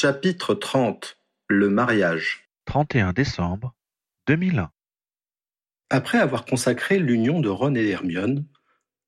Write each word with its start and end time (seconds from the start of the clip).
Chapitre 0.00 0.54
30 0.54 1.18
Le 1.48 1.68
mariage 1.70 2.48
31 2.66 3.12
décembre 3.12 3.74
2001 4.28 4.70
Après 5.90 6.18
avoir 6.18 6.44
consacré 6.44 7.00
l'union 7.00 7.40
de 7.40 7.48
Ron 7.48 7.74
et 7.74 7.88
Hermione, 7.88 8.46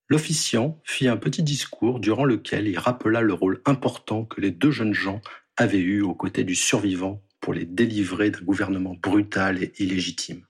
l'officiant 0.09 0.81
fit 0.83 1.07
un 1.07 1.17
petit 1.17 1.45
discours 1.45 2.01
durant 2.01 2.25
lequel 2.25 2.67
il 2.67 2.77
rappela 2.77 3.21
le 3.21 3.33
rôle 3.33 3.63
important 3.67 4.25
que 4.25 4.41
les 4.41 4.51
deux 4.51 4.73
jeunes 4.73 4.93
gens 4.93 5.21
avaient 5.57 5.79
eu 5.79 6.03
aux 6.03 6.17
côtés 6.17 6.43
du 6.43 6.57
survivant 6.57 7.23
pour 7.39 7.55
les 7.55 7.67
délivrer 7.67 8.33
d'un 8.33 8.43
gouvernement 8.43 8.97
brutal 9.01 9.63
et 9.63 9.73
illégitime. 9.79 10.45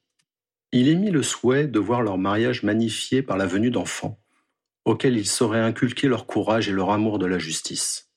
Il 0.72 0.88
émit 0.88 1.11
le 1.11 1.22
souhait 1.22 1.66
de 1.66 1.79
voir 1.79 2.00
leur 2.00 2.16
mariage 2.16 2.62
magnifié 2.62 3.20
par 3.20 3.36
la 3.36 3.45
venue 3.45 3.70
d'enfants, 3.70 4.18
auxquels 4.86 5.18
il 5.18 5.27
saurait 5.27 5.61
inculquer 5.61 6.09
leur 6.09 6.27
courage 6.27 6.66
et 6.66 6.73
leur 6.73 6.93
amour 6.93 7.19
de 7.19 7.27
la 7.27 7.38
justice. 7.38 8.09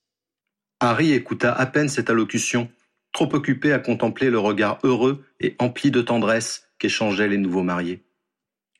Harry 0.83 1.13
écouta 1.13 1.53
à 1.53 1.65
peine 1.65 1.87
cette 1.87 2.09
allocution, 2.09 2.69
trop 3.13 3.33
occupé 3.33 3.71
à 3.71 3.79
contempler 3.79 4.29
le 4.29 4.37
regard 4.37 4.79
heureux 4.83 5.23
et 5.39 5.55
empli 5.57 5.91
de 5.91 6.01
tendresse 6.01 6.67
qu'échangeaient 6.77 7.29
les 7.29 7.37
nouveaux 7.37 7.63
mariés. 7.63 8.03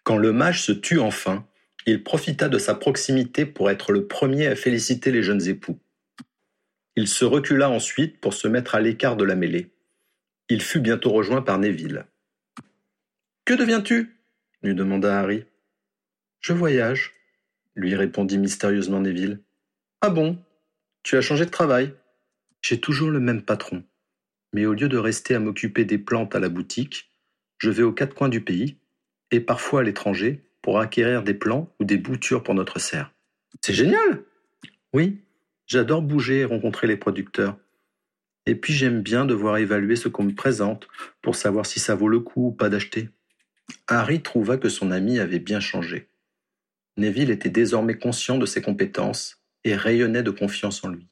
Quand 0.04 0.18
le 0.18 0.34
mage 0.34 0.64
se 0.64 0.74
tut 0.74 1.00
enfin, 1.00 1.48
il 1.86 2.04
profita 2.04 2.50
de 2.50 2.58
sa 2.58 2.76
proximité 2.76 3.46
pour 3.46 3.72
être 3.72 3.94
le 3.94 4.06
premier 4.06 4.48
à 4.48 4.58
féliciter 4.58 5.12
les 5.12 5.24
jeunes 5.24 5.48
époux. 5.48 5.80
Il 6.98 7.08
se 7.08 7.24
recula 7.24 7.70
ensuite 7.70 8.20
pour 8.20 8.34
se 8.34 8.50
mettre 8.50 8.76
à 8.76 8.82
l'écart 8.82 9.16
de 9.16 9.24
la 9.24 9.36
mêlée. 9.36 9.72
Il 10.50 10.62
fut 10.62 10.82
bientôt 10.82 11.12
rejoint 11.12 11.42
par 11.42 11.58
Neville. 11.58 12.06
Que 13.46 13.54
deviens-tu? 13.54 14.20
lui 14.62 14.76
demanda 14.76 15.22
Harry. 15.22 15.46
Je 16.42 16.52
voyage, 16.52 17.14
lui 17.76 17.96
répondit 17.96 18.40
mystérieusement 18.40 19.00
Neville. 19.00 19.40
Ah 20.02 20.10
bon? 20.10 20.38
Tu 21.04 21.18
as 21.18 21.22
changé 21.22 21.46
de 21.46 21.52
travail. 21.52 21.94
J'ai 22.62 22.80
toujours 22.80 23.10
le 23.10 23.20
même 23.20 23.44
patron. 23.44 23.84
Mais 24.54 24.66
au 24.66 24.74
lieu 24.74 24.88
de 24.88 24.98
rester 24.98 25.36
à 25.36 25.40
m'occuper 25.40 25.84
des 25.86 25.98
plantes 25.98 26.36
à 26.36 26.40
la 26.40 26.50
boutique, 26.50 27.12
je 27.58 27.70
vais 27.70 27.84
aux 27.84 27.92
quatre 27.92 28.16
coins 28.16 28.30
du 28.30 28.42
pays, 28.42 28.78
et 29.32 29.40
parfois 29.40 29.82
à 29.82 29.84
l'étranger, 29.84 30.44
pour 30.62 30.80
acquérir 30.80 31.24
des 31.24 31.34
plants 31.34 31.74
ou 31.80 31.84
des 31.84 31.98
boutures 31.98 32.44
pour 32.44 32.56
notre 32.56 32.80
serre. 32.80 33.14
C'est 33.62 33.74
génial 33.74 34.24
Oui, 34.94 35.20
j'adore 35.68 36.02
bouger 36.02 36.40
et 36.40 36.46
rencontrer 36.46 36.88
les 36.88 36.98
producteurs. 36.98 37.58
Et 38.46 38.56
puis 38.56 38.74
j'aime 38.74 39.02
bien 39.02 39.26
devoir 39.26 39.58
évaluer 39.58 39.96
ce 39.96 40.08
qu'on 40.08 40.24
me 40.24 40.36
présente 40.36 40.88
pour 41.22 41.36
savoir 41.36 41.66
si 41.66 41.80
ça 41.80 41.96
vaut 41.96 42.10
le 42.10 42.20
coup 42.20 42.48
ou 42.48 42.52
pas 42.52 42.70
d'acheter. 42.70 43.10
Harry 43.88 44.22
trouva 44.22 44.58
que 44.58 44.70
son 44.70 44.92
ami 44.92 45.20
avait 45.20 45.40
bien 45.40 45.60
changé. 45.60 46.10
Neville 46.98 47.32
était 47.32 47.50
désormais 47.50 47.98
conscient 47.98 48.38
de 48.38 48.46
ses 48.46 48.62
compétences 48.62 49.43
et 49.64 49.76
rayonnait 49.76 50.24
de 50.24 50.32
confiance 50.32 50.84
en 50.84 50.90
lui. 50.90 51.08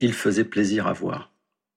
Il 0.00 0.12
faisait 0.12 0.44
plaisir 0.44 0.86
à 0.86 0.92
voir. 0.92 1.32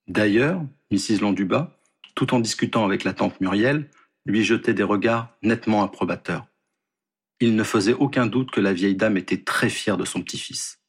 D'ailleurs, 0.08 0.62
Mrs. 0.92 1.22
Landuba, 1.22 1.78
tout 2.16 2.34
en 2.34 2.40
discutant 2.40 2.86
avec 2.86 3.04
la 3.04 3.14
tante 3.14 3.40
Muriel, 3.42 3.90
lui 4.26 4.44
jetait 4.44 4.74
des 4.74 4.84
regards 4.84 5.36
nettement 5.42 5.84
approbateurs. 5.84 6.48
Il 7.40 7.56
ne 7.56 7.64
faisait 7.64 7.94
aucun 7.94 8.28
doute 8.28 8.52
que 8.52 8.62
la 8.62 8.74
vieille 8.74 8.96
dame 8.96 9.18
était 9.18 9.42
très 9.42 9.70
fière 9.70 9.98
de 9.98 10.06
son 10.06 10.22
petit-fils. 10.22 10.80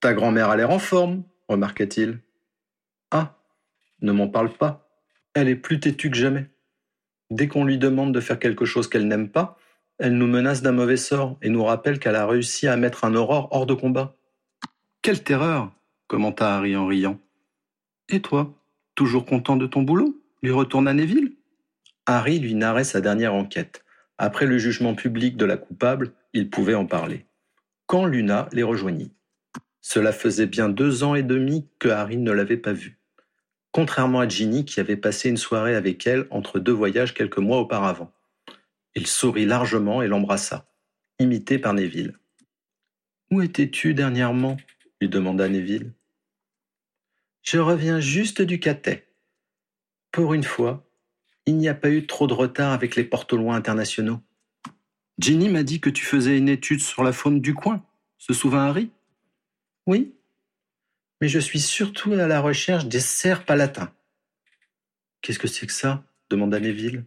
Ta 0.00 0.14
grand-mère 0.14 0.50
a 0.50 0.56
l'air 0.56 0.70
en 0.70 0.80
forme, 0.80 1.22
remarqua-t-il. 1.48 2.18
Ah, 3.12 3.38
ne 4.00 4.10
m'en 4.10 4.28
parle 4.28 4.52
pas. 4.52 4.88
Elle 5.34 5.48
est 5.48 5.56
plus 5.56 5.78
têtue 5.78 6.10
que 6.10 6.16
jamais. 6.16 6.50
Dès 7.30 7.46
qu'on 7.46 7.64
lui 7.64 7.78
demande 7.78 8.12
de 8.12 8.20
faire 8.20 8.38
quelque 8.38 8.64
chose 8.64 8.88
qu'elle 8.88 9.06
n'aime 9.06 9.30
pas, 9.30 9.56
elle 9.98 10.18
nous 10.18 10.26
menace 10.26 10.62
d'un 10.62 10.72
mauvais 10.72 10.96
sort 10.96 11.38
et 11.40 11.48
nous 11.48 11.64
rappelle 11.64 12.00
qu'elle 12.00 12.16
a 12.16 12.26
réussi 12.26 12.66
à 12.66 12.76
mettre 12.76 13.04
un 13.04 13.14
aurore 13.14 13.48
hors 13.52 13.66
de 13.66 13.74
combat. 13.74 14.16
Quelle 15.02 15.24
terreur 15.24 15.72
commenta 16.06 16.54
Harry 16.54 16.76
en 16.76 16.86
riant. 16.86 17.18
Et 18.08 18.22
toi, 18.22 18.54
toujours 18.94 19.26
content 19.26 19.56
de 19.56 19.66
ton 19.66 19.82
boulot? 19.82 20.22
Lui 20.44 20.52
retourna 20.52 20.94
Neville? 20.94 21.32
Harry 22.06 22.38
lui 22.38 22.54
narrait 22.54 22.84
sa 22.84 23.00
dernière 23.00 23.34
enquête. 23.34 23.84
Après 24.16 24.46
le 24.46 24.58
jugement 24.58 24.94
public 24.94 25.36
de 25.36 25.44
la 25.44 25.56
coupable, 25.56 26.12
il 26.34 26.50
pouvait 26.50 26.76
en 26.76 26.86
parler. 26.86 27.26
Quand 27.86 28.06
Luna 28.06 28.48
les 28.52 28.62
rejoignit. 28.62 29.12
Cela 29.80 30.12
faisait 30.12 30.46
bien 30.46 30.68
deux 30.68 31.02
ans 31.02 31.16
et 31.16 31.24
demi 31.24 31.66
que 31.80 31.88
Harry 31.88 32.18
ne 32.18 32.30
l'avait 32.30 32.56
pas 32.56 32.72
vue. 32.72 33.00
Contrairement 33.72 34.20
à 34.20 34.28
Ginny 34.28 34.64
qui 34.64 34.78
avait 34.78 34.96
passé 34.96 35.28
une 35.28 35.36
soirée 35.36 35.74
avec 35.74 36.06
elle 36.06 36.28
entre 36.30 36.60
deux 36.60 36.70
voyages 36.70 37.12
quelques 37.12 37.38
mois 37.38 37.58
auparavant. 37.58 38.12
Il 38.94 39.08
sourit 39.08 39.46
largement 39.46 40.00
et 40.00 40.06
l'embrassa, 40.06 40.72
imité 41.18 41.58
par 41.58 41.74
Neville. 41.74 42.16
Où 43.32 43.42
étais-tu 43.42 43.94
dernièrement? 43.94 44.58
Lui 45.02 45.08
demanda 45.08 45.48
Neville. 45.48 45.92
Je 47.42 47.58
reviens 47.58 47.98
juste 47.98 48.40
du 48.40 48.60
catet. 48.60 49.08
Pour 50.12 50.32
une 50.32 50.44
fois, 50.44 50.88
il 51.44 51.56
n'y 51.56 51.68
a 51.68 51.74
pas 51.74 51.90
eu 51.90 52.06
trop 52.06 52.28
de 52.28 52.34
retard 52.34 52.72
avec 52.72 52.94
les 52.94 53.02
porte 53.02 53.32
loin 53.32 53.56
internationaux. 53.56 54.20
Ginny 55.18 55.48
m'a 55.48 55.64
dit 55.64 55.80
que 55.80 55.90
tu 55.90 56.04
faisais 56.04 56.38
une 56.38 56.48
étude 56.48 56.80
sur 56.80 57.02
la 57.02 57.12
faune 57.12 57.40
du 57.40 57.52
coin. 57.52 57.84
Se 58.18 58.32
souvient 58.32 58.60
Harry? 58.60 58.92
Oui, 59.88 60.14
mais 61.20 61.28
je 61.28 61.40
suis 61.40 61.60
surtout 61.60 62.12
à 62.12 62.28
la 62.28 62.40
recherche 62.40 62.86
des 62.86 63.00
cerfs 63.00 63.44
palatins. 63.44 63.92
Qu'est-ce 65.20 65.40
que 65.40 65.48
c'est 65.48 65.66
que 65.66 65.72
ça? 65.72 66.04
demanda 66.30 66.60
Neville. 66.60 67.04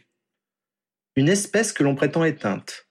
Une 1.16 1.29
espèce 1.29 1.72
que 1.72 1.84
l'on 1.84 1.95
prétend 1.95 2.25
éteinte. 2.25 2.89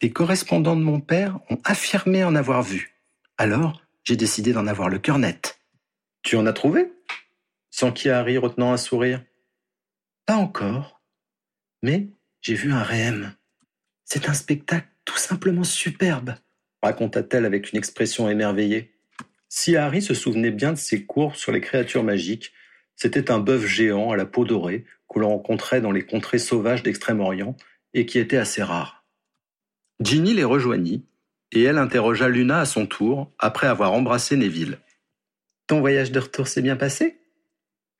Des 0.00 0.12
correspondants 0.12 0.76
de 0.76 0.82
mon 0.82 1.00
père 1.00 1.40
ont 1.50 1.58
affirmé 1.64 2.22
en 2.22 2.36
avoir 2.36 2.62
vu. 2.62 2.94
Alors, 3.36 3.82
j'ai 4.04 4.16
décidé 4.16 4.52
d'en 4.52 4.66
avoir 4.66 4.88
le 4.88 4.98
cœur 4.98 5.18
net. 5.18 5.60
Tu 6.22 6.36
en 6.36 6.46
as 6.46 6.52
trouvé? 6.52 6.92
S'enquit 7.70 8.10
Harry 8.10 8.38
retenant 8.38 8.72
un 8.72 8.76
sourire? 8.76 9.24
Pas 10.26 10.36
encore, 10.36 11.00
mais 11.82 12.08
j'ai 12.40 12.54
vu 12.54 12.72
un 12.72 12.82
réem. 12.82 13.34
C'est 14.04 14.28
un 14.28 14.34
spectacle 14.34 14.88
tout 15.04 15.16
simplement 15.16 15.64
superbe, 15.64 16.34
raconta-t-elle 16.82 17.44
avec 17.44 17.72
une 17.72 17.78
expression 17.78 18.28
émerveillée. 18.28 18.92
Si 19.48 19.76
Harry 19.76 20.02
se 20.02 20.14
souvenait 20.14 20.50
bien 20.50 20.72
de 20.72 20.78
ses 20.78 21.04
cours 21.04 21.36
sur 21.36 21.52
les 21.52 21.60
créatures 21.60 22.04
magiques, 22.04 22.52
c'était 22.96 23.30
un 23.30 23.38
bœuf 23.38 23.66
géant 23.66 24.10
à 24.10 24.16
la 24.16 24.26
peau 24.26 24.44
dorée 24.44 24.84
que 25.08 25.18
l'on 25.18 25.30
rencontrait 25.30 25.80
dans 25.80 25.90
les 25.90 26.04
contrées 26.04 26.38
sauvages 26.38 26.82
d'Extrême-Orient 26.82 27.56
et 27.94 28.06
qui 28.06 28.18
était 28.18 28.36
assez 28.36 28.62
rare. 28.62 29.04
Ginny 30.00 30.34
les 30.34 30.44
rejoignit 30.44 31.04
et 31.52 31.62
elle 31.62 31.78
interrogea 31.78 32.28
Luna 32.28 32.60
à 32.60 32.64
son 32.64 32.86
tour, 32.86 33.32
après 33.38 33.66
avoir 33.66 33.92
embrassé 33.92 34.36
Neville. 34.36 34.78
Ton 35.66 35.80
voyage 35.80 36.12
de 36.12 36.20
retour 36.20 36.48
s'est 36.48 36.62
bien 36.62 36.76
passé? 36.76 37.20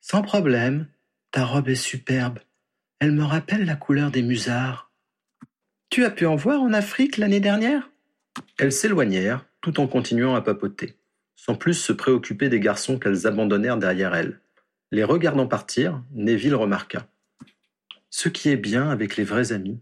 Sans 0.01 0.21
problème. 0.21 0.87
Ta 1.31 1.45
robe 1.45 1.69
est 1.69 1.75
superbe. 1.75 2.39
Elle 2.99 3.13
me 3.13 3.23
rappelle 3.23 3.65
la 3.65 3.75
couleur 3.75 4.11
des 4.11 4.21
musards. 4.21 4.91
Tu 5.89 6.05
as 6.05 6.11
pu 6.11 6.25
en 6.25 6.35
voir 6.35 6.61
en 6.61 6.73
Afrique 6.73 7.17
l'année 7.17 7.39
dernière? 7.39 7.89
Elles 8.57 8.71
s'éloignèrent, 8.71 9.45
tout 9.61 9.79
en 9.79 9.87
continuant 9.87 10.35
à 10.35 10.41
papoter, 10.41 10.97
sans 11.35 11.55
plus 11.55 11.73
se 11.73 11.93
préoccuper 11.93 12.49
des 12.49 12.59
garçons 12.59 12.99
qu'elles 12.99 13.27
abandonnèrent 13.27 13.77
derrière 13.77 14.15
elles. 14.15 14.39
Les 14.91 15.03
regardant 15.03 15.47
partir, 15.47 16.03
Neville 16.11 16.55
remarqua. 16.55 17.07
Ce 18.09 18.27
qui 18.27 18.49
est 18.49 18.57
bien 18.57 18.89
avec 18.89 19.15
les 19.15 19.23
vrais 19.23 19.53
amis, 19.53 19.79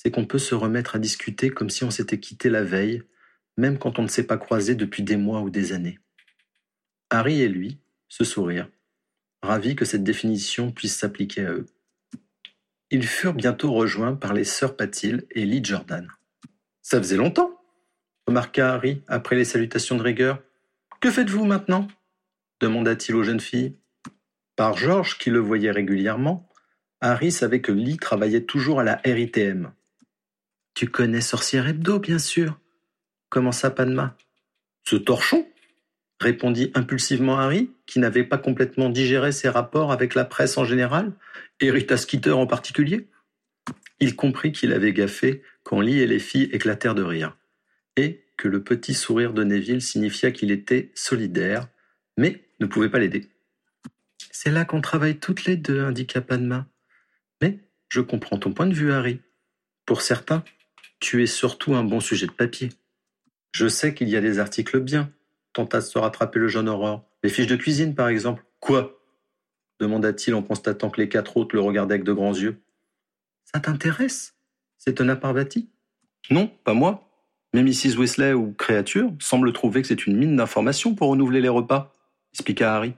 c'est 0.00 0.12
qu'on 0.12 0.26
peut 0.26 0.38
se 0.38 0.54
remettre 0.54 0.94
à 0.94 1.00
discuter 1.00 1.50
comme 1.50 1.70
si 1.70 1.82
on 1.82 1.90
s'était 1.90 2.20
quitté 2.20 2.50
la 2.50 2.62
veille, 2.62 3.02
même 3.56 3.80
quand 3.80 3.98
on 3.98 4.02
ne 4.02 4.08
s'est 4.08 4.28
pas 4.28 4.36
croisé 4.38 4.76
depuis 4.76 5.02
des 5.02 5.16
mois 5.16 5.40
ou 5.40 5.50
des 5.50 5.72
années. 5.72 5.98
Harry 7.10 7.42
et 7.42 7.48
lui 7.48 7.80
se 8.06 8.22
sourirent, 8.22 8.70
ravis 9.42 9.74
que 9.74 9.84
cette 9.84 10.04
définition 10.04 10.70
puisse 10.70 10.96
s'appliquer 10.96 11.46
à 11.46 11.50
eux. 11.50 11.66
Ils 12.92 13.08
furent 13.08 13.34
bientôt 13.34 13.72
rejoints 13.72 14.14
par 14.14 14.34
les 14.34 14.44
sœurs 14.44 14.76
Patil 14.76 15.26
et 15.32 15.44
Lee 15.44 15.64
Jordan. 15.64 16.08
Ça 16.80 16.98
faisait 16.98 17.16
longtemps, 17.16 17.60
remarqua 18.28 18.74
Harry 18.74 19.02
après 19.08 19.34
les 19.34 19.44
salutations 19.44 19.96
de 19.96 20.04
rigueur. 20.04 20.40
Que 21.00 21.10
faites-vous 21.10 21.44
maintenant? 21.44 21.88
demanda-t-il 22.60 23.16
aux 23.16 23.24
jeunes 23.24 23.40
filles. 23.40 23.76
Par 24.54 24.76
Georges, 24.76 25.18
qui 25.18 25.30
le 25.30 25.40
voyait 25.40 25.72
régulièrement, 25.72 26.48
Harry 27.00 27.32
savait 27.32 27.60
que 27.60 27.72
Lee 27.72 27.96
travaillait 27.96 28.44
toujours 28.44 28.78
à 28.78 28.84
la 28.84 29.00
RITM, 29.04 29.72
tu 30.78 30.86
connais 30.86 31.20
Sorcière 31.20 31.66
Hebdo, 31.66 31.98
bien 31.98 32.20
sûr, 32.20 32.56
commença 33.30 33.68
Padma? 33.68 34.16
Ce 34.84 34.94
torchon? 34.94 35.44
répondit 36.20 36.70
impulsivement 36.72 37.36
Harry, 37.36 37.72
qui 37.84 37.98
n'avait 37.98 38.22
pas 38.22 38.38
complètement 38.38 38.88
digéré 38.88 39.32
ses 39.32 39.48
rapports 39.48 39.90
avec 39.90 40.14
la 40.14 40.24
presse 40.24 40.56
en 40.56 40.64
général, 40.64 41.14
et 41.58 41.72
Rita 41.72 41.96
Skeeter 41.96 42.30
en 42.30 42.46
particulier. 42.46 43.08
Il 43.98 44.14
comprit 44.14 44.52
qu'il 44.52 44.72
avait 44.72 44.92
gaffé 44.92 45.42
quand 45.64 45.80
Lee 45.80 45.98
et 45.98 46.06
les 46.06 46.20
filles 46.20 46.48
éclatèrent 46.52 46.94
de 46.94 47.02
rire, 47.02 47.36
et 47.96 48.24
que 48.36 48.46
le 48.46 48.62
petit 48.62 48.94
sourire 48.94 49.32
de 49.32 49.42
Neville 49.42 49.82
signifia 49.82 50.30
qu'il 50.30 50.52
était 50.52 50.92
solidaire, 50.94 51.66
mais 52.16 52.44
ne 52.60 52.66
pouvait 52.66 52.88
pas 52.88 53.00
l'aider. 53.00 53.28
C'est 54.30 54.52
là 54.52 54.64
qu'on 54.64 54.80
travaille 54.80 55.18
toutes 55.18 55.44
les 55.44 55.56
deux, 55.56 55.80
indiqua 55.80 56.20
Padma. 56.20 56.68
Mais 57.42 57.58
je 57.88 58.00
comprends 58.00 58.38
ton 58.38 58.52
point 58.52 58.68
de 58.68 58.74
vue, 58.74 58.92
Harry. 58.92 59.20
Pour 59.84 60.02
certains, 60.02 60.44
tu 61.00 61.22
es 61.22 61.26
surtout 61.26 61.74
un 61.74 61.84
bon 61.84 62.00
sujet 62.00 62.26
de 62.26 62.32
papier. 62.32 62.70
Je 63.52 63.68
sais 63.68 63.94
qu'il 63.94 64.08
y 64.08 64.16
a 64.16 64.20
des 64.20 64.38
articles 64.38 64.80
bien, 64.80 65.12
tenta 65.52 65.78
de 65.78 65.84
se 65.84 65.98
rattraper 65.98 66.38
le 66.38 66.48
jeune 66.48 66.68
Aurore. 66.68 67.08
Les 67.22 67.30
fiches 67.30 67.46
de 67.46 67.56
cuisine, 67.56 67.94
par 67.94 68.08
exemple. 68.08 68.44
Quoi? 68.60 68.94
demanda-t-il 69.80 70.34
en 70.34 70.42
constatant 70.42 70.90
que 70.90 71.00
les 71.00 71.08
quatre 71.08 71.36
autres 71.36 71.54
le 71.54 71.62
regardaient 71.62 71.94
avec 71.94 72.04
de 72.04 72.12
grands 72.12 72.34
yeux. 72.34 72.60
Ça 73.44 73.60
t'intéresse? 73.60 74.34
C'est 74.76 75.00
un 75.00 75.16
Parvati 75.16 75.70
Non, 76.30 76.48
pas 76.64 76.74
moi. 76.74 77.08
Mais 77.54 77.62
Mrs. 77.62 77.96
Wesley 77.96 78.34
ou 78.34 78.52
Créature 78.52 79.10
semble 79.20 79.52
trouver 79.52 79.82
que 79.82 79.88
c'est 79.88 80.06
une 80.06 80.16
mine 80.16 80.36
d'informations 80.36 80.94
pour 80.94 81.08
renouveler 81.08 81.40
les 81.40 81.48
repas, 81.48 81.94
expliqua 82.32 82.74
Harry. 82.74 82.94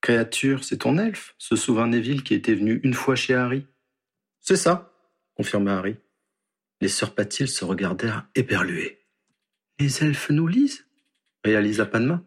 Créature, 0.00 0.64
c'est 0.64 0.78
ton 0.78 0.96
elfe, 0.96 1.34
se 1.38 1.56
souvint 1.56 1.86
Neville 1.86 2.22
qui 2.22 2.34
était 2.34 2.54
venu 2.54 2.80
une 2.82 2.94
fois 2.94 3.14
chez 3.14 3.34
Harry. 3.34 3.66
C'est 4.40 4.56
ça, 4.56 4.92
confirma 5.36 5.78
Harry. 5.78 5.96
Les 6.80 6.88
sœurs 6.88 7.14
Patil 7.14 7.48
se 7.48 7.64
regardèrent 7.64 8.28
éperluées. 8.34 9.00
Les 9.78 10.02
elfes 10.02 10.30
nous 10.30 10.46
lisent 10.46 10.84
réalisa 11.44 11.86
Padma. 11.86 12.24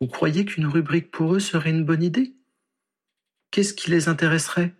Vous 0.00 0.08
croyez 0.08 0.44
qu'une 0.44 0.66
rubrique 0.66 1.10
pour 1.10 1.34
eux 1.34 1.40
serait 1.40 1.70
une 1.70 1.84
bonne 1.84 2.02
idée? 2.02 2.34
Qu'est-ce 3.50 3.74
qui 3.74 3.90
les 3.90 4.08
intéresserait? 4.08 4.74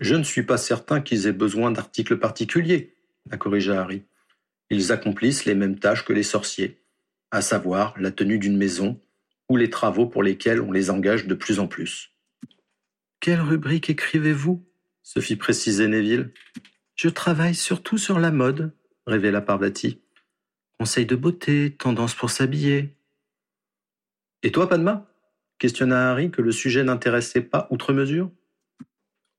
Je 0.00 0.14
ne 0.14 0.22
suis 0.22 0.42
pas 0.42 0.58
certain 0.58 1.00
qu'ils 1.00 1.26
aient 1.26 1.32
besoin 1.32 1.70
d'articles 1.70 2.18
particuliers, 2.18 2.94
a 3.30 3.36
corrigé 3.36 3.72
Harry. 3.72 4.04
Ils 4.70 4.92
accomplissent 4.92 5.44
les 5.44 5.54
mêmes 5.54 5.78
tâches 5.78 6.04
que 6.04 6.12
les 6.12 6.22
sorciers, 6.22 6.82
à 7.30 7.40
savoir 7.42 7.98
la 7.98 8.10
tenue 8.10 8.38
d'une 8.38 8.56
maison 8.56 9.00
ou 9.48 9.56
les 9.56 9.70
travaux 9.70 10.06
pour 10.06 10.22
lesquels 10.22 10.60
on 10.60 10.72
les 10.72 10.90
engage 10.90 11.26
de 11.26 11.34
plus 11.34 11.58
en 11.58 11.66
plus. 11.66 12.12
Quelle 13.20 13.40
rubrique 13.40 13.90
écrivez-vous? 13.90 14.64
Se 15.02 15.20
fit 15.20 15.36
préciser 15.36 15.88
Neville. 15.88 16.32
Je 16.98 17.08
travaille 17.08 17.54
surtout 17.54 17.96
sur 17.96 18.18
la 18.18 18.32
mode, 18.32 18.76
révéla 19.06 19.40
Parvati. 19.40 20.02
Conseil 20.80 21.06
de 21.06 21.14
beauté, 21.14 21.76
tendance 21.76 22.12
pour 22.12 22.28
s'habiller. 22.28 22.96
Et 24.42 24.50
toi, 24.50 24.68
Padma? 24.68 25.08
Questionna 25.58 26.10
Harry 26.10 26.32
que 26.32 26.42
le 26.42 26.50
sujet 26.50 26.82
n'intéressait 26.82 27.42
pas 27.42 27.68
outre 27.70 27.92
mesure? 27.92 28.32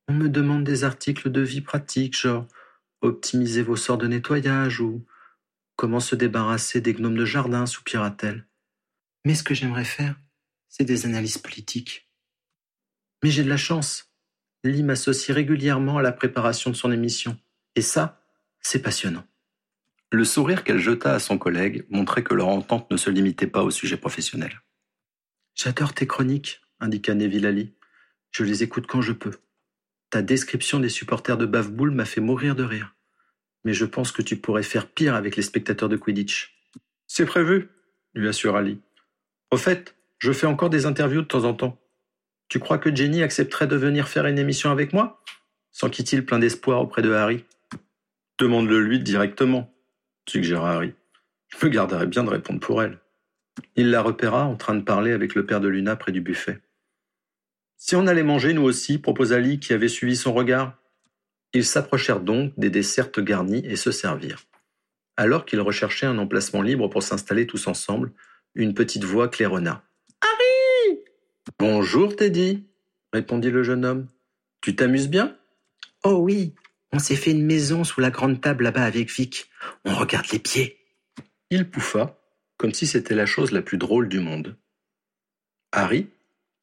On 0.07 0.13
me 0.13 0.29
demande 0.29 0.63
des 0.63 0.85
articles 0.85 1.29
de 1.29 1.41
vie 1.41 1.59
pratique, 1.59 2.17
genre 2.17 2.47
optimiser 3.01 3.61
vos 3.61 3.75
sorts 3.75 3.97
de 3.97 4.07
nettoyage 4.07 4.79
ou 4.79 5.06
comment 5.75 6.00
se 6.00 6.15
débarrasser 6.15 6.79
des 6.79 6.94
gnomes 6.94 7.17
de 7.17 7.25
jardin, 7.25 7.65
soupira-t-elle. 7.65 8.47
Mais 9.25 9.35
ce 9.35 9.44
que 9.44 9.53
j'aimerais 9.53 9.83
faire, 9.83 10.15
c'est 10.69 10.85
des 10.85 11.06
analyses 11.06 11.38
politiques. 11.38 12.09
Mais 13.21 13.31
j'ai 13.31 13.44
de 13.44 13.50
la 13.50 13.57
chance. 13.57 14.13
Lee 14.63 14.81
m'associe 14.81 15.35
régulièrement 15.35 15.97
à 15.97 16.01
la 16.01 16.13
préparation 16.13 16.69
de 16.69 16.75
son 16.77 16.94
émission. 16.94 17.38
Et 17.80 17.81
ça, 17.81 18.22
c'est 18.60 18.81
passionnant. 18.81 19.24
Le 20.12 20.26
sourire 20.26 20.66
qu'elle 20.66 20.80
jeta 20.80 21.14
à 21.14 21.20
son 21.20 21.38
collègue 21.38 21.86
montrait 21.90 22.26
que 22.26 22.34
leur 22.34 22.50
entente 22.50 22.92
ne 22.92 22.98
se 22.98 23.10
limitait 23.10 23.48
pas 23.48 23.64
au 23.64 23.72
sujet 23.72 23.96
professionnel. 23.96 24.60
J'adore 25.56 25.94
tes 25.94 26.06
chroniques, 26.06 26.60
indiqua 26.81 27.14
Neville 27.14 27.46
Ali. 27.46 27.74
Je 28.31 28.44
les 28.44 28.64
écoute 28.64 28.86
quand 28.86 29.00
je 29.00 29.14
peux. 29.14 29.31
Ta 30.10 30.22
description 30.22 30.81
des 30.81 30.90
supporters 30.90 31.38
de 31.38 31.46
Bavboul 31.46 31.92
m'a 31.92 32.04
fait 32.04 32.20
mourir 32.20 32.54
de 32.54 32.66
rire. 32.66 32.98
Mais 33.64 33.72
je 33.72 33.86
pense 33.86 34.12
que 34.12 34.22
tu 34.22 34.36
pourrais 34.36 34.64
faire 34.64 34.92
pire 34.92 35.16
avec 35.16 35.38
les 35.38 35.44
spectateurs 35.44 35.88
de 35.88 35.96
Quidditch. 35.96 36.54
C'est 37.08 37.26
prévu, 37.26 37.70
lui 38.14 38.28
assura 38.28 38.60
Ali. 38.60 38.81
Au 39.52 39.58
fait, 39.58 39.96
je 40.18 40.34
fais 40.34 40.48
encore 40.48 40.70
des 40.70 40.86
interviews 40.86 41.22
de 41.22 41.28
temps 41.28 41.46
en 41.46 41.54
temps. 41.54 41.80
Tu 42.50 42.60
crois 42.60 42.78
que 42.78 42.94
Jenny 42.94 43.24
accepterait 43.24 43.68
de 43.68 43.78
venir 43.78 44.10
faire 44.10 44.26
une 44.26 44.38
émission 44.38 44.70
avec 44.70 44.92
moi? 44.92 45.24
S'enquit-il 45.72 46.26
plein 46.26 46.40
d'espoir 46.40 46.81
auprès 46.81 47.02
de 47.02 47.14
Harry? 47.14 47.46
Demande-le 48.39 48.80
lui 48.80 49.00
directement, 49.00 49.69
suggéra 50.27 50.75
Harry. 50.75 50.94
Je 51.50 51.65
me 51.65 51.69
garderai 51.69 52.06
bien 52.06 52.24
de 52.24 52.30
répondre 52.30 52.62
pour 52.62 52.81
elle. 52.81 53.00
Il 53.75 53.91
la 53.91 54.01
repéra 54.01 54.45
en 54.45 54.56
train 54.56 54.75
de 54.75 54.81
parler 54.81 55.12
avec 55.12 55.36
le 55.36 55.45
père 55.45 55.59
de 55.59 55.68
Luna 55.68 55.97
près 55.97 56.13
du 56.13 56.21
buffet. 56.21 56.62
Si 57.75 57.97
on 57.97 58.07
allait 58.07 58.24
manger, 58.24 58.53
nous 58.53 58.63
aussi, 58.63 58.97
proposa 58.97 59.39
Lee 59.39 59.59
qui 59.59 59.74
avait 59.74 59.89
suivi 59.89 60.15
son 60.15 60.33
regard. 60.33 60.77
Ils 61.53 61.65
s'approchèrent 61.65 62.21
donc 62.21 62.53
des 62.57 62.69
desserts 62.69 63.12
garnis 63.12 63.65
et 63.65 63.75
se 63.75 63.91
servirent. 63.91 64.45
Alors 65.18 65.45
qu'ils 65.45 65.59
recherchaient 65.59 66.06
un 66.06 66.18
emplacement 66.18 66.62
libre 66.62 66.88
pour 66.88 67.03
s'installer 67.03 67.45
tous 67.45 67.68
ensemble, 67.68 68.13
une 68.56 68.74
petite 68.74 69.03
voix 69.03 69.27
claironna. 69.27 69.83
Harry 70.21 71.00
Bonjour, 71.57 72.15
Teddy, 72.15 72.63
répondit 73.12 73.51
le 73.51 73.63
jeune 73.63 73.83
homme. 73.83 74.07
Tu 74.62 74.77
t'amuses 74.77 75.09
bien? 75.09 75.35
Oh 76.03 76.19
oui, 76.21 76.53
on 76.91 77.00
s'est 77.00 77.15
fait 77.15 77.31
une 77.31 77.45
maison 77.45 77.83
sous 77.83 78.01
la 78.01 78.09
grande 78.09 78.41
table 78.41 78.63
là-bas 78.63 78.83
avec 78.83 79.12
Vic. 79.12 79.50
On 79.86 79.94
regarde 79.94 80.27
les 80.31 80.39
pieds. 80.39 80.80
Il 81.50 81.69
pouffa, 81.69 82.19
comme 82.57 82.74
si 82.74 82.88
c'était 82.88 83.15
la 83.15 83.25
chose 83.25 83.51
la 83.51 83.62
plus 83.62 83.77
drôle 83.77 84.09
du 84.09 84.19
monde. 84.19 84.57
Harry, 85.71 86.09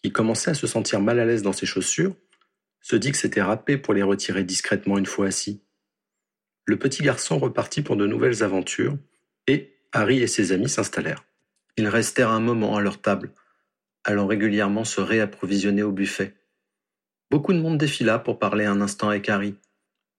qui 0.02 0.12
commençait 0.12 0.50
à 0.50 0.54
se 0.54 0.66
sentir 0.66 1.00
mal 1.00 1.20
à 1.20 1.24
l'aise 1.24 1.42
dans 1.42 1.52
ses 1.52 1.66
chaussures, 1.66 2.16
se 2.80 2.96
dit 2.96 3.12
que 3.12 3.18
c'était 3.18 3.42
râpé 3.42 3.78
pour 3.78 3.94
les 3.94 4.02
retirer 4.02 4.44
discrètement 4.44 4.98
une 4.98 5.06
fois 5.06 5.26
assis. 5.26 5.62
Le 6.64 6.78
petit 6.78 7.02
garçon 7.02 7.38
repartit 7.38 7.82
pour 7.82 7.96
de 7.96 8.06
nouvelles 8.06 8.42
aventures, 8.42 8.98
et 9.46 9.76
Harry 9.92 10.20
et 10.20 10.26
ses 10.26 10.52
amis 10.52 10.68
s'installèrent. 10.68 11.24
Ils 11.76 11.88
restèrent 11.88 12.30
un 12.30 12.40
moment 12.40 12.76
à 12.76 12.80
leur 12.80 13.00
table, 13.00 13.32
allant 14.04 14.26
régulièrement 14.26 14.84
se 14.84 15.00
réapprovisionner 15.00 15.82
au 15.82 15.92
buffet. 15.92 16.34
Beaucoup 17.30 17.52
de 17.52 17.60
monde 17.60 17.78
défila 17.78 18.18
pour 18.18 18.38
parler 18.38 18.64
un 18.64 18.80
instant 18.80 19.08
avec 19.08 19.28
Harry. 19.28 19.56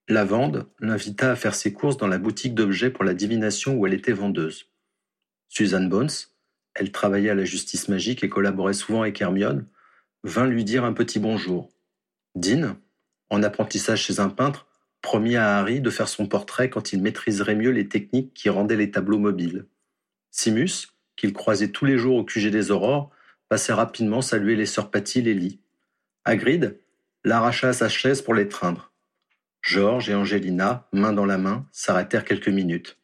Lavande 0.10 0.70
l'invita 0.80 1.32
à 1.32 1.36
faire 1.36 1.54
ses 1.54 1.74
courses 1.74 1.98
dans 1.98 2.08
la 2.08 2.18
boutique 2.18 2.56
d'objets 2.56 2.92
pour 2.92 3.04
la 3.04 3.14
divination 3.14 3.76
où 3.76 3.86
elle 3.86 3.94
était 3.94 4.14
vendeuse. 4.14 4.72
Susan 5.50 5.84
Bones, 5.84 6.10
elle 6.76 6.94
travaillait 6.94 7.32
à 7.32 7.36
la 7.36 7.44
justice 7.44 7.90
magique 7.90 8.24
et 8.24 8.30
collaborait 8.30 8.74
souvent 8.74 9.02
avec 9.02 9.20
Hermione, 9.20 9.68
vint 10.24 10.48
lui 10.48 10.64
dire 10.64 10.86
un 10.86 10.94
petit 10.94 11.20
bonjour. 11.20 11.70
Dean, 12.36 12.78
en 13.30 13.44
apprentissage 13.44 14.04
chez 14.04 14.22
un 14.22 14.30
peintre, 14.30 14.68
promit 15.02 15.36
à 15.36 15.58
Harry 15.58 15.82
de 15.82 15.90
faire 15.90 16.08
son 16.08 16.28
portrait 16.28 16.70
quand 16.70 16.94
il 16.94 17.02
maîtriserait 17.02 17.56
mieux 17.56 17.72
les 17.72 17.90
techniques 17.90 18.34
qui 18.34 18.50
rendaient 18.50 18.78
les 18.78 18.92
tableaux 18.92 19.20
mobiles. 19.20 19.66
Simus, 20.32 20.88
qu'il 21.18 21.34
croisait 21.34 21.72
tous 21.72 21.86
les 21.86 21.98
jours 21.98 22.16
au 22.16 22.24
QG 22.24 22.50
des 22.50 22.72
Aurores, 22.72 23.12
passait 23.50 23.74
rapidement 23.74 24.22
saluer 24.22 24.56
les 24.56 24.66
sœurs 24.66 24.90
Patil 24.90 25.28
et 25.28 25.34
Lee. 25.34 25.60
Hagrid 26.24 26.80
l'arracha 27.24 27.70
à 27.70 27.74
sa 27.74 27.90
chaise 27.90 28.22
pour 28.22 28.34
l'étreindre. 28.34 28.94
Georges 29.62 30.10
et 30.10 30.16
Angelina, 30.16 30.88
main 30.94 31.14
dans 31.14 31.26
la 31.26 31.38
main, 31.38 31.68
s'arrêtèrent 31.72 32.26
quelques 32.26 32.48
minutes. 32.50 32.98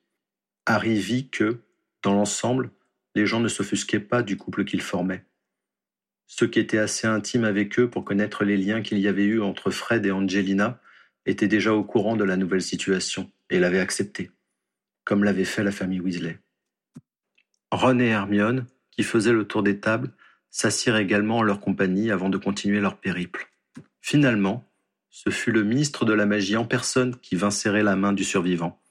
Harry 0.66 0.96
vit 0.96 1.30
que, 1.30 1.62
dans 2.02 2.14
l'ensemble, 2.14 2.72
les 3.16 3.26
gens 3.26 3.40
ne 3.40 3.48
s'offusquaient 3.48 4.00
pas 4.00 4.24
du 4.24 4.38
couple 4.38 4.66
qu'ils 4.66 4.82
formaient. 4.82 5.26
Ceux 6.28 6.48
qui 6.48 6.60
étaient 6.60 6.78
assez 6.78 7.06
intimes 7.06 7.44
avec 7.44 7.78
eux 7.80 7.90
pour 7.90 8.06
connaître 8.06 8.44
les 8.44 8.58
liens 8.58 8.82
qu'il 8.82 9.00
y 9.00 9.08
avait 9.08 9.26
eu 9.26 9.42
entre 9.42 9.72
Fred 9.72 10.06
et 10.06 10.12
Angelina 10.12 10.80
étaient 11.26 11.48
déjà 11.48 11.74
au 11.74 11.84
courant 11.84 12.16
de 12.16 12.24
la 12.24 12.38
nouvelle 12.38 12.62
situation 12.62 13.32
et 13.50 13.60
l'avaient 13.60 13.80
acceptée, 13.80 14.32
comme 15.04 15.24
l'avait 15.24 15.46
fait 15.46 15.64
la 15.64 15.72
famille 15.72 16.00
Weasley. 16.00 16.40
Ron 17.72 18.00
et 18.00 18.08
Hermione, 18.08 18.66
qui 18.92 19.04
faisaient 19.04 19.34
le 19.34 19.46
tour 19.46 19.64
des 19.64 19.80
tables, 19.80 20.12
s'assirent 20.50 20.98
également 20.98 21.38
en 21.38 21.44
leur 21.44 21.60
compagnie 21.60 22.12
avant 22.12 22.30
de 22.30 22.38
continuer 22.38 22.80
leur 22.80 22.98
périple. 22.98 23.50
Finalement, 24.02 24.70
ce 25.14 25.30
fut 25.30 25.52
le 25.52 25.64
ministre 25.64 26.06
de 26.06 26.14
la 26.14 26.26
magie 26.26 26.58
en 26.58 26.66
personne 26.66 27.16
qui 27.20 27.36
vint 27.36 27.52
serrer 27.52 27.84
la 27.84 27.96
main 27.96 28.14
du 28.14 28.24
survivant. 28.24 28.82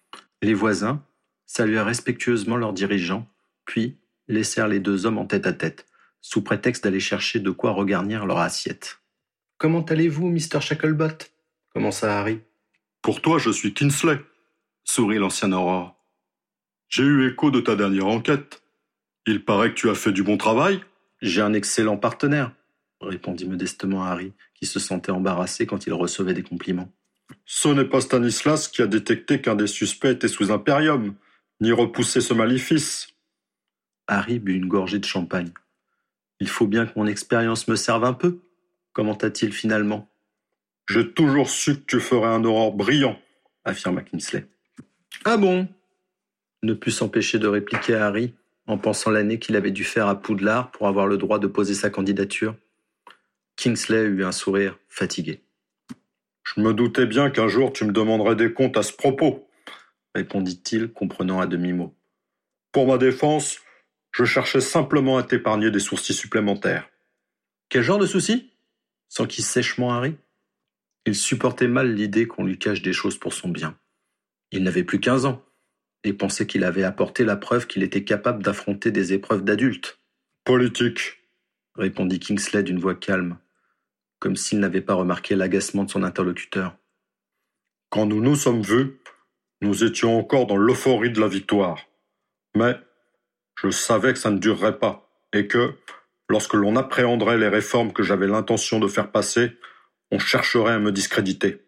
Les 0.40 0.54
voisins 0.54 1.04
saluèrent 1.46 1.84
respectueusement 1.84 2.56
leurs 2.56 2.72
dirigeants, 2.72 3.28
puis 3.64 3.98
laissèrent 4.28 4.68
les 4.68 4.78
deux 4.78 5.04
hommes 5.04 5.18
en 5.18 5.26
tête 5.26 5.48
à 5.48 5.52
tête, 5.52 5.84
sous 6.20 6.40
prétexte 6.40 6.84
d'aller 6.84 7.00
chercher 7.00 7.40
de 7.40 7.50
quoi 7.50 7.72
regarnir 7.72 8.24
leur 8.24 8.38
assiette. 8.38 9.00
Comment 9.58 9.82
allez-vous, 9.82 10.28
Mr. 10.28 10.60
Shacklebot? 10.60 11.26
commença 11.74 12.16
Harry. 12.16 12.38
Pour 13.02 13.20
toi, 13.20 13.38
je 13.38 13.50
suis 13.50 13.74
Kinsley, 13.74 14.20
sourit 14.84 15.18
l'ancien 15.18 15.50
Aurore. 15.50 16.00
J'ai 16.88 17.02
eu 17.02 17.28
écho 17.28 17.50
de 17.50 17.60
ta 17.60 17.74
dernière 17.74 18.06
enquête. 18.06 18.62
Il 19.26 19.44
paraît 19.44 19.70
que 19.70 19.80
tu 19.80 19.90
as 19.90 19.96
fait 19.96 20.12
du 20.12 20.22
bon 20.22 20.36
travail 20.36 20.84
J'ai 21.20 21.40
un 21.40 21.52
excellent 21.52 21.96
partenaire, 21.96 22.52
répondit 23.02 23.47
modestement 23.47 24.04
Harry, 24.04 24.32
qui 24.54 24.66
se 24.66 24.78
sentait 24.78 25.12
embarrassé 25.12 25.66
quand 25.66 25.87
il 25.87 25.92
recevait 25.92 26.35
des 26.35 26.42
compliments. 26.42 26.90
Ce 27.44 27.68
n'est 27.68 27.85
pas 27.85 28.00
Stanislas 28.00 28.68
qui 28.68 28.82
a 28.82 28.87
détecté 28.87 29.40
qu'un 29.40 29.54
des 29.54 29.66
suspects 29.66 30.11
était 30.11 30.28
sous 30.28 30.50
Imperium, 30.50 31.14
ni 31.61 31.73
repoussé 31.73 32.21
ce 32.21 32.35
maléfice. 32.35 33.09
Harry 34.06 34.38
but 34.38 34.54
une 34.54 34.68
gorgée 34.68 34.99
de 34.99 35.04
champagne. 35.04 35.52
Il 36.40 36.49
faut 36.49 36.66
bien 36.66 36.87
que 36.87 36.92
mon 36.97 37.06
expérience 37.06 37.68
me 37.68 37.76
serve 37.76 38.04
un 38.04 38.12
peu, 38.12 38.40
commenta-t-il 38.92 39.52
finalement. 39.52 40.09
J'ai 40.88 41.12
toujours 41.12 41.49
su 41.49 41.76
que 41.76 41.85
tu 41.87 42.00
ferais 42.00 42.28
un 42.28 42.44
aurore 42.44 42.75
brillant, 42.75 43.18
affirma 43.64 44.02
Kingsley. 44.02 44.47
Ah 45.25 45.37
bon? 45.37 45.68
Ne 46.62 46.75
put 46.75 46.90
s'empêcher 46.90 47.38
de 47.38 47.47
répliquer 47.47 47.94
à 47.94 48.06
Harry, 48.06 48.35
en 48.66 48.78
pensant 48.78 49.11
l'année 49.11 49.38
qu'il 49.38 49.56
avait 49.56 49.71
dû 49.71 49.85
faire 49.85 50.09
à 50.09 50.21
Poudlard 50.21 50.71
pour 50.71 50.88
avoir 50.88 51.06
le 51.06 51.16
droit 51.16 51.38
de 51.38 51.47
poser 51.47 51.75
sa 51.75 51.90
candidature. 51.90 52.56
Kingsley 53.56 54.04
eut 54.04 54.25
un 54.25 54.32
sourire 54.32 54.78
fatigué. 54.88 55.42
Je 56.42 56.61
me 56.61 56.75
doutais 56.75 57.06
bien 57.06 57.30
qu'un 57.30 57.49
jour 57.49 57.73
tu 57.73 57.85
me 57.85 57.92
demanderais 57.92 58.37
des 58.37 58.52
comptes 58.52 58.76
à 58.76 58.82
ce 58.82 58.92
propos, 58.92 59.49
répondit-il, 60.14 60.92
comprenant 60.92 61.40
à 61.40 61.47
demi-mot. 61.47 61.94
Pour 62.73 62.87
ma 62.87 62.99
défense, 62.99 63.61
je 64.12 64.25
cherchais 64.25 64.61
simplement 64.61 65.16
à 65.16 65.23
t'épargner 65.23 65.71
des 65.71 65.78
sourcils 65.78 66.14
supplémentaires. 66.14 66.90
Quel 67.68 67.82
genre 67.82 67.99
de 67.99 68.06
soucis? 68.06 68.52
S'enquit 69.09 69.42
sèchement 69.42 69.92
Harry? 69.92 70.16
Il 71.06 71.14
supportait 71.14 71.68
mal 71.68 71.94
l'idée 71.94 72.26
qu'on 72.26 72.44
lui 72.44 72.59
cache 72.59 72.82
des 72.82 72.92
choses 72.92 73.18
pour 73.18 73.32
son 73.32 73.49
bien. 73.49 73.78
Il 74.50 74.62
n'avait 74.62 74.85
plus 74.85 75.00
quinze 75.00 75.25
ans 75.25 75.44
et 76.04 76.12
pensait 76.12 76.47
qu'il 76.47 76.64
avait 76.64 76.85
apporté 76.85 77.25
la 77.25 77.37
preuve 77.37 77.66
qu'il 77.66 77.82
était 77.82 78.04
capable 78.04 78.42
d'affronter 78.42 78.90
des 78.90 79.12
épreuves 79.12 79.44
d'adulte. 79.44 79.99
Politique, 80.44 81.21
répondit 81.76 82.21
Kingsley 82.21 82.62
d'une 82.62 82.78
voix 82.78 82.94
calme, 82.94 83.38
comme 84.22 84.36
s'il 84.36 84.60
n'avait 84.60 84.80
pas 84.80 84.94
remarqué 84.94 85.34
l'agacement 85.34 85.82
de 85.82 85.90
son 85.90 86.04
interlocuteur. 86.04 86.76
Quand 87.90 88.06
nous 88.06 88.20
nous 88.20 88.36
sommes 88.36 88.62
vus, 88.62 89.00
nous 89.62 89.82
étions 89.82 90.16
encore 90.16 90.46
dans 90.46 90.56
l'euphorie 90.56 91.10
de 91.10 91.20
la 91.20 91.26
victoire. 91.26 91.88
Mais 92.54 92.76
je 93.60 93.70
savais 93.70 94.12
que 94.12 94.20
ça 94.20 94.30
ne 94.30 94.38
durerait 94.38 94.78
pas, 94.78 95.10
et 95.32 95.48
que, 95.48 95.74
lorsque 96.28 96.54
l'on 96.54 96.76
appréhenderait 96.76 97.36
les 97.36 97.48
réformes 97.48 97.92
que 97.92 98.04
j'avais 98.04 98.28
l'intention 98.28 98.78
de 98.78 98.86
faire 98.86 99.10
passer, 99.10 99.58
on 100.12 100.20
chercherait 100.20 100.74
à 100.74 100.78
me 100.78 100.92
discréditer. 100.92 101.66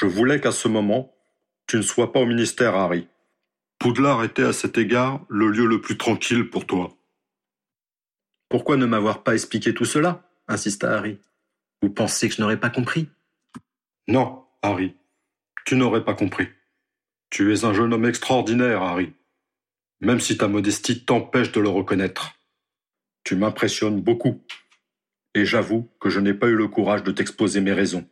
Je 0.00 0.06
voulais 0.06 0.40
qu'à 0.40 0.52
ce 0.52 0.68
moment, 0.68 1.12
tu 1.66 1.76
ne 1.76 1.82
sois 1.82 2.12
pas 2.12 2.20
au 2.20 2.26
ministère, 2.26 2.76
Harry. 2.76 3.08
Poudlard 3.80 4.22
était 4.22 4.44
à 4.44 4.52
cet 4.52 4.78
égard 4.78 5.26
le 5.28 5.48
lieu 5.48 5.66
le 5.66 5.80
plus 5.80 5.98
tranquille 5.98 6.50
pour 6.50 6.68
toi. 6.68 6.96
Pourquoi 8.48 8.76
ne 8.76 8.86
m'avoir 8.86 9.24
pas 9.24 9.34
expliqué 9.34 9.74
tout 9.74 9.86
cela? 9.86 10.22
insista 10.46 10.96
Harry. 10.96 11.18
Vous 11.82 11.90
pensez 11.90 12.28
que 12.28 12.34
je 12.34 12.42
n'aurais 12.42 12.60
pas 12.60 12.70
compris? 12.70 13.08
Non, 14.08 14.44
Harry, 14.62 14.96
tu 15.64 15.76
n'aurais 15.76 16.04
pas 16.04 16.14
compris. 16.14 16.48
Tu 17.30 17.52
es 17.52 17.64
un 17.64 17.72
jeune 17.72 17.92
homme 17.92 18.06
extraordinaire, 18.06 18.82
Harry, 18.82 19.12
même 20.00 20.18
si 20.18 20.36
ta 20.36 20.48
modestie 20.48 21.04
t'empêche 21.04 21.52
de 21.52 21.60
le 21.60 21.68
reconnaître. 21.68 22.32
Tu 23.22 23.36
m'impressionnes 23.36 24.00
beaucoup, 24.00 24.42
et 25.34 25.44
j'avoue 25.44 25.88
que 26.00 26.08
je 26.08 26.20
n'ai 26.20 26.34
pas 26.34 26.48
eu 26.48 26.56
le 26.56 26.68
courage 26.68 27.02
de 27.02 27.12
t'exposer 27.12 27.60
mes 27.60 27.72
raisons. 27.72 28.08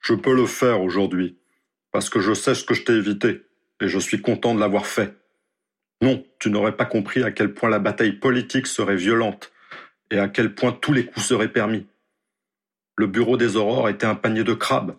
Je 0.00 0.14
peux 0.14 0.34
le 0.34 0.46
faire 0.46 0.82
aujourd'hui, 0.82 1.38
parce 1.90 2.10
que 2.10 2.20
je 2.20 2.34
sais 2.34 2.54
ce 2.54 2.64
que 2.64 2.74
je 2.74 2.82
t'ai 2.82 2.92
évité, 2.92 3.42
et 3.80 3.88
je 3.88 3.98
suis 3.98 4.20
content 4.20 4.54
de 4.54 4.60
l'avoir 4.60 4.86
fait. 4.86 5.16
Non, 6.02 6.24
tu 6.38 6.50
n'aurais 6.50 6.76
pas 6.76 6.84
compris 6.84 7.22
à 7.22 7.32
quel 7.32 7.54
point 7.54 7.70
la 7.70 7.78
bataille 7.78 8.12
politique 8.12 8.66
serait 8.66 8.96
violente, 8.96 9.52
et 10.10 10.18
à 10.18 10.28
quel 10.28 10.54
point 10.54 10.72
tous 10.72 10.92
les 10.92 11.06
coups 11.06 11.24
seraient 11.24 11.52
permis. 11.52 11.86
Le 12.96 13.06
bureau 13.06 13.36
des 13.36 13.56
aurores 13.56 13.88
était 13.88 14.06
un 14.06 14.14
panier 14.14 14.44
de 14.44 14.54
crabes, 14.54 14.96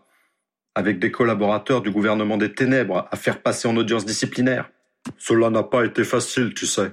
avec 0.75 0.99
des 0.99 1.11
collaborateurs 1.11 1.81
du 1.81 1.91
gouvernement 1.91 2.37
des 2.37 2.53
ténèbres 2.53 3.07
à 3.11 3.15
faire 3.15 3.41
passer 3.41 3.67
en 3.67 3.77
audience 3.77 4.05
disciplinaire. 4.05 4.71
Cela 5.17 5.49
n'a 5.49 5.63
pas 5.63 5.85
été 5.85 6.03
facile, 6.03 6.53
tu 6.53 6.65
sais. 6.65 6.91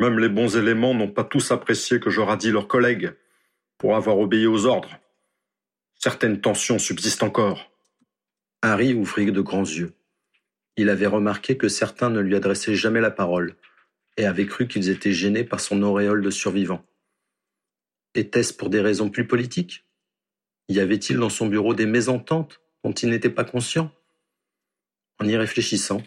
Même 0.00 0.18
les 0.18 0.28
bons 0.28 0.56
éléments 0.56 0.94
n'ont 0.94 1.10
pas 1.10 1.24
tous 1.24 1.50
apprécié 1.50 2.00
que 2.00 2.10
je 2.10 2.20
radie 2.20 2.50
leurs 2.50 2.68
collègues 2.68 3.14
pour 3.78 3.96
avoir 3.96 4.18
obéi 4.18 4.46
aux 4.46 4.66
ordres. 4.66 4.98
Certaines 5.94 6.40
tensions 6.40 6.78
subsistent 6.78 7.22
encore. 7.22 7.70
Harry 8.62 8.94
ouvrit 8.94 9.30
de 9.30 9.40
grands 9.40 9.62
yeux. 9.62 9.94
Il 10.76 10.90
avait 10.90 11.06
remarqué 11.06 11.56
que 11.56 11.68
certains 11.68 12.10
ne 12.10 12.20
lui 12.20 12.36
adressaient 12.36 12.74
jamais 12.74 13.00
la 13.00 13.10
parole 13.10 13.56
et 14.16 14.26
avait 14.26 14.46
cru 14.46 14.68
qu'ils 14.68 14.90
étaient 14.90 15.12
gênés 15.12 15.44
par 15.44 15.60
son 15.60 15.82
auréole 15.82 16.22
de 16.22 16.30
survivant. 16.30 16.84
Était-ce 18.14 18.52
pour 18.52 18.70
des 18.70 18.80
raisons 18.80 19.10
plus 19.10 19.26
politiques? 19.26 19.87
Y 20.68 20.80
avait-il 20.80 21.16
dans 21.16 21.30
son 21.30 21.46
bureau 21.46 21.74
des 21.74 21.86
mésententes 21.86 22.60
dont 22.84 22.92
il 22.92 23.08
n'était 23.08 23.30
pas 23.30 23.44
conscient? 23.44 23.90
En 25.18 25.26
y 25.26 25.36
réfléchissant, 25.36 26.02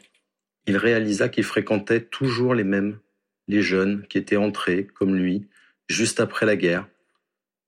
il 0.67 0.77
réalisa 0.77 1.29
qu'il 1.29 1.43
fréquentait 1.43 2.05
toujours 2.05 2.53
les 2.53 2.63
mêmes, 2.63 2.99
les 3.47 3.63
jeunes 3.63 4.05
qui 4.07 4.19
étaient 4.19 4.37
entrés, 4.37 4.85
comme 4.85 5.15
lui, 5.15 5.49
juste 5.89 6.19
après 6.19 6.45
la 6.45 6.55
guerre, 6.55 6.87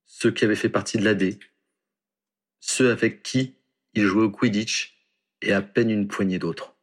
ceux 0.06 0.32
qui 0.32 0.46
avaient 0.46 0.56
fait 0.56 0.70
partie 0.70 0.98
de 0.98 1.04
l'AD, 1.04 1.40
ceux 2.60 2.92
avec 2.92 3.24
qui 3.24 3.56
il 3.96 4.06
jouait 4.06 4.24
au 4.24 4.32
Quidditch 4.32 5.08
et 5.42 5.52
à 5.52 5.62
peine 5.62 5.90
une 5.90 6.08
poignée 6.08 6.40
d'autres. 6.40 6.76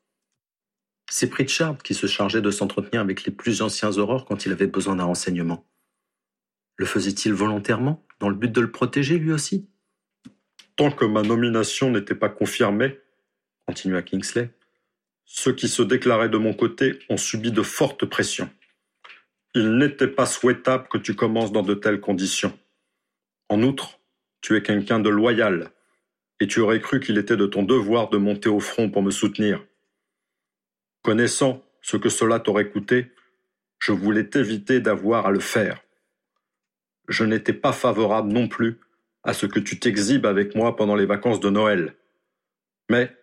C'est 1.09 1.31
Pritchard 1.31 1.79
qui 1.79 1.95
se 1.95 2.07
chargeait 2.07 2.43
de 2.43 2.51
s'entretenir 2.51 3.01
avec 3.01 3.25
les 3.25 3.33
plus 3.33 3.63
anciens 3.63 3.97
aurores 3.97 4.27
quand 4.27 4.45
il 4.45 4.53
avait 4.53 4.67
besoin 4.67 4.97
d'un 4.97 5.05
renseignement. 5.05 5.67
Le 6.77 6.87
faisait-il 6.87 7.33
volontairement, 7.33 8.07
dans 8.19 8.29
le 8.29 8.35
but 8.35 8.53
de 8.53 8.61
le 8.61 8.71
protéger 8.71 9.19
lui 9.19 9.33
aussi? 9.33 9.70
Tant 10.81 10.91
que 10.91 11.05
ma 11.05 11.21
nomination 11.21 11.91
n'était 11.91 12.15
pas 12.15 12.31
confirmée, 12.31 12.99
continua 13.67 14.01
Kingsley, 14.01 14.49
ceux 15.27 15.53
qui 15.53 15.69
se 15.69 15.83
déclaraient 15.83 16.31
de 16.31 16.39
mon 16.39 16.55
côté 16.55 16.99
ont 17.11 17.19
subi 17.19 17.53
de 17.53 17.61
fortes 17.61 18.07
pressions. 18.07 18.49
Il 19.55 19.77
n'était 19.77 20.09
pas 20.09 20.25
souhaitable 20.25 20.89
que 20.89 20.97
tu 20.97 21.15
commences 21.15 21.53
dans 21.53 21.61
de 21.61 21.75
telles 21.75 22.01
conditions. 22.01 22.59
En 23.51 23.63
outre, 23.63 24.01
tu 24.41 24.57
es 24.57 24.63
quelqu'un 24.63 25.01
de 25.01 25.11
loyal, 25.11 25.71
et 26.41 26.47
tu 26.47 26.61
aurais 26.61 26.81
cru 26.81 26.99
qu'il 26.99 27.19
était 27.19 27.37
de 27.37 27.45
ton 27.45 27.63
devoir 27.63 28.09
de 28.09 28.17
monter 28.17 28.49
au 28.49 28.59
front 28.59 28.89
pour 28.89 29.03
me 29.03 29.11
soutenir. 29.11 29.63
Connaissant 31.03 31.63
ce 31.83 31.99
que 31.99 32.09
cela 32.09 32.41
t'aurait 32.41 32.71
coûté, 32.71 33.13
je 33.81 33.93
voulais 33.93 34.31
t'éviter 34.31 34.81
d'avoir 34.81 35.27
à 35.27 35.31
le 35.31 35.41
faire 35.41 35.83
je 37.11 37.25
n'étais 37.25 37.53
pas 37.53 37.73
favorable 37.73 38.33
non 38.33 38.49
plus 38.49 38.79
à 39.23 39.35
ce 39.35 39.47
que 39.47 39.61
tu 39.61 39.79
t'exhibes 39.79 40.27
avec 40.27 40.55
moi 40.55 40.77
pendant 40.77 40.97
les 40.97 41.07
vacances 41.07 41.41
de 41.41 41.51
Noël. 41.51 41.97
Mais 42.89 43.17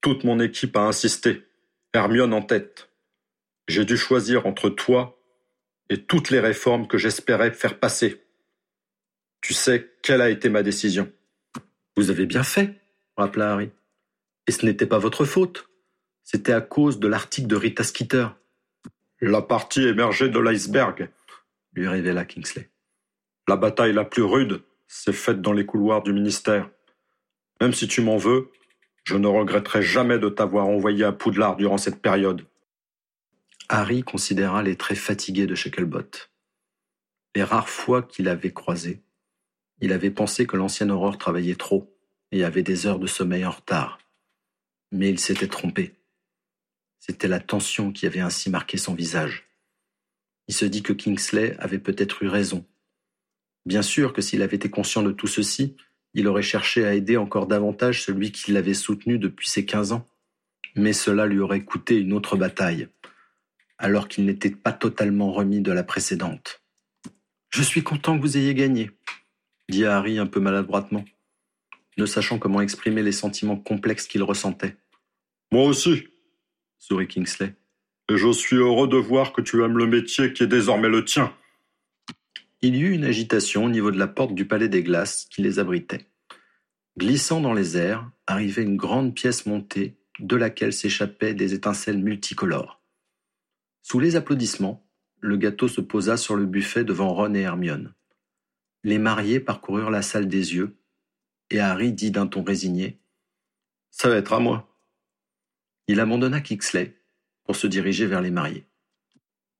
toute 0.00 0.24
mon 0.24 0.40
équipe 0.40 0.76
a 0.76 0.82
insisté, 0.82 1.44
Hermione 1.92 2.32
en 2.32 2.42
tête. 2.42 2.90
J'ai 3.68 3.84
dû 3.84 3.96
choisir 3.96 4.46
entre 4.46 4.70
toi 4.70 5.20
et 5.88 6.04
toutes 6.04 6.30
les 6.30 6.40
réformes 6.40 6.86
que 6.86 6.98
j'espérais 6.98 7.50
faire 7.50 7.78
passer. 7.78 8.24
Tu 9.40 9.54
sais 9.54 9.90
quelle 10.02 10.20
a 10.20 10.30
été 10.30 10.48
ma 10.48 10.62
décision. 10.62 11.10
Vous 11.96 12.10
avez 12.10 12.26
bien 12.26 12.42
fait, 12.42 12.80
rappela 13.16 13.52
Harry. 13.52 13.70
Et 14.46 14.52
ce 14.52 14.64
n'était 14.64 14.86
pas 14.86 14.98
votre 14.98 15.24
faute. 15.24 15.68
C'était 16.22 16.52
à 16.52 16.60
cause 16.60 16.98
de 17.00 17.08
l'article 17.08 17.48
de 17.48 17.56
Rita 17.56 17.82
Skeeter. 17.82 18.28
La 19.20 19.42
partie 19.42 19.82
émergée 19.82 20.28
de 20.28 20.38
l'iceberg, 20.38 21.10
lui 21.74 21.88
révéla 21.88 22.24
Kingsley. 22.24 22.70
La 23.48 23.56
bataille 23.56 23.92
la 23.92 24.04
plus 24.04 24.22
rude 24.22 24.62
s'est 24.90 25.12
faite 25.12 25.40
dans 25.40 25.52
les 25.52 25.64
couloirs 25.64 26.02
du 26.02 26.12
ministère. 26.12 26.68
Même 27.60 27.72
si 27.72 27.86
tu 27.86 28.02
m'en 28.02 28.16
veux, 28.16 28.50
je 29.04 29.16
ne 29.16 29.28
regretterai 29.28 29.82
jamais 29.82 30.18
de 30.18 30.28
t'avoir 30.28 30.66
envoyé 30.66 31.04
à 31.04 31.12
Poudlard 31.12 31.56
durant 31.56 31.78
cette 31.78 32.02
période. 32.02 32.44
Harry 33.68 34.02
considéra 34.02 34.64
les 34.64 34.76
traits 34.76 34.98
fatigués 34.98 35.46
de 35.46 35.54
Shacklebot. 35.54 36.28
Les 37.36 37.44
rares 37.44 37.68
fois 37.68 38.02
qu'il 38.02 38.28
avait 38.28 38.52
croisé, 38.52 39.00
il 39.80 39.92
avait 39.92 40.10
pensé 40.10 40.44
que 40.44 40.56
l'ancienne 40.56 40.90
Aurore 40.90 41.18
travaillait 41.18 41.54
trop 41.54 41.96
et 42.32 42.42
avait 42.42 42.64
des 42.64 42.88
heures 42.88 42.98
de 42.98 43.06
sommeil 43.06 43.46
en 43.46 43.52
retard. 43.52 44.00
Mais 44.90 45.08
il 45.08 45.20
s'était 45.20 45.46
trompé. 45.46 45.94
C'était 46.98 47.28
la 47.28 47.38
tension 47.38 47.92
qui 47.92 48.06
avait 48.06 48.20
ainsi 48.20 48.50
marqué 48.50 48.76
son 48.76 48.94
visage. 48.94 49.48
Il 50.48 50.54
se 50.54 50.64
dit 50.64 50.82
que 50.82 50.92
Kingsley 50.92 51.56
avait 51.60 51.78
peut-être 51.78 52.24
eu 52.24 52.28
raison 52.28 52.66
Bien 53.66 53.82
sûr 53.82 54.12
que 54.12 54.22
s'il 54.22 54.42
avait 54.42 54.56
été 54.56 54.70
conscient 54.70 55.02
de 55.02 55.12
tout 55.12 55.26
ceci, 55.26 55.76
il 56.14 56.26
aurait 56.26 56.42
cherché 56.42 56.84
à 56.84 56.94
aider 56.94 57.16
encore 57.16 57.46
davantage 57.46 58.02
celui 58.02 58.32
qui 58.32 58.52
l'avait 58.52 58.74
soutenu 58.74 59.18
depuis 59.18 59.48
ses 59.48 59.64
quinze 59.64 59.92
ans. 59.92 60.06
Mais 60.76 60.92
cela 60.92 61.26
lui 61.26 61.40
aurait 61.40 61.64
coûté 61.64 61.96
une 61.96 62.12
autre 62.12 62.36
bataille, 62.36 62.88
alors 63.78 64.08
qu'il 64.08 64.24
n'était 64.24 64.50
pas 64.50 64.72
totalement 64.72 65.32
remis 65.32 65.60
de 65.60 65.72
la 65.72 65.82
précédente. 65.82 66.62
Je 67.50 67.62
suis 67.62 67.82
content 67.82 68.16
que 68.16 68.22
vous 68.22 68.36
ayez 68.36 68.54
gagné, 68.54 68.90
dit 69.68 69.84
Harry 69.84 70.18
un 70.18 70.26
peu 70.26 70.38
maladroitement, 70.38 71.04
ne 71.96 72.06
sachant 72.06 72.38
comment 72.38 72.60
exprimer 72.60 73.02
les 73.02 73.12
sentiments 73.12 73.56
complexes 73.56 74.06
qu'il 74.06 74.22
ressentait. 74.22 74.76
Moi 75.50 75.64
aussi, 75.64 76.08
sourit 76.78 77.08
Kingsley. 77.08 77.54
Et 78.08 78.16
je 78.16 78.32
suis 78.32 78.56
heureux 78.56 78.88
de 78.88 78.96
voir 78.96 79.32
que 79.32 79.40
tu 79.40 79.62
aimes 79.64 79.78
le 79.78 79.86
métier 79.86 80.32
qui 80.32 80.44
est 80.44 80.48
désormais 80.48 80.88
le 80.88 81.04
tien. 81.04 81.32
Il 82.62 82.76
y 82.76 82.80
eut 82.80 82.92
une 82.92 83.04
agitation 83.04 83.64
au 83.64 83.70
niveau 83.70 83.90
de 83.90 83.98
la 83.98 84.08
porte 84.08 84.34
du 84.34 84.46
palais 84.46 84.68
des 84.68 84.82
glaces 84.82 85.26
qui 85.30 85.40
les 85.42 85.58
abritait. 85.58 86.06
Glissant 86.98 87.40
dans 87.40 87.54
les 87.54 87.78
airs, 87.78 88.10
arrivait 88.26 88.62
une 88.62 88.76
grande 88.76 89.14
pièce 89.14 89.46
montée 89.46 89.96
de 90.18 90.36
laquelle 90.36 90.72
s'échappaient 90.72 91.32
des 91.32 91.54
étincelles 91.54 91.98
multicolores. 91.98 92.82
Sous 93.82 93.98
les 93.98 94.16
applaudissements, 94.16 94.86
le 95.20 95.36
gâteau 95.36 95.68
se 95.68 95.80
posa 95.80 96.18
sur 96.18 96.36
le 96.36 96.44
buffet 96.44 96.84
devant 96.84 97.14
Ron 97.14 97.34
et 97.34 97.40
Hermione. 97.40 97.94
Les 98.84 98.98
mariés 98.98 99.40
parcoururent 99.40 99.90
la 99.90 100.02
salle 100.02 100.28
des 100.28 100.54
yeux, 100.54 100.76
et 101.50 101.60
Harry 101.60 101.92
dit 101.92 102.10
d'un 102.10 102.26
ton 102.26 102.42
résigné 102.42 103.00
Ça 103.90 104.08
va 104.08 104.16
être 104.16 104.34
à 104.34 104.40
moi. 104.40 104.76
Il 105.88 105.98
abandonna 105.98 106.40
Kixley 106.40 106.96
pour 107.44 107.56
se 107.56 107.66
diriger 107.66 108.06
vers 108.06 108.20
les 108.20 108.30
mariés. 108.30 108.66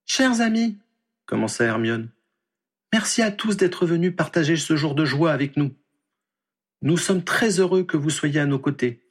Chers 0.05 0.41
amis, 0.41 0.77
commença 1.25 1.65
Hermione, 1.65 2.09
Merci 2.93 3.21
à 3.21 3.31
tous 3.31 3.55
d'être 3.55 3.85
venus 3.85 4.13
partager 4.15 4.57
ce 4.57 4.75
jour 4.75 4.95
de 4.95 5.05
joie 5.05 5.31
avec 5.31 5.55
nous. 5.55 5.73
Nous 6.81 6.97
sommes 6.97 7.23
très 7.23 7.59
heureux 7.59 7.83
que 7.83 7.95
vous 7.95 8.09
soyez 8.09 8.39
à 8.39 8.45
nos 8.45 8.59
côtés 8.59 9.01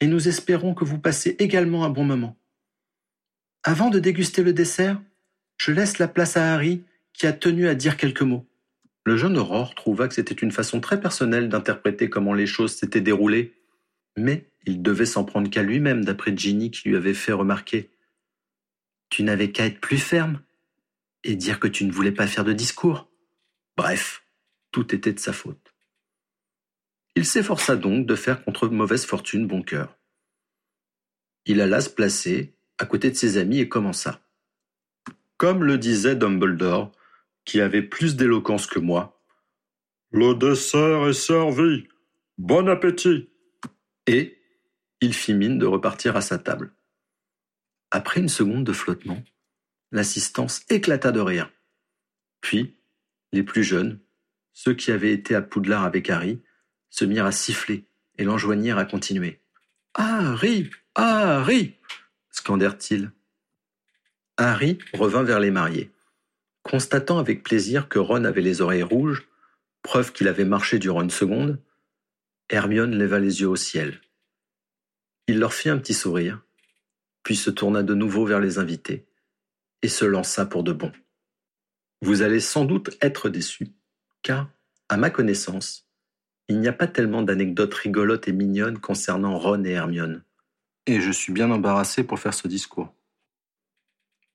et 0.00 0.06
nous 0.06 0.28
espérons 0.28 0.74
que 0.74 0.84
vous 0.84 0.98
passez 0.98 1.36
également 1.38 1.84
un 1.84 1.90
bon 1.90 2.04
moment. 2.04 2.38
Avant 3.64 3.90
de 3.90 3.98
déguster 3.98 4.42
le 4.42 4.52
dessert, 4.52 5.00
je 5.58 5.72
laisse 5.72 5.98
la 5.98 6.08
place 6.08 6.36
à 6.36 6.54
Harry 6.54 6.84
qui 7.12 7.26
a 7.26 7.32
tenu 7.32 7.68
à 7.68 7.74
dire 7.74 7.96
quelques 7.96 8.22
mots. 8.22 8.46
Le 9.04 9.16
jeune 9.16 9.36
Aurore 9.36 9.74
trouva 9.74 10.08
que 10.08 10.14
c'était 10.14 10.34
une 10.34 10.52
façon 10.52 10.80
très 10.80 11.00
personnelle 11.00 11.48
d'interpréter 11.48 12.08
comment 12.08 12.34
les 12.34 12.46
choses 12.46 12.74
s'étaient 12.74 13.00
déroulées, 13.00 13.54
mais 14.16 14.48
il 14.64 14.82
devait 14.82 15.06
s'en 15.06 15.24
prendre 15.24 15.50
qu'à 15.50 15.62
lui-même, 15.62 16.04
d'après 16.04 16.36
Ginny 16.36 16.70
qui 16.70 16.88
lui 16.88 16.96
avait 16.96 17.14
fait 17.14 17.32
remarquer. 17.32 17.90
Tu 19.10 19.22
n'avais 19.22 19.50
qu'à 19.50 19.66
être 19.66 19.80
plus 19.80 19.98
ferme 19.98 20.40
et 21.24 21.34
dire 21.34 21.58
que 21.58 21.68
tu 21.68 21.84
ne 21.84 21.92
voulais 21.92 22.12
pas 22.12 22.26
faire 22.26 22.44
de 22.44 22.52
discours. 22.52 23.07
Bref, 23.78 24.24
tout 24.72 24.92
était 24.92 25.12
de 25.12 25.20
sa 25.20 25.32
faute. 25.32 25.72
Il 27.14 27.24
s'efforça 27.24 27.76
donc 27.76 28.06
de 28.06 28.16
faire 28.16 28.44
contre 28.44 28.66
mauvaise 28.66 29.06
fortune 29.06 29.46
bon 29.46 29.62
cœur. 29.62 29.96
Il 31.46 31.60
alla 31.60 31.80
se 31.80 31.88
placer 31.88 32.58
à 32.78 32.86
côté 32.86 33.08
de 33.08 33.14
ses 33.14 33.36
amis 33.36 33.60
et 33.60 33.68
commença. 33.68 34.20
Comme 35.36 35.62
le 35.62 35.78
disait 35.78 36.16
Dumbledore, 36.16 36.90
qui 37.44 37.60
avait 37.60 37.84
plus 37.84 38.16
d'éloquence 38.16 38.66
que 38.66 38.80
moi, 38.80 39.22
Le 40.10 40.34
dessert 40.34 41.06
est 41.06 41.12
servi. 41.12 41.86
Bon 42.36 42.68
appétit. 42.68 43.30
Et 44.08 44.42
il 45.00 45.14
fit 45.14 45.34
mine 45.34 45.60
de 45.60 45.66
repartir 45.66 46.16
à 46.16 46.20
sa 46.20 46.38
table. 46.38 46.74
Après 47.92 48.18
une 48.18 48.28
seconde 48.28 48.64
de 48.64 48.72
flottement, 48.72 49.22
l'assistance 49.92 50.64
éclata 50.68 51.12
de 51.12 51.20
rire. 51.20 51.52
Puis, 52.40 52.77
les 53.32 53.42
plus 53.42 53.64
jeunes, 53.64 54.00
ceux 54.52 54.74
qui 54.74 54.90
avaient 54.90 55.12
été 55.12 55.34
à 55.34 55.42
Poudlard 55.42 55.84
avec 55.84 56.10
Harry, 56.10 56.40
se 56.90 57.04
mirent 57.04 57.26
à 57.26 57.32
siffler 57.32 57.86
et 58.16 58.24
l'enjoignirent 58.24 58.78
à 58.78 58.84
continuer. 58.84 59.40
Harry 59.94 60.70
Harry 60.94 61.76
scandèrent-ils. 62.30 63.12
Harry 64.36 64.78
revint 64.94 65.22
vers 65.22 65.40
les 65.40 65.50
mariés. 65.50 65.92
Constatant 66.62 67.18
avec 67.18 67.42
plaisir 67.42 67.88
que 67.88 67.98
Ron 67.98 68.24
avait 68.24 68.40
les 68.40 68.60
oreilles 68.60 68.82
rouges, 68.82 69.28
preuve 69.82 70.12
qu'il 70.12 70.28
avait 70.28 70.44
marché 70.44 70.78
durant 70.78 71.02
une 71.02 71.10
seconde, 71.10 71.60
Hermione 72.50 72.96
leva 72.96 73.18
les 73.18 73.40
yeux 73.40 73.48
au 73.48 73.56
ciel. 73.56 74.00
Il 75.26 75.38
leur 75.38 75.52
fit 75.52 75.68
un 75.68 75.78
petit 75.78 75.94
sourire, 75.94 76.42
puis 77.22 77.36
se 77.36 77.50
tourna 77.50 77.82
de 77.82 77.94
nouveau 77.94 78.24
vers 78.24 78.40
les 78.40 78.58
invités 78.58 79.06
et 79.82 79.88
se 79.88 80.04
lança 80.04 80.46
pour 80.46 80.64
de 80.64 80.72
bon. 80.72 80.92
Vous 82.00 82.22
allez 82.22 82.40
sans 82.40 82.64
doute 82.64 82.96
être 83.00 83.28
déçus, 83.28 83.72
car, 84.22 84.50
à 84.88 84.96
ma 84.96 85.10
connaissance, 85.10 85.88
il 86.48 86.60
n'y 86.60 86.68
a 86.68 86.72
pas 86.72 86.86
tellement 86.86 87.22
d'anecdotes 87.22 87.74
rigolotes 87.74 88.28
et 88.28 88.32
mignonnes 88.32 88.78
concernant 88.78 89.36
Ron 89.36 89.64
et 89.64 89.72
Hermione. 89.72 90.22
Et 90.86 91.00
je 91.00 91.10
suis 91.10 91.32
bien 91.32 91.50
embarrassé 91.50 92.04
pour 92.04 92.20
faire 92.20 92.34
ce 92.34 92.48
discours. 92.48 92.94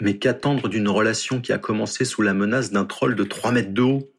Mais 0.02 0.18
qu'attendre 0.20 0.68
d'une 0.68 0.90
relation 0.90 1.40
qui 1.40 1.54
a 1.54 1.58
commencé 1.58 2.04
sous 2.06 2.22
la 2.22 2.34
menace 2.34 2.72
d'un 2.72 2.86
troll 2.86 3.16
de 3.16 3.24
trois 3.24 3.52
mètres 3.52 3.74
de 3.74 3.82
haut 3.82 4.14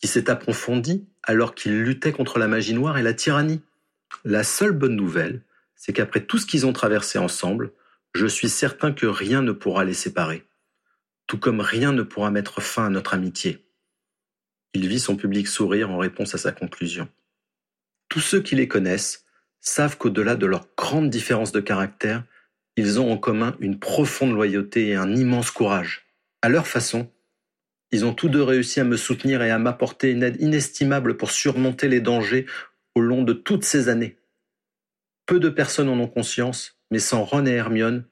Qui 0.00 0.08
s'est 0.08 0.30
approfondi 0.30 1.06
alors 1.22 1.54
qu'il 1.54 1.82
luttait 1.82 2.12
contre 2.12 2.38
la 2.38 2.48
magie 2.48 2.74
noire 2.74 2.96
et 2.96 3.02
la 3.02 3.14
tyrannie? 3.14 3.60
La 4.24 4.42
seule 4.42 4.72
bonne 4.72 4.96
nouvelle, 4.96 5.42
c'est 5.76 5.92
qu'après 5.92 6.24
tout 6.24 6.38
ce 6.38 6.46
qu'ils 6.46 6.66
ont 6.66 6.72
traversé 6.72 7.18
ensemble, 7.18 7.72
je 8.14 8.26
suis 8.26 8.48
certain 8.48 8.92
que 8.92 9.06
rien 9.06 9.42
ne 9.42 9.52
pourra 9.52 9.84
les 9.84 9.94
séparer. 9.94 10.46
Tout 11.26 11.38
comme 11.38 11.60
rien 11.60 11.92
ne 11.92 12.02
pourra 12.02 12.30
mettre 12.30 12.60
fin 12.60 12.86
à 12.86 12.90
notre 12.90 13.14
amitié. 13.14 13.66
Il 14.74 14.88
vit 14.88 15.00
son 15.00 15.16
public 15.16 15.48
sourire 15.48 15.90
en 15.90 15.98
réponse 15.98 16.34
à 16.34 16.38
sa 16.38 16.52
conclusion. 16.52 17.08
Tous 18.08 18.20
ceux 18.20 18.42
qui 18.42 18.54
les 18.56 18.68
connaissent 18.68 19.24
savent 19.60 19.96
qu'au-delà 19.96 20.36
de 20.36 20.46
leurs 20.46 20.68
grandes 20.76 21.10
différences 21.10 21.52
de 21.52 21.60
caractère, 21.60 22.24
ils 22.76 23.00
ont 23.00 23.10
en 23.10 23.18
commun 23.18 23.56
une 23.60 23.78
profonde 23.78 24.32
loyauté 24.32 24.88
et 24.88 24.94
un 24.94 25.14
immense 25.14 25.50
courage. 25.50 26.06
À 26.42 26.48
leur 26.48 26.66
façon, 26.66 27.10
ils 27.90 28.04
ont 28.04 28.12
tous 28.12 28.28
deux 28.28 28.42
réussi 28.42 28.80
à 28.80 28.84
me 28.84 28.96
soutenir 28.96 29.42
et 29.42 29.50
à 29.50 29.58
m'apporter 29.58 30.10
une 30.10 30.22
aide 30.22 30.40
inestimable 30.40 31.16
pour 31.16 31.30
surmonter 31.30 31.88
les 31.88 32.00
dangers 32.00 32.46
au 32.94 33.00
long 33.00 33.22
de 33.22 33.32
toutes 33.32 33.64
ces 33.64 33.88
années. 33.88 34.18
Peu 35.26 35.40
de 35.40 35.48
personnes 35.48 35.88
en 35.88 35.98
ont 35.98 36.08
conscience, 36.08 36.78
mais 36.90 36.98
sans 36.98 37.24
Ron 37.24 37.46
et 37.46 37.52
Hermione, 37.52 38.04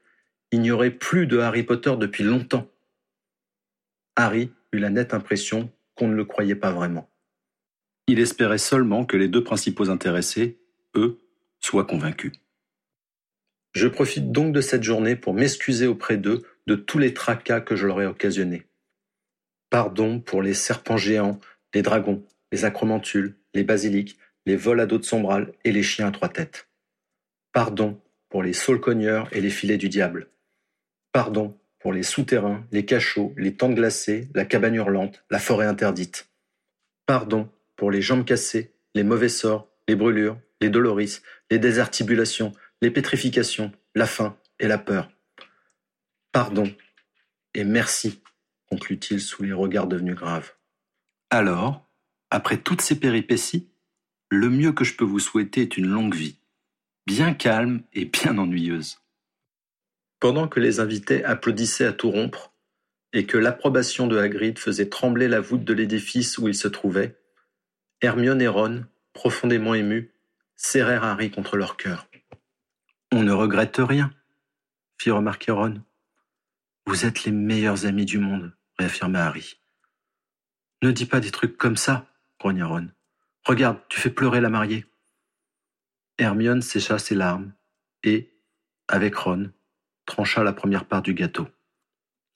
il 0.52 0.60
n'y 0.60 0.70
aurait 0.70 0.90
plus 0.90 1.26
de 1.26 1.38
Harry 1.38 1.62
Potter 1.62 1.94
depuis 1.98 2.24
longtemps. 2.24 2.71
Harry 4.16 4.52
eut 4.72 4.78
la 4.78 4.90
nette 4.90 5.14
impression 5.14 5.70
qu'on 5.94 6.08
ne 6.08 6.14
le 6.14 6.24
croyait 6.24 6.54
pas 6.54 6.72
vraiment. 6.72 7.08
Il 8.06 8.18
espérait 8.18 8.58
seulement 8.58 9.04
que 9.04 9.16
les 9.16 9.28
deux 9.28 9.44
principaux 9.44 9.90
intéressés, 9.90 10.58
eux, 10.96 11.20
soient 11.60 11.84
convaincus. 11.84 12.32
Je 13.74 13.88
profite 13.88 14.32
donc 14.32 14.52
de 14.52 14.60
cette 14.60 14.82
journée 14.82 15.16
pour 15.16 15.34
m'excuser 15.34 15.86
auprès 15.86 16.18
d'eux 16.18 16.42
de 16.66 16.74
tous 16.74 16.98
les 16.98 17.14
tracas 17.14 17.60
que 17.60 17.76
je 17.76 17.86
leur 17.86 18.00
ai 18.00 18.06
occasionnés. 18.06 18.66
Pardon 19.70 20.20
pour 20.20 20.42
les 20.42 20.54
serpents 20.54 20.98
géants, 20.98 21.40
les 21.72 21.82
dragons, 21.82 22.22
les 22.50 22.64
acromantules, 22.64 23.36
les 23.54 23.64
basiliques, 23.64 24.18
les 24.44 24.56
vols 24.56 24.80
à 24.80 24.86
dos 24.86 24.98
de 24.98 25.04
sombrales 25.04 25.52
et 25.64 25.72
les 25.72 25.82
chiens 25.82 26.08
à 26.08 26.10
trois 26.10 26.28
têtes. 26.28 26.68
Pardon 27.52 28.00
pour 28.28 28.42
les 28.42 28.52
saulcogneurs 28.52 29.28
et 29.32 29.40
les 29.40 29.50
filets 29.50 29.78
du 29.78 29.88
diable. 29.88 30.28
Pardon 31.12 31.58
pour 31.82 31.92
les 31.92 32.04
souterrains, 32.04 32.64
les 32.70 32.86
cachots, 32.86 33.34
les 33.36 33.56
tentes 33.56 33.74
glacées, 33.74 34.28
la 34.34 34.44
cabane 34.44 34.76
hurlante, 34.76 35.24
la 35.30 35.40
forêt 35.40 35.66
interdite. 35.66 36.30
Pardon 37.06 37.50
pour 37.74 37.90
les 37.90 38.00
jambes 38.00 38.24
cassées, 38.24 38.72
les 38.94 39.02
mauvais 39.02 39.28
sorts, 39.28 39.68
les 39.88 39.96
brûlures, 39.96 40.38
les 40.60 40.70
doloris, 40.70 41.22
les 41.50 41.58
désertibulations, 41.58 42.52
les 42.80 42.92
pétrifications, 42.92 43.72
la 43.96 44.06
faim 44.06 44.36
et 44.60 44.68
la 44.68 44.78
peur. 44.78 45.10
Pardon 46.30 46.72
et 47.52 47.64
merci, 47.64 48.22
conclut-il 48.70 49.20
sous 49.20 49.42
les 49.42 49.52
regards 49.52 49.88
devenus 49.88 50.14
graves. 50.14 50.52
Alors, 51.30 51.88
après 52.30 52.58
toutes 52.58 52.80
ces 52.80 52.98
péripéties, 52.98 53.68
le 54.30 54.48
mieux 54.48 54.72
que 54.72 54.84
je 54.84 54.94
peux 54.94 55.04
vous 55.04 55.18
souhaiter 55.18 55.62
est 55.62 55.76
une 55.76 55.88
longue 55.88 56.14
vie, 56.14 56.38
bien 57.06 57.34
calme 57.34 57.82
et 57.92 58.04
bien 58.04 58.38
ennuyeuse. 58.38 59.01
Pendant 60.22 60.46
que 60.46 60.60
les 60.60 60.78
invités 60.78 61.24
applaudissaient 61.24 61.84
à 61.84 61.92
tout 61.92 62.08
rompre, 62.08 62.54
et 63.12 63.26
que 63.26 63.36
l'approbation 63.36 64.06
de 64.06 64.16
Hagrid 64.16 64.56
faisait 64.56 64.88
trembler 64.88 65.26
la 65.26 65.40
voûte 65.40 65.64
de 65.64 65.72
l'édifice 65.74 66.38
où 66.38 66.46
ils 66.46 66.54
se 66.54 66.68
trouvaient, 66.68 67.18
Hermione 68.02 68.40
et 68.40 68.46
Ron, 68.46 68.84
profondément 69.14 69.74
émus, 69.74 70.14
serrèrent 70.54 71.02
Harry 71.02 71.32
contre 71.32 71.56
leur 71.56 71.76
cœur. 71.76 72.06
On 73.10 73.24
ne 73.24 73.32
regrette 73.32 73.78
rien, 73.78 74.14
fit 74.96 75.10
remarquer 75.10 75.50
Ron. 75.50 75.82
Vous 76.86 77.04
êtes 77.04 77.24
les 77.24 77.32
meilleurs 77.32 77.86
amis 77.86 78.04
du 78.04 78.18
monde, 78.18 78.52
réaffirma 78.78 79.24
Harry. 79.24 79.60
Ne 80.82 80.92
dis 80.92 81.06
pas 81.06 81.18
des 81.18 81.32
trucs 81.32 81.58
comme 81.58 81.76
ça, 81.76 82.06
grogna 82.38 82.66
Ron. 82.66 82.90
Regarde, 83.44 83.80
tu 83.88 83.98
fais 83.98 84.10
pleurer 84.10 84.40
la 84.40 84.50
mariée. 84.50 84.86
Hermione 86.16 86.62
sécha 86.62 87.00
ses 87.00 87.16
larmes 87.16 87.52
et, 88.04 88.32
avec 88.86 89.16
Ron, 89.16 89.50
trancha 90.06 90.42
la 90.42 90.52
première 90.52 90.86
part 90.86 91.02
du 91.02 91.14
gâteau. 91.14 91.46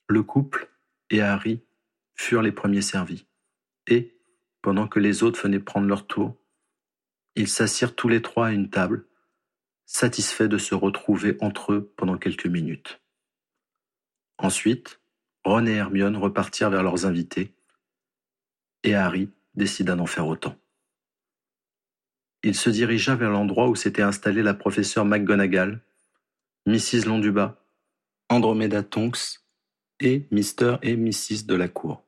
Le 0.07 0.23
couple 0.23 0.69
et 1.09 1.21
Harry 1.21 1.61
furent 2.15 2.41
les 2.41 2.51
premiers 2.51 2.81
servis, 2.81 3.25
et, 3.87 4.19
pendant 4.61 4.87
que 4.87 4.99
les 4.99 5.23
autres 5.23 5.41
venaient 5.41 5.59
prendre 5.59 5.87
leur 5.87 6.07
tour, 6.07 6.37
ils 7.35 7.47
s'assirent 7.47 7.95
tous 7.95 8.09
les 8.09 8.21
trois 8.21 8.47
à 8.47 8.51
une 8.51 8.69
table, 8.69 9.07
satisfaits 9.85 10.47
de 10.47 10.57
se 10.57 10.75
retrouver 10.75 11.37
entre 11.39 11.73
eux 11.73 11.93
pendant 11.95 12.17
quelques 12.17 12.47
minutes. 12.47 13.01
Ensuite, 14.37 14.99
Ron 15.45 15.65
et 15.65 15.73
Hermione 15.73 16.17
repartirent 16.17 16.69
vers 16.69 16.83
leurs 16.83 17.05
invités, 17.05 17.55
et 18.83 18.95
Harry 18.95 19.29
décida 19.55 19.95
d'en 19.95 20.05
faire 20.05 20.27
autant. 20.27 20.55
Il 22.43 22.55
se 22.55 22.69
dirigea 22.69 23.15
vers 23.15 23.31
l'endroit 23.31 23.67
où 23.67 23.75
s'était 23.75 24.01
installée 24.01 24.43
la 24.43 24.53
professeure 24.53 25.05
McGonagall, 25.05 25.81
Mrs. 26.67 27.05
Londuba, 27.05 27.63
Andromeda 28.27 28.83
Tonks 28.83 29.39
et 30.01 30.27
Mr. 30.31 30.75
et 30.81 30.97
Mrs. 30.97 31.45
de 31.45 31.55
la 31.55 31.69
cour. 31.69 32.05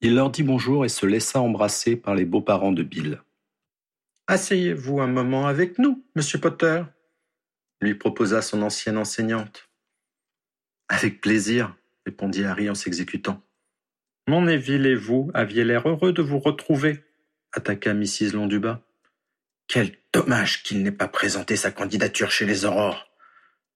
Il 0.00 0.14
leur 0.14 0.30
dit 0.30 0.42
bonjour 0.42 0.86
et 0.86 0.88
se 0.88 1.04
laissa 1.04 1.42
embrasser 1.42 1.94
par 1.94 2.14
les 2.14 2.24
beaux-parents 2.24 2.72
de 2.72 2.82
Bill. 2.82 3.20
Asseyez-vous 4.28 5.02
un 5.02 5.08
moment 5.08 5.46
avec 5.46 5.78
nous, 5.78 6.02
monsieur 6.14 6.40
Potter, 6.40 6.84
lui 7.82 7.94
proposa 7.94 8.40
son 8.40 8.62
ancienne 8.62 8.96
enseignante. 8.96 9.68
Avec 10.88 11.20
plaisir, 11.20 11.76
répondit 12.06 12.44
Harry 12.44 12.70
en 12.70 12.74
s'exécutant. 12.74 13.42
Mon 14.26 14.40
Neville 14.40 14.86
et 14.86 14.94
vous 14.94 15.30
aviez 15.34 15.64
l'air 15.64 15.86
heureux 15.86 16.14
de 16.14 16.22
vous 16.22 16.38
retrouver, 16.38 17.04
attaqua 17.52 17.92
Mrs. 17.92 18.32
Londuba. 18.32 18.80
Quel 19.68 19.98
dommage 20.14 20.62
qu'il 20.62 20.82
n'ait 20.82 20.92
pas 20.92 21.08
présenté 21.08 21.56
sa 21.56 21.70
candidature 21.70 22.30
chez 22.30 22.46
les 22.46 22.64
Aurores. 22.64 23.06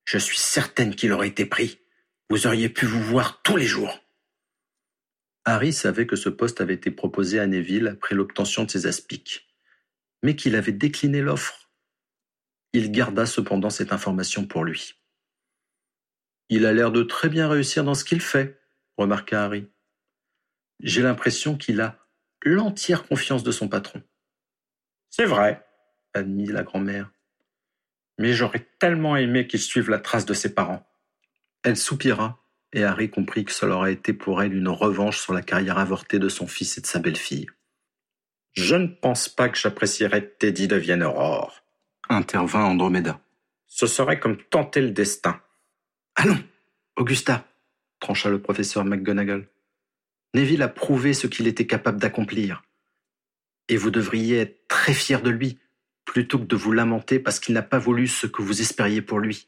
Je 0.05 0.19
suis 0.19 0.39
certaine 0.39 0.95
qu'il 0.95 1.13
aurait 1.13 1.29
été 1.29 1.47
pris. 1.47 1.81
Vous 2.29 2.47
auriez 2.47 2.69
pu 2.69 2.87
vous 2.87 3.03
voir 3.03 3.43
tous 3.43 3.57
les 3.57 3.67
jours. 3.67 4.01
Harry 5.45 5.73
savait 5.73 6.07
que 6.07 6.17
ce 6.17 6.29
poste 6.29 6.61
avait 6.61 6.75
été 6.75 6.91
proposé 6.91 7.41
à 7.41 7.47
Neville 7.47 7.89
après 7.89 8.15
l'obtention 8.15 8.65
de 8.65 8.71
ses 8.71 8.87
aspics, 8.87 9.49
mais 10.23 10.37
qu'il 10.37 10.55
avait 10.55 10.73
décliné 10.73 11.23
l'offre. 11.23 11.71
Il 12.73 12.93
garda 12.93 13.27
cependant 13.27 13.71
cette 13.71 13.93
information 13.93 14.47
pour 14.47 14.65
lui. 14.65 14.95
Il 16.51 16.67
a 16.67 16.73
l'air 16.73 16.93
de 16.93 17.03
très 17.03 17.29
bien 17.29 17.49
réussir 17.49 17.85
dans 17.85 17.95
ce 17.95 18.05
qu'il 18.05 18.21
fait, 18.21 18.61
remarqua 18.97 19.45
Harry. 19.45 19.69
J'ai 20.81 21.03
l'impression 21.03 21.57
qu'il 21.57 21.81
a 21.81 21.99
l'entière 22.43 23.07
confiance 23.07 23.43
de 23.43 23.53
son 23.53 23.69
patron. 23.69 24.03
C'est 25.11 25.25
vrai, 25.25 25.67
admit 26.15 26.47
la 26.47 26.63
grand-mère. 26.63 27.13
Mais 28.21 28.35
j'aurais 28.35 28.69
tellement 28.79 29.17
aimé 29.17 29.47
qu'il 29.47 29.61
suive 29.61 29.89
la 29.89 29.99
trace 29.99 30.27
de 30.27 30.35
ses 30.35 30.55
parents. 30.55 30.87
Elle 31.63 31.79
soupira, 31.79 32.45
et 32.75 32.85
Harry 32.85 33.09
comprit 33.09 33.47
que 33.47 33.51
cela 33.51 33.77
aurait 33.77 33.95
été 33.95 34.13
pour 34.13 34.43
elle 34.43 34.55
une 34.55 34.69
revanche 34.69 35.19
sur 35.19 35.33
la 35.33 35.41
carrière 35.41 35.79
avortée 35.79 36.19
de 36.19 36.29
son 36.29 36.47
fils 36.47 36.77
et 36.77 36.83
de 36.83 36.87
sa 36.87 36.99
belle-fille. 36.99 37.47
Je 38.53 38.77
ne 38.77 38.89
pense 38.89 39.31
pas 39.31 39.49
que 39.49 39.57
j'apprécierais 39.57 40.23
que 40.23 40.37
Teddy 40.37 40.69
devienne 40.69 41.03
Aurore, 41.03 41.65
intervint 42.11 42.65
Andromeda. 42.65 43.23
Ce 43.67 43.87
serait 43.87 44.21
comme 44.21 44.37
tenter 44.37 44.83
le 44.83 44.91
destin. 44.91 45.41
Allons, 46.15 46.45
Augusta, 46.97 47.47
trancha 48.01 48.29
le 48.29 48.43
professeur 48.43 48.85
McGonagall. 48.85 49.49
Neville 50.35 50.61
a 50.61 50.69
prouvé 50.69 51.15
ce 51.15 51.27
qu'il 51.27 51.47
était 51.47 51.67
capable 51.67 51.99
d'accomplir. 51.99 52.65
Et 53.69 53.79
vous 53.79 53.91
devriez 53.91 54.41
être 54.41 54.69
très 54.69 54.93
fier 54.93 55.23
de 55.23 55.31
lui, 55.31 55.59
plutôt 56.11 56.41
que 56.41 56.45
de 56.45 56.57
vous 56.57 56.73
lamenter 56.73 57.21
parce 57.21 57.39
qu'il 57.39 57.55
n'a 57.55 57.63
pas 57.63 57.79
voulu 57.79 58.09
ce 58.09 58.27
que 58.27 58.43
vous 58.43 58.61
espériez 58.61 59.01
pour 59.01 59.21
lui. 59.21 59.47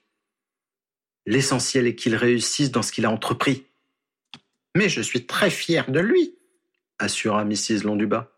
L'essentiel 1.27 1.88
est 1.88 1.96
qu'il 1.96 2.14
réussisse 2.14 2.70
dans 2.70 2.83
ce 2.83 2.92
qu'il 2.92 3.05
a 3.05 3.11
entrepris. 3.11 3.66
Mais 4.77 4.88
je 4.88 5.01
suis 5.01 5.27
très 5.27 5.51
fier 5.51 5.90
de 5.90 5.98
lui, 5.98 6.37
assura 7.01 7.44
Mrs. 7.44 7.83
Londuba. 7.83 8.31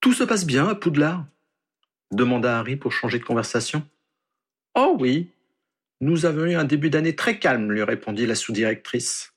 Tout 0.00 0.12
se 0.12 0.22
passe 0.22 0.46
bien 0.46 0.68
à 0.68 0.76
Poudlard 0.76 1.26
demanda 2.12 2.60
Harry 2.60 2.76
pour 2.76 2.92
changer 2.92 3.18
de 3.18 3.24
conversation. 3.24 3.84
Oh 4.76 4.96
oui, 5.00 5.32
nous 6.00 6.24
avons 6.24 6.44
eu 6.44 6.54
un 6.54 6.64
début 6.64 6.88
d'année 6.88 7.16
très 7.16 7.40
calme, 7.40 7.72
lui 7.72 7.82
répondit 7.82 8.26
la 8.26 8.36
sous-directrice. 8.36 9.32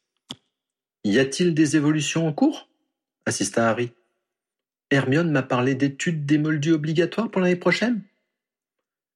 Y 1.03 1.17
a-t-il 1.17 1.55
des 1.55 1.77
évolutions 1.77 2.27
en 2.27 2.33
cours? 2.33 2.69
assista 3.25 3.67
Harry. 3.67 3.91
Hermione 4.91 5.31
m'a 5.31 5.43
parlé 5.43 5.73
d'études 5.75 6.25
d'émoldus 6.25 6.73
obligatoires 6.73 7.31
pour 7.31 7.41
l'année 7.41 7.55
prochaine? 7.55 8.03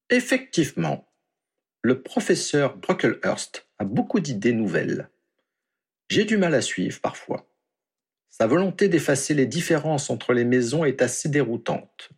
Effectivement. 0.10 1.08
Le 1.84 2.02
professeur 2.02 2.78
Brocklehurst 2.78 3.68
a 3.78 3.86
beaucoup 3.86 4.20
d'idées 4.20 4.54
nouvelles. 4.54 5.10
J'ai 6.10 6.26
du 6.26 6.38
mal 6.38 6.56
à 6.56 6.62
suivre 6.62 7.00
parfois. 7.00 7.48
Sa 8.30 8.48
volonté 8.48 8.90
d'effacer 8.90 9.34
les 9.34 9.46
différences 9.46 10.10
entre 10.10 10.34
les 10.34 10.46
maisons 10.46 10.86
est 10.86 11.02
assez 11.02 11.30
déroutante. 11.30 12.10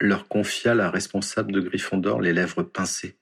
Leur 0.00 0.26
confia 0.26 0.74
la 0.74 0.90
responsable 0.90 1.52
de 1.52 1.60
Gryffondor 1.60 2.20
les 2.20 2.32
lèvres 2.32 2.64
pincées. 2.64 3.18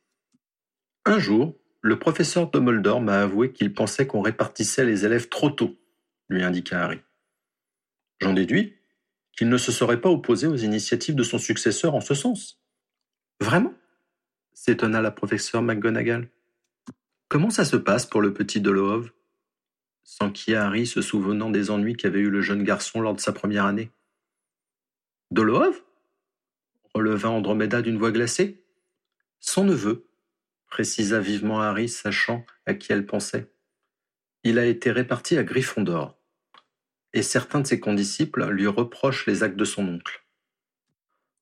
Un 1.05 1.18
jour, 1.18 1.59
le 1.83 1.99
professeur 1.99 2.51
Dumbledore 2.51 3.03
m'a 3.03 3.20
avoué 3.20 3.53
qu'il 3.53 3.75
pensait 3.75 4.07
qu'on 4.07 4.23
répartissait 4.23 4.85
les 4.85 5.05
élèves 5.05 5.29
trop 5.29 5.51
tôt, 5.51 5.79
lui 6.29 6.42
indiqua 6.42 6.83
Harry. 6.83 7.01
J'en 8.20 8.33
déduis 8.33 8.80
qu'il 9.40 9.48
ne 9.48 9.57
se 9.57 9.72
serait 9.72 10.03
pas 10.03 10.11
opposé 10.11 10.46
aux 10.46 10.57
initiatives 10.57 11.14
de 11.14 11.22
son 11.22 11.38
successeur 11.38 11.94
en 11.94 12.03
ce 12.03 12.12
sens. 12.12 12.61
Vraiment? 13.40 13.72
s'étonna 14.53 15.00
la 15.00 15.11
professeure 15.11 15.62
McGonagall. 15.62 16.29
Comment 17.29 17.48
ça 17.48 17.64
se 17.64 17.76
passe 17.76 18.05
pour 18.05 18.20
le 18.20 18.35
petit 18.35 18.61
Dolohov? 18.61 19.12
s'enquilla 20.05 20.66
Harry 20.66 20.87
se 20.87 21.00
souvenant 21.00 21.48
des 21.48 21.70
ennuis 21.70 21.96
qu'avait 21.96 22.18
eu 22.18 22.29
le 22.29 22.42
jeune 22.42 22.64
garçon 22.64 23.00
lors 23.00 23.14
de 23.14 23.20
sa 23.22 23.33
première 23.33 23.64
année. 23.64 23.90
Dolohov? 25.31 25.81
releva 26.94 27.31
Andromeda 27.31 27.81
d'une 27.81 27.96
voix 27.96 28.12
glacée. 28.12 28.62
Son 29.38 29.64
neveu, 29.64 30.07
précisa 30.66 31.18
vivement 31.18 31.62
Harry, 31.62 31.88
sachant 31.88 32.44
à 32.66 32.74
qui 32.74 32.92
elle 32.92 33.07
pensait. 33.07 33.50
Il 34.44 34.59
a 34.59 34.66
été 34.66 34.90
réparti 34.90 35.38
à 35.38 35.44
Gryffondor, 35.44 36.19
et 37.12 37.23
certains 37.23 37.61
de 37.61 37.66
ses 37.66 37.81
condisciples 37.81 38.49
lui 38.51 38.66
reprochent 38.66 39.27
les 39.27 39.42
actes 39.42 39.57
de 39.57 39.64
son 39.64 39.87
oncle. 39.88 40.25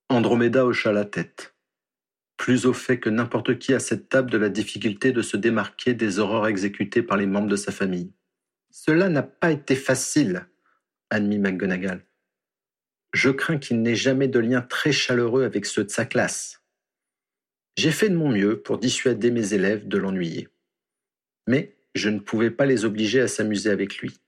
Andromeda 0.08 0.64
hocha 0.64 0.92
la 0.92 1.04
tête, 1.04 1.54
plus 2.36 2.66
au 2.66 2.72
fait 2.72 2.98
que 2.98 3.10
n'importe 3.10 3.58
qui 3.58 3.74
à 3.74 3.80
cette 3.80 4.08
table 4.08 4.30
de 4.30 4.38
la 4.38 4.48
difficulté 4.48 5.12
de 5.12 5.22
se 5.22 5.36
démarquer 5.36 5.92
des 5.92 6.18
horreurs 6.18 6.46
exécutées 6.46 7.02
par 7.02 7.18
les 7.18 7.26
membres 7.26 7.48
de 7.48 7.56
sa 7.56 7.72
famille. 7.72 8.12
Cela 8.70 9.08
n'a 9.08 9.22
pas 9.22 9.50
été 9.50 9.74
facile, 9.74 10.46
admit 11.10 11.38
McGonagall. 11.38 12.06
Je 13.12 13.30
crains 13.30 13.58
qu'il 13.58 13.82
n'ait 13.82 13.94
jamais 13.94 14.28
de 14.28 14.38
lien 14.38 14.62
très 14.62 14.92
chaleureux 14.92 15.44
avec 15.44 15.66
ceux 15.66 15.84
de 15.84 15.90
sa 15.90 16.04
classe. 16.04 16.62
J'ai 17.76 17.90
fait 17.90 18.08
de 18.08 18.16
mon 18.16 18.30
mieux 18.30 18.60
pour 18.60 18.78
dissuader 18.78 19.30
mes 19.30 19.54
élèves 19.54 19.88
de 19.88 19.98
l'ennuyer. 19.98 20.48
Mais 21.46 21.76
je 21.94 22.10
ne 22.10 22.18
pouvais 22.18 22.50
pas 22.50 22.66
les 22.66 22.84
obliger 22.84 23.20
à 23.20 23.28
s'amuser 23.28 23.70
avec 23.70 23.98
lui. 23.98 24.20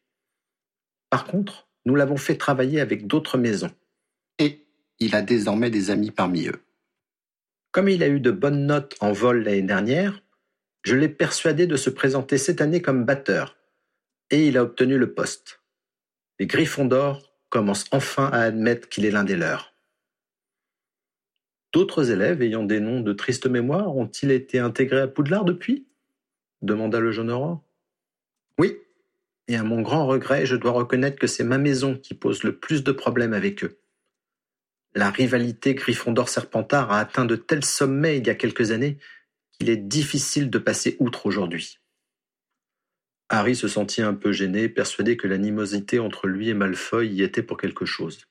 Par 1.11 1.25
contre, 1.25 1.69
nous 1.85 1.95
l'avons 1.97 2.17
fait 2.17 2.37
travailler 2.37 2.81
avec 2.81 3.07
d'autres 3.07 3.37
maisons. 3.37 3.73
Et 4.39 4.67
il 5.01 5.15
a 5.15 5.23
désormais 5.23 5.71
des 5.71 5.91
amis 5.91 6.11
parmi 6.11 6.47
eux. 6.47 6.63
Comme 7.73 7.89
il 7.89 8.03
a 8.03 8.09
eu 8.09 8.21
de 8.21 8.31
bonnes 8.31 8.67
notes 8.67 8.97
en 9.01 9.13
vol 9.13 9.43
l'année 9.43 9.63
dernière, 9.63 10.23
je 10.83 10.97
l'ai 10.97 11.09
persuadé 11.09 11.67
de 11.67 11.77
se 11.77 11.91
présenter 11.91 12.39
cette 12.39 12.61
année 12.61 12.81
comme 12.81 13.05
batteur, 13.05 13.57
et 14.31 14.47
il 14.47 14.57
a 14.57 14.63
obtenu 14.63 14.99
le 14.99 15.13
poste. 15.13 15.61
Les 16.39 16.47
Gryffondor 16.47 17.35
commencent 17.51 17.87
enfin 17.91 18.27
à 18.33 18.41
admettre 18.41 18.89
qu'il 18.89 19.05
est 19.05 19.11
l'un 19.11 19.25
des 19.25 19.37
leurs. 19.37 19.75
D'autres 21.73 22.11
élèves 22.11 22.43
ayant 22.43 22.65
des 22.65 22.81
noms 22.81 23.01
de 23.01 23.13
triste 23.13 23.47
mémoire 23.47 23.97
ont-ils 23.97 24.31
été 24.31 24.59
intégrés 24.59 25.03
à 25.03 25.09
Poudlard 25.09 25.45
depuis? 25.45 25.87
demanda 26.63 26.99
le 26.99 27.13
jeune 27.13 27.31
Aurore. 27.31 27.63
Oui, 28.59 28.79
et 29.51 29.57
à 29.57 29.65
mon 29.65 29.83
grand 29.83 30.07
regret, 30.07 30.47
je 30.47 30.55
dois 30.55 30.71
reconnaître 30.71 31.19
que 31.19 31.27
c'est 31.27 31.43
ma 31.43 31.59
maison 31.59 31.97
qui 31.97 32.15
pose 32.15 32.45
le 32.45 32.57
plus 32.57 32.85
de 32.85 32.93
problèmes 32.93 33.33
avec 33.33 33.65
eux. 33.65 33.81
La 34.95 35.11
rivalité 35.11 35.75
Gryffondor-Serpentard 35.75 36.93
a 36.93 37.01
atteint 37.01 37.25
de 37.25 37.35
tels 37.35 37.65
sommets 37.65 38.19
il 38.19 38.27
y 38.29 38.31
a 38.31 38.37
quelques 38.37 38.71
années 38.71 38.99
qu'il 39.51 39.69
est 39.69 39.77
difficile 39.77 40.51
de 40.51 40.59
passer 40.59 40.97
outre 41.01 41.27
aujourd'hui. 41.27 41.81
Harry 43.29 43.57
se 43.57 43.67
sentit 43.67 44.03
un 44.03 44.15
peu 44.15 44.31
gêné, 44.31 44.69
persuadé 44.69 45.17
que 45.17 45.27
l'animosité 45.27 45.99
entre 45.99 46.29
lui 46.29 46.49
et 46.49 46.55
Malfoy 46.55 47.09
y 47.09 47.25
était 47.25 47.43
pour 47.43 47.57
quelque 47.57 47.85
chose. 47.85 48.29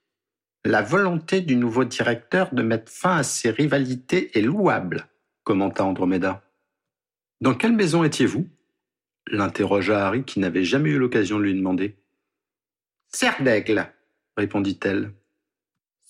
La 0.63 0.81
volonté 0.81 1.41
du 1.41 1.57
nouveau 1.57 1.83
directeur 1.83 2.53
de 2.53 2.63
mettre 2.63 2.89
fin 2.89 3.17
à 3.17 3.23
ces 3.23 3.51
rivalités 3.51 4.37
est 4.37 4.41
louable, 4.41 5.09
commenta 5.43 5.83
Andromeda. 5.83 6.49
Dans 7.41 7.55
quelle 7.55 7.73
maison 7.73 8.05
étiez-vous? 8.05 8.47
L'interrogea 9.31 10.05
Harry 10.05 10.23
qui 10.23 10.39
n'avait 10.39 10.63
jamais 10.63 10.89
eu 10.89 10.97
l'occasion 10.97 11.37
de 11.37 11.43
lui 11.43 11.55
demander. 11.55 11.95
Serre 13.07 13.41
d'aigle, 13.41 13.87
répondit-elle. 14.37 15.11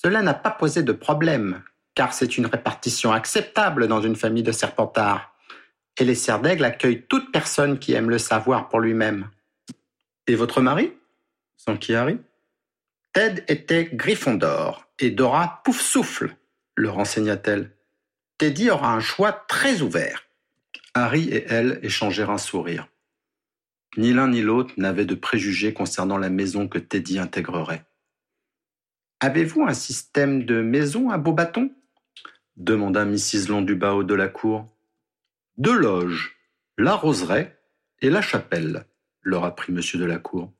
Cela 0.01 0.21
n'a 0.21 0.33
pas 0.33 0.51
posé 0.51 0.83
de 0.83 0.91
problème, 0.91 1.61
car 1.95 2.13
c'est 2.13 2.37
une 2.37 2.45
répartition 2.45 3.11
acceptable 3.11 3.87
dans 3.87 4.01
une 4.01 4.15
famille 4.15 4.43
de 4.43 4.51
serpentards, 4.51 5.33
et 5.97 6.05
les 6.05 6.15
serres 6.15 6.41
d'aigle 6.41 6.65
accueillent 6.65 7.05
toute 7.07 7.31
personne 7.31 7.79
qui 7.79 7.93
aime 7.93 8.09
le 8.09 8.17
savoir 8.17 8.69
pour 8.69 8.79
lui-même. 8.79 9.29
Et 10.27 10.35
votre 10.35 10.61
mari? 10.61 10.93
Qui 11.79 11.93
Harry? 11.93 12.17
Ted 13.13 13.43
était 13.47 13.89
Gryffondor 13.93 14.87
et 14.97 15.11
Dora 15.11 15.61
Poufsouffle, 15.63 16.35
le 16.75 16.89
renseigna-t-elle. 16.89 17.71
Teddy 18.37 18.69
aura 18.69 18.93
un 18.93 19.01
choix 19.01 19.33
très 19.33 19.81
ouvert. 19.81 20.25
Harry 20.93 21.29
et 21.29 21.45
elle 21.49 21.79
échangèrent 21.83 22.29
un 22.29 22.37
sourire. 22.37 22.87
Ni 23.97 24.13
l'un 24.13 24.29
ni 24.29 24.41
l'autre 24.41 24.73
n'avaient 24.77 25.05
de 25.05 25.15
préjugés 25.15 25.73
concernant 25.73 26.17
la 26.17 26.29
maison 26.29 26.67
que 26.67 26.77
Teddy 26.77 27.19
intégrerait. 27.19 27.85
Avez-vous 29.19 29.63
un 29.63 29.73
système 29.73 30.45
de 30.45 30.61
maison 30.61 31.09
à 31.09 31.17
Beaubaton 31.17 31.71
demanda 32.55 33.05
Mrs. 33.05 33.47
Londubat 33.49 34.03
de 34.03 34.13
la 34.13 34.27
cour. 34.27 34.67
Deux 35.57 35.77
loges, 35.77 36.37
la 36.77 36.93
roseraie 36.93 37.59
et 38.01 38.09
la 38.09 38.21
chapelle, 38.21 38.85
leur 39.21 39.43
apprit 39.43 39.73
M. 39.73 39.81
de 39.95 40.05
la 40.05 40.19
cour. 40.19 40.53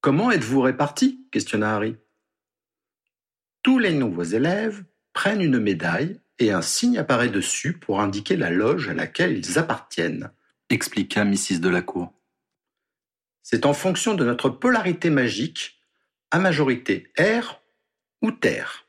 Comment 0.00 0.30
êtes-vous 0.30 0.60
répartis? 0.60 1.26
questionna 1.32 1.74
Harry. 1.74 1.96
Tous 3.62 3.78
les 3.78 3.92
nouveaux 3.92 4.22
élèves 4.22 4.84
prennent 5.12 5.40
une 5.40 5.58
médaille 5.58 6.20
et 6.38 6.52
un 6.52 6.62
signe 6.62 6.98
apparaît 6.98 7.30
dessus 7.30 7.72
pour 7.72 8.00
indiquer 8.00 8.36
la 8.36 8.50
loge 8.50 8.88
à 8.88 8.94
laquelle 8.94 9.38
ils 9.38 9.58
appartiennent, 9.58 10.30
expliqua 10.70 11.24
Mrs. 11.24 11.60
Delacour. 11.60 12.12
C'est 13.42 13.66
en 13.66 13.74
fonction 13.74 14.14
de 14.14 14.24
notre 14.24 14.48
polarité 14.48 15.10
magique, 15.10 15.80
à 16.30 16.38
majorité 16.38 17.12
air 17.16 17.60
ou 18.22 18.30
terre. 18.30 18.86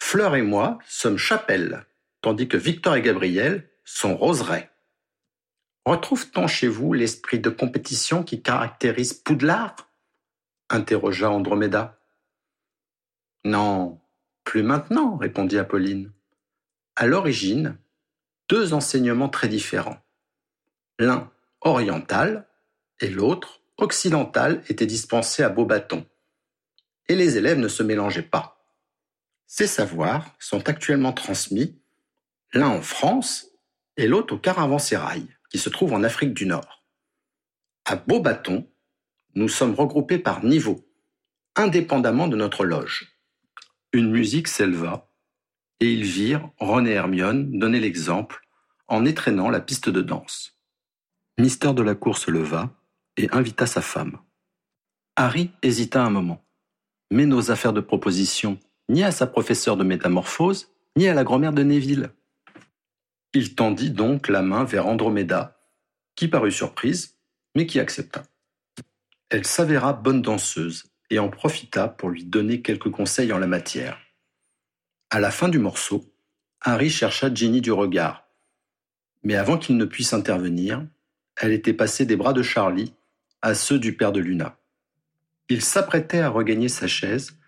Fleur 0.00 0.36
et 0.36 0.42
moi 0.42 0.78
sommes 0.86 1.18
chapelle, 1.18 1.86
tandis 2.20 2.48
que 2.48 2.56
Victor 2.56 2.96
et 2.96 3.02
Gabriel 3.02 3.68
sont 3.84 4.16
roseraie. 4.16 4.70
Retrouve-t-on 5.84 6.46
chez 6.46 6.68
vous 6.68 6.92
l'esprit 6.92 7.38
de 7.38 7.50
compétition 7.50 8.22
qui 8.22 8.42
caractérise 8.42 9.14
Poudlard? 9.14 9.76
interrogea 10.68 11.30
Andromeda. 11.30 12.00
Non, 13.44 14.00
plus 14.44 14.62
maintenant, 14.62 15.16
répondit 15.16 15.58
Apolline. 15.58 16.12
À 16.96 17.06
l'origine, 17.06 17.78
deux 18.48 18.74
enseignements 18.74 19.28
très 19.28 19.48
différents. 19.48 20.00
L'un 20.98 21.30
oriental 21.60 22.48
et 23.00 23.10
l'autre 23.10 23.60
occidentale 23.76 24.62
était 24.68 24.86
dispensée 24.86 25.42
à 25.42 25.50
Beaubaton, 25.50 26.06
et 27.08 27.14
les 27.14 27.36
élèves 27.36 27.58
ne 27.58 27.68
se 27.68 27.82
mélangeaient 27.82 28.22
pas. 28.22 28.64
Ces 29.46 29.66
savoirs 29.66 30.34
sont 30.38 30.68
actuellement 30.68 31.12
transmis, 31.12 31.78
l'un 32.52 32.68
en 32.68 32.80
France 32.80 33.48
et 33.96 34.08
l'autre 34.08 34.34
au 34.34 34.38
Caravansérail, 34.38 35.28
qui 35.50 35.58
se 35.58 35.68
trouve 35.68 35.92
en 35.92 36.02
Afrique 36.02 36.34
du 36.34 36.46
Nord. 36.46 36.84
À 37.84 37.96
Beaubaton, 37.96 38.68
nous 39.34 39.48
sommes 39.48 39.74
regroupés 39.74 40.18
par 40.18 40.44
niveau, 40.44 40.88
indépendamment 41.54 42.26
de 42.26 42.36
notre 42.36 42.64
loge. 42.64 43.18
Une 43.92 44.10
musique 44.10 44.48
s'éleva, 44.48 45.12
et 45.80 45.92
ils 45.92 46.04
virent 46.04 46.50
et 46.60 46.90
Hermione 46.90 47.58
donner 47.58 47.80
l'exemple 47.80 48.40
en 48.88 49.04
étreignant 49.04 49.50
la 49.50 49.60
piste 49.60 49.90
de 49.90 50.00
danse. 50.00 50.55
Mister 51.38 51.74
de 51.74 51.82
la 51.82 51.94
Cour 51.94 52.16
se 52.16 52.30
leva 52.30 52.70
et 53.18 53.28
invita 53.30 53.66
sa 53.66 53.82
femme. 53.82 54.18
Harry 55.16 55.50
hésita 55.62 56.02
un 56.02 56.08
moment, 56.08 56.42
mais 57.10 57.26
n'osa 57.26 57.56
faire 57.56 57.74
de 57.74 57.80
proposition 57.80 58.58
ni 58.88 59.02
à 59.04 59.10
sa 59.10 59.26
professeure 59.26 59.76
de 59.76 59.84
métamorphose, 59.84 60.72
ni 60.96 61.08
à 61.08 61.14
la 61.14 61.24
grand-mère 61.24 61.52
de 61.52 61.62
Neville. 61.62 62.10
Il 63.34 63.54
tendit 63.54 63.90
donc 63.90 64.28
la 64.28 64.40
main 64.40 64.64
vers 64.64 64.86
Andromeda, 64.86 65.58
qui 66.14 66.28
parut 66.28 66.52
surprise, 66.52 67.18
mais 67.54 67.66
qui 67.66 67.80
accepta. 67.80 68.22
Elle 69.28 69.44
s'avéra 69.44 69.92
bonne 69.92 70.22
danseuse 70.22 70.84
et 71.10 71.18
en 71.18 71.28
profita 71.28 71.88
pour 71.88 72.08
lui 72.08 72.24
donner 72.24 72.62
quelques 72.62 72.90
conseils 72.90 73.32
en 73.32 73.38
la 73.38 73.46
matière. 73.46 73.98
À 75.10 75.20
la 75.20 75.30
fin 75.30 75.50
du 75.50 75.58
morceau, 75.58 76.14
Harry 76.62 76.88
chercha 76.88 77.32
Jenny 77.32 77.60
du 77.60 77.72
regard, 77.72 78.26
mais 79.22 79.34
avant 79.34 79.58
qu'il 79.58 79.76
ne 79.76 79.84
puisse 79.84 80.14
intervenir, 80.14 80.86
elle 81.36 81.52
était 81.52 81.74
passée 81.74 82.06
des 82.06 82.16
bras 82.16 82.32
de 82.32 82.42
Charlie 82.42 82.94
à 83.42 83.54
ceux 83.54 83.78
du 83.78 83.96
père 83.96 84.12
de 84.12 84.20
Luna. 84.20 84.58
Il 85.48 85.62
s'apprêtait 85.62 86.20
à 86.20 86.28
regagner 86.28 86.68
sa 86.68 86.86
chaise 86.86 87.38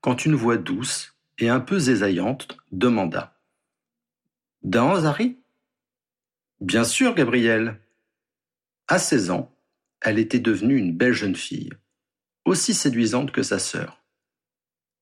quand 0.00 0.24
une 0.24 0.34
voix 0.34 0.56
douce 0.56 1.16
et 1.38 1.48
un 1.48 1.60
peu 1.60 1.78
zésaillante 1.78 2.58
demanda 2.70 3.36
Dans 4.62 5.04
Harry? 5.04 5.38
Bien 6.60 6.84
sûr, 6.84 7.14
Gabrielle. 7.14 7.80
À 8.86 8.98
16 8.98 9.30
ans, 9.30 9.54
elle 10.00 10.18
était 10.18 10.40
devenue 10.40 10.76
une 10.76 10.96
belle 10.96 11.12
jeune 11.12 11.36
fille, 11.36 11.70
aussi 12.44 12.74
séduisante 12.74 13.32
que 13.32 13.42
sa 13.42 13.58
sœur. 13.58 14.02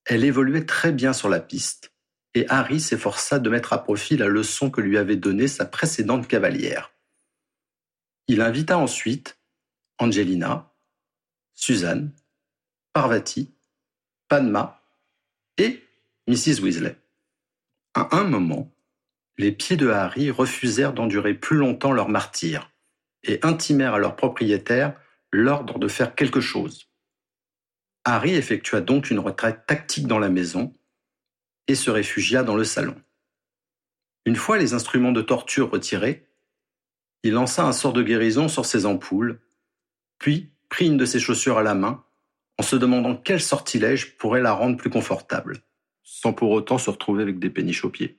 Elle 0.05 0.25
évoluait 0.25 0.65
très 0.65 0.93
bien 0.93 1.13
sur 1.13 1.29
la 1.29 1.41
piste, 1.41 1.93
et 2.35 2.47
Harry 2.49 2.81
s'efforça 2.81 3.39
de 3.39 3.51
mettre 3.51 3.73
à 3.73 3.83
profit 3.83 4.17
la 4.17 4.29
leçon 4.29 4.71
que 4.71 4.81
lui 4.81 4.99
avait 4.99 5.17
donnée 5.17 5.49
sa 5.49 5.65
précédente 5.65 6.29
cavalière. 6.29 6.96
Il 8.29 8.41
invita 8.41 8.77
ensuite 8.79 9.39
Angelina, 9.99 10.75
Suzanne, 11.55 12.13
Parvati, 12.93 13.55
Padma 14.29 14.83
et 15.59 15.83
Mrs. 16.27 16.61
Weasley. 16.61 16.97
À 17.95 18.17
un 18.17 18.25
moment, 18.25 18.75
les 19.39 19.53
pieds 19.53 19.77
de 19.77 19.89
Harry 19.89 20.31
refusèrent 20.31 20.93
d'endurer 20.93 21.35
plus 21.35 21.57
longtemps 21.57 21.93
leur 21.93 22.09
martyr 22.09 22.73
et 23.23 23.39
intimèrent 23.43 23.95
à 23.95 23.99
leur 23.99 24.17
propriétaire 24.17 24.99
l'ordre 25.31 25.79
de 25.79 25.89
faire 25.89 26.15
quelque 26.15 26.41
chose. 26.41 26.91
Harry 28.05 28.35
effectua 28.35 28.81
donc 28.81 29.11
une 29.11 29.19
retraite 29.19 29.67
tactique 29.67 30.07
dans 30.07 30.19
la 30.19 30.29
maison 30.29 30.75
et 31.69 31.75
se 31.75 31.91
réfugia 31.91 32.43
dans 32.43 32.57
le 32.57 32.65
salon. 32.65 33.01
Une 34.25 34.37
fois 34.37 34.59
les 34.59 34.75
instruments 34.75 35.13
de 35.13 35.23
torture 35.23 35.71
retirés, 35.71 36.27
il 37.27 37.33
lança 37.33 37.67
un 37.67 37.73
sort 37.73 37.93
de 37.93 38.03
guérison 38.03 38.49
sur 38.49 38.67
ses 38.67 38.87
ampoules, 38.87 39.41
puis 40.19 40.53
prit 40.69 40.87
une 40.87 40.97
de 40.97 41.05
ses 41.05 41.21
chaussures 41.21 41.59
à 41.59 41.63
la 41.63 41.75
main, 41.75 42.05
en 42.59 42.63
se 42.63 42.77
demandant 42.77 43.17
quel 43.17 43.41
sortilège 43.41 44.17
pourrait 44.17 44.41
la 44.41 44.53
rendre 44.53 44.77
plus 44.77 44.91
confortable, 44.91 45.63
sans 46.03 46.33
pour 46.33 46.51
autant 46.51 46.79
se 46.79 46.91
retrouver 46.91 47.23
avec 47.23 47.39
des 47.39 47.51
péniches 47.51 47.85
aux 47.85 47.91
pieds. 47.91 48.19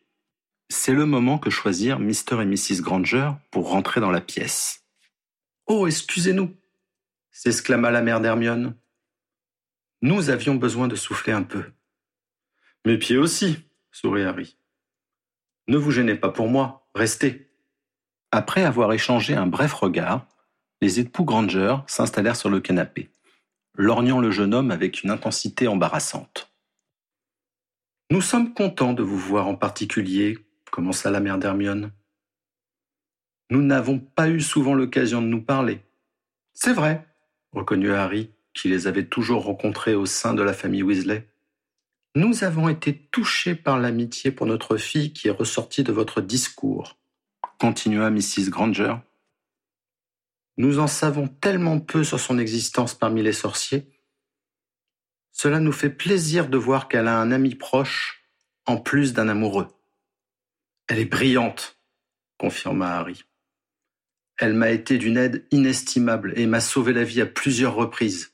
C'est 0.69 0.93
le 0.93 1.05
moment 1.05 1.39
que 1.39 1.49
choisirent 1.49 1.99
Mr. 1.99 2.41
et 2.41 2.45
Mrs. 2.45 2.81
Granger 2.81 3.31
pour 3.51 3.69
rentrer 3.69 4.01
dans 4.01 4.11
la 4.11 4.21
pièce. 4.21 4.83
Oh, 5.65 5.87
excusez-nous, 5.87 6.55
s'exclama 7.31 7.91
la 7.91 8.01
mère 8.01 8.21
d'Hermione. 8.21 8.75
Nous 10.01 10.29
avions 10.29 10.55
besoin 10.55 10.87
de 10.87 10.95
souffler 10.95 11.33
un 11.33 11.43
peu. 11.43 11.63
Mes 12.85 12.97
pieds 12.97 13.17
aussi, 13.17 13.57
sourit 13.91 14.23
Harry. 14.23 14.57
Ne 15.67 15.77
vous 15.77 15.91
gênez 15.91 16.15
pas 16.15 16.29
pour 16.29 16.47
moi, 16.47 16.89
restez. 16.93 17.46
Après 18.31 18.63
avoir 18.63 18.91
échangé 18.91 19.35
un 19.35 19.47
bref 19.47 19.73
regard, 19.73 20.27
les 20.81 20.99
époux 20.99 21.23
Granger 21.23 21.77
s'installèrent 21.87 22.35
sur 22.35 22.49
le 22.49 22.59
canapé, 22.59 23.09
lorgnant 23.75 24.19
le 24.19 24.31
jeune 24.31 24.53
homme 24.53 24.71
avec 24.71 25.03
une 25.03 25.11
intensité 25.11 25.67
embarrassante. 25.67 26.51
Nous 28.09 28.21
sommes 28.21 28.53
contents 28.53 28.93
de 28.93 29.03
vous 29.03 29.17
voir 29.17 29.47
en 29.47 29.55
particulier, 29.55 30.37
commença 30.71 31.09
la 31.09 31.19
mère 31.19 31.37
d'Hermione. 31.37 31.91
Nous 33.49 33.61
n'avons 33.61 33.99
pas 33.99 34.29
eu 34.29 34.41
souvent 34.41 34.73
l'occasion 34.73 35.21
de 35.21 35.27
nous 35.27 35.41
parler. 35.41 35.81
C'est 36.53 36.73
vrai, 36.73 37.07
reconnut 37.53 37.93
Harry, 37.93 38.31
qui 38.53 38.67
les 38.67 38.87
avait 38.87 39.05
toujours 39.05 39.43
rencontrés 39.43 39.95
au 39.95 40.05
sein 40.05 40.33
de 40.33 40.43
la 40.43 40.53
famille 40.53 40.83
Weasley. 40.83 41.27
Nous 42.15 42.43
avons 42.43 42.67
été 42.67 42.95
touchés 43.11 43.55
par 43.55 43.79
l'amitié 43.79 44.31
pour 44.31 44.47
notre 44.47 44.77
fille 44.77 45.13
qui 45.13 45.27
est 45.27 45.31
ressortie 45.31 45.83
de 45.83 45.91
votre 45.91 46.19
discours, 46.19 46.97
continua 47.57 48.09
Mrs. 48.09 48.49
Granger. 48.49 48.95
Nous 50.57 50.79
en 50.79 50.87
savons 50.87 51.27
tellement 51.27 51.79
peu 51.79 52.03
sur 52.03 52.19
son 52.19 52.39
existence 52.39 52.93
parmi 52.93 53.21
les 53.21 53.33
sorciers. 53.33 53.87
Cela 55.31 55.59
nous 55.59 55.71
fait 55.71 55.91
plaisir 55.91 56.49
de 56.49 56.57
voir 56.57 56.87
qu'elle 56.87 57.07
a 57.07 57.19
un 57.19 57.31
ami 57.31 57.55
proche 57.55 58.23
en 58.65 58.77
plus 58.77 59.13
d'un 59.13 59.29
amoureux. 59.29 59.67
Elle 60.87 60.99
est 60.99 61.05
brillante, 61.05 61.77
confirma 62.37 62.97
Harry. 62.97 63.23
Elle 64.37 64.53
m'a 64.53 64.69
été 64.69 64.97
d'une 64.97 65.17
aide 65.17 65.45
inestimable 65.51 66.33
et 66.35 66.45
m'a 66.45 66.59
sauvé 66.59 66.93
la 66.93 67.03
vie 67.03 67.21
à 67.21 67.25
plusieurs 67.25 67.75
reprises. 67.75 68.33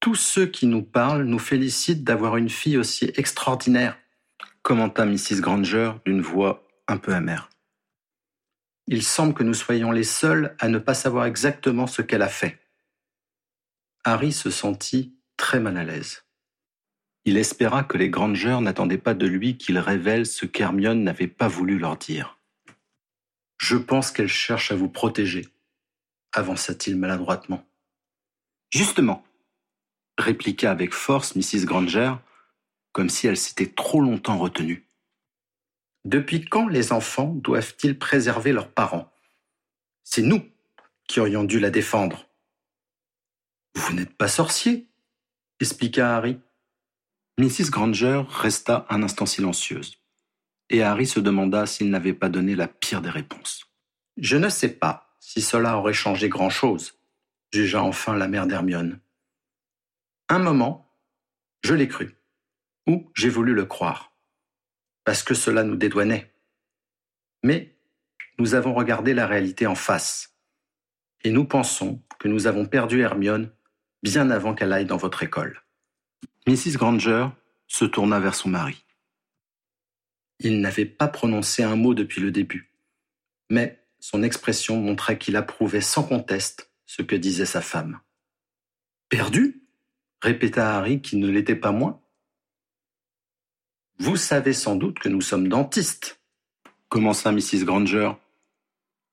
Tous 0.00 0.14
ceux 0.14 0.46
qui 0.46 0.66
nous 0.66 0.82
parlent 0.82 1.24
nous 1.24 1.38
félicitent 1.38 2.04
d'avoir 2.04 2.36
une 2.36 2.48
fille 2.48 2.78
aussi 2.78 3.12
extraordinaire, 3.16 3.98
commenta 4.62 5.04
Mrs. 5.04 5.40
Granger 5.40 5.92
d'une 6.06 6.22
voix 6.22 6.66
un 6.88 6.96
peu 6.96 7.12
amère. 7.14 7.49
Il 8.92 9.04
semble 9.04 9.34
que 9.34 9.44
nous 9.44 9.54
soyons 9.54 9.92
les 9.92 10.02
seuls 10.02 10.56
à 10.58 10.66
ne 10.66 10.78
pas 10.78 10.94
savoir 10.94 11.24
exactement 11.24 11.86
ce 11.86 12.02
qu'elle 12.02 12.22
a 12.22 12.28
fait. 12.28 12.58
Harry 14.02 14.32
se 14.32 14.50
sentit 14.50 15.14
très 15.36 15.60
mal 15.60 15.76
à 15.76 15.84
l'aise. 15.84 16.24
Il 17.24 17.36
espéra 17.36 17.84
que 17.84 17.96
les 17.96 18.10
Granger 18.10 18.58
n'attendaient 18.60 18.98
pas 18.98 19.14
de 19.14 19.28
lui 19.28 19.56
qu'il 19.56 19.78
révèle 19.78 20.26
ce 20.26 20.44
qu'Hermione 20.44 21.04
n'avait 21.04 21.28
pas 21.28 21.46
voulu 21.46 21.78
leur 21.78 21.98
dire. 21.98 22.40
Je 23.58 23.76
pense 23.76 24.10
qu'elle 24.10 24.26
cherche 24.26 24.72
à 24.72 24.74
vous 24.74 24.88
protéger, 24.88 25.46
avança-t-il 26.32 26.96
maladroitement. 26.96 27.64
Justement, 28.70 29.24
répliqua 30.18 30.68
avec 30.68 30.94
force 30.94 31.36
Mrs. 31.36 31.64
Granger, 31.64 32.14
comme 32.90 33.08
si 33.08 33.28
elle 33.28 33.36
s'était 33.36 33.70
trop 33.70 34.00
longtemps 34.00 34.38
retenue. 34.38 34.89
Depuis 36.04 36.44
quand 36.44 36.68
les 36.68 36.92
enfants 36.92 37.34
doivent-ils 37.34 37.98
préserver 37.98 38.52
leurs 38.52 38.70
parents? 38.70 39.12
C'est 40.02 40.22
nous 40.22 40.42
qui 41.06 41.20
aurions 41.20 41.44
dû 41.44 41.60
la 41.60 41.70
défendre. 41.70 42.26
Vous 43.74 43.92
n'êtes 43.92 44.16
pas 44.16 44.28
sorcier, 44.28 44.88
expliqua 45.60 46.16
Harry. 46.16 46.40
Mrs. 47.38 47.70
Granger 47.70 48.22
resta 48.28 48.86
un 48.90 49.02
instant 49.02 49.26
silencieuse, 49.26 49.98
et 50.68 50.82
Harry 50.82 51.06
se 51.06 51.20
demanda 51.20 51.66
s'il 51.66 51.90
n'avait 51.90 52.14
pas 52.14 52.28
donné 52.28 52.54
la 52.54 52.68
pire 52.68 53.02
des 53.02 53.10
réponses. 53.10 53.66
Je 54.16 54.36
ne 54.36 54.48
sais 54.48 54.68
pas 54.68 55.16
si 55.20 55.42
cela 55.42 55.76
aurait 55.76 55.92
changé 55.92 56.28
grand-chose, 56.28 56.98
jugea 57.52 57.82
enfin 57.82 58.16
la 58.16 58.28
mère 58.28 58.46
d'Hermione. 58.46 59.00
Un 60.28 60.38
moment, 60.38 60.94
je 61.62 61.74
l'ai 61.74 61.88
cru, 61.88 62.16
ou 62.86 63.10
j'ai 63.14 63.28
voulu 63.28 63.54
le 63.54 63.64
croire, 63.64 64.09
parce 65.10 65.24
que 65.24 65.34
cela 65.34 65.64
nous 65.64 65.74
dédouanait. 65.74 66.32
Mais 67.42 67.74
nous 68.38 68.54
avons 68.54 68.74
regardé 68.74 69.12
la 69.12 69.26
réalité 69.26 69.66
en 69.66 69.74
face, 69.74 70.36
et 71.24 71.32
nous 71.32 71.44
pensons 71.44 72.00
que 72.20 72.28
nous 72.28 72.46
avons 72.46 72.64
perdu 72.64 73.00
Hermione 73.00 73.50
bien 74.04 74.30
avant 74.30 74.54
qu'elle 74.54 74.72
aille 74.72 74.84
dans 74.84 74.98
votre 74.98 75.24
école. 75.24 75.64
Mrs. 76.46 76.76
Granger 76.76 77.26
se 77.66 77.84
tourna 77.84 78.20
vers 78.20 78.36
son 78.36 78.50
mari. 78.50 78.84
Il 80.38 80.60
n'avait 80.60 80.86
pas 80.86 81.08
prononcé 81.08 81.64
un 81.64 81.74
mot 81.74 81.92
depuis 81.92 82.20
le 82.20 82.30
début, 82.30 82.72
mais 83.50 83.84
son 83.98 84.22
expression 84.22 84.76
montrait 84.76 85.18
qu'il 85.18 85.34
approuvait 85.34 85.80
sans 85.80 86.04
conteste 86.04 86.70
ce 86.86 87.02
que 87.02 87.16
disait 87.16 87.46
sa 87.46 87.62
femme. 87.62 87.98
Perdu? 89.08 89.60
répéta 90.22 90.76
Harry 90.76 91.02
qui 91.02 91.16
ne 91.16 91.28
l'était 91.28 91.56
pas 91.56 91.72
moins. 91.72 92.00
Vous 94.00 94.16
savez 94.16 94.54
sans 94.54 94.76
doute 94.76 94.98
que 94.98 95.10
nous 95.10 95.20
sommes 95.20 95.48
dentistes, 95.48 96.22
commença 96.88 97.32
Mrs. 97.32 97.64
Granger? 97.64 98.12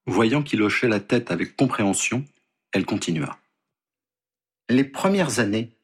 Voyant 0.05 0.41
qu'il 0.41 0.61
hochait 0.61 0.87
la 0.87 1.01
tête 1.01 1.29
avec 1.29 1.57
compréhension, 1.57 2.23
elle 2.71 2.85
continua. 2.85 3.37
Les 4.69 4.85
premières 4.85 5.39
années, 5.39 5.77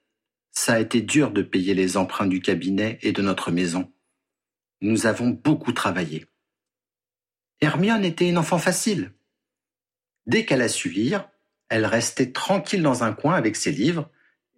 ça 0.51 0.75
a 0.75 0.79
été 0.79 1.01
dur 1.01 1.31
de 1.31 1.41
payer 1.41 1.73
les 1.73 1.97
emprunts 1.97 2.27
du 2.27 2.39
cabinet 2.39 2.97
et 3.01 3.11
de 3.11 3.21
notre 3.21 3.51
maison. 3.51 3.91
Nous 4.79 5.05
avons 5.05 5.31
beaucoup 5.31 5.73
travaillé. 5.73 6.25
Hermione 7.59 8.05
était 8.05 8.29
une 8.29 8.37
enfant 8.37 8.57
facile. 8.57 9.11
Dès 10.27 10.45
qu'elle 10.45 10.61
a 10.61 10.69
su 10.69 10.89
lire, 10.89 11.29
elle 11.67 11.85
restait 11.85 12.31
tranquille 12.31 12.81
dans 12.81 13.03
un 13.03 13.11
coin 13.11 13.35
avec 13.35 13.57
ses 13.57 13.73
livres 13.73 14.09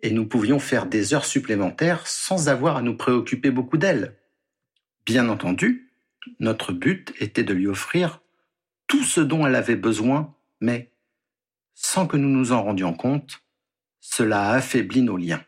et 0.03 0.12
nous 0.12 0.27
pouvions 0.27 0.60
faire 0.60 0.86
des 0.86 1.15
heures 1.15 1.25
supplémentaires 1.25 2.05
sans 2.05 2.47
avoir 2.47 2.77
à 2.77 2.84
nous 2.84 2.95
préoccuper 2.95 3.49
beaucoup 3.49 3.77
d'elle. 3.77 4.15
Bien 5.06 5.30
entendu, 5.30 5.91
notre 6.39 6.74
but 6.74 7.13
était 7.20 7.44
de 7.44 7.54
lui 7.54 7.68
offrir 7.68 8.22
tout 8.88 9.04
ce 9.04 9.22
dont 9.22 9.46
elle 9.46 9.56
avait 9.56 9.76
besoin, 9.76 10.36
mais 10.62 10.91
sans 11.76 12.08
que 12.08 12.18
nous 12.18 12.30
nous 12.30 12.52
en 12.52 12.63
rendions 12.63 12.94
compte, 12.94 13.44
cela 14.00 14.50
a 14.50 14.56
affaibli 14.56 15.02
nos 15.02 15.18
liens. 15.18 15.46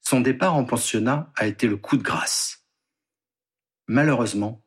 Son 0.00 0.20
départ 0.20 0.54
en 0.54 0.64
pensionnat 0.64 1.32
a 1.36 1.46
été 1.46 1.66
le 1.66 1.76
coup 1.76 1.96
de 1.96 2.02
grâce. 2.02 2.66
Malheureusement, 3.88 4.62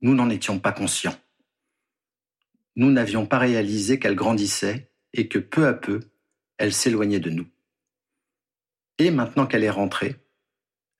nous 0.00 0.14
n'en 0.14 0.30
étions 0.30 0.58
pas 0.58 0.72
conscients. 0.72 1.18
Nous 2.76 2.90
n'avions 2.90 3.26
pas 3.26 3.38
réalisé 3.38 3.98
qu'elle 3.98 4.14
grandissait 4.14 4.90
et 5.12 5.28
que 5.28 5.38
peu 5.38 5.66
à 5.66 5.74
peu, 5.74 6.00
elle 6.56 6.72
s'éloignait 6.72 7.20
de 7.20 7.30
nous. 7.30 7.48
Et 8.98 9.10
maintenant 9.10 9.46
qu'elle 9.46 9.64
est 9.64 9.70
rentrée, 9.70 10.16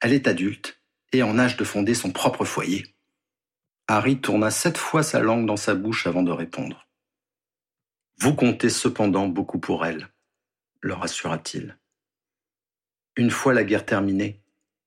elle 0.00 0.12
est 0.12 0.26
adulte 0.26 0.79
et 1.12 1.22
en 1.22 1.38
âge 1.38 1.56
de 1.56 1.64
fonder 1.64 1.94
son 1.94 2.12
propre 2.12 2.44
foyer. 2.44 2.94
Harry 3.88 4.20
tourna 4.20 4.50
sept 4.50 4.78
fois 4.78 5.02
sa 5.02 5.20
langue 5.20 5.46
dans 5.46 5.56
sa 5.56 5.74
bouche 5.74 6.06
avant 6.06 6.22
de 6.22 6.30
répondre. 6.30 6.88
Vous 8.18 8.34
comptez 8.34 8.68
cependant 8.68 9.26
beaucoup 9.26 9.58
pour 9.58 9.84
elle, 9.84 10.08
leur 10.80 11.02
assura-t-il. 11.02 11.78
Une 13.16 13.30
fois 13.30 13.54
la 13.54 13.64
guerre 13.64 13.86
terminée, 13.86 14.42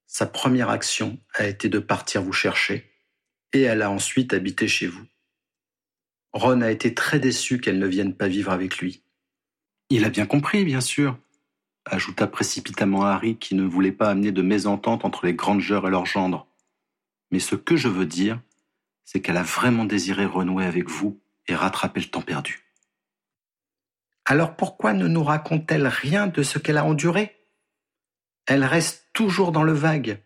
sa 0.06 0.26
première 0.26 0.70
action 0.70 1.18
a 1.34 1.46
été 1.46 1.68
de 1.68 1.78
partir 1.78 2.22
vous 2.22 2.32
chercher, 2.32 2.90
et 3.52 3.62
elle 3.62 3.82
a 3.82 3.90
ensuite 3.90 4.32
habité 4.32 4.68
chez 4.68 4.86
vous. 4.86 5.06
Ron 6.32 6.62
a 6.62 6.70
été 6.70 6.94
très 6.94 7.20
déçu 7.20 7.60
qu'elle 7.60 7.78
ne 7.78 7.86
vienne 7.86 8.14
pas 8.14 8.28
vivre 8.28 8.50
avec 8.50 8.78
lui. 8.78 9.04
Il 9.90 10.04
a 10.04 10.10
bien 10.10 10.26
compris, 10.26 10.64
bien 10.64 10.80
sûr, 10.80 11.18
ajouta 11.86 12.26
précipitamment 12.26 13.04
Harry 13.04 13.36
qui 13.36 13.54
ne 13.54 13.64
voulait 13.64 13.92
pas 13.92 14.10
amener 14.10 14.32
de 14.32 14.42
mésentente 14.42 15.04
entre 15.04 15.26
les 15.26 15.34
Grangers 15.34 15.82
et 15.86 15.90
leur 15.90 16.06
gendre. 16.06 16.46
Mais 17.30 17.38
ce 17.38 17.56
que 17.56 17.76
je 17.76 17.88
veux 17.88 18.06
dire, 18.06 18.40
c'est 19.04 19.20
qu'elle 19.20 19.36
a 19.36 19.42
vraiment 19.42 19.84
désiré 19.84 20.24
renouer 20.24 20.64
avec 20.64 20.88
vous 20.88 21.20
et 21.46 21.54
rattraper 21.54 22.00
le 22.00 22.06
temps 22.06 22.22
perdu. 22.22 22.64
Alors 24.24 24.56
pourquoi 24.56 24.94
ne 24.94 25.06
nous 25.06 25.22
raconte-t-elle 25.22 25.86
rien 25.86 26.26
de 26.26 26.42
ce 26.42 26.58
qu'elle 26.58 26.78
a 26.78 26.84
enduré? 26.84 27.36
Elle 28.46 28.64
reste 28.64 29.08
toujours 29.12 29.52
dans 29.52 29.62
le 29.62 29.72
vague, 29.72 30.22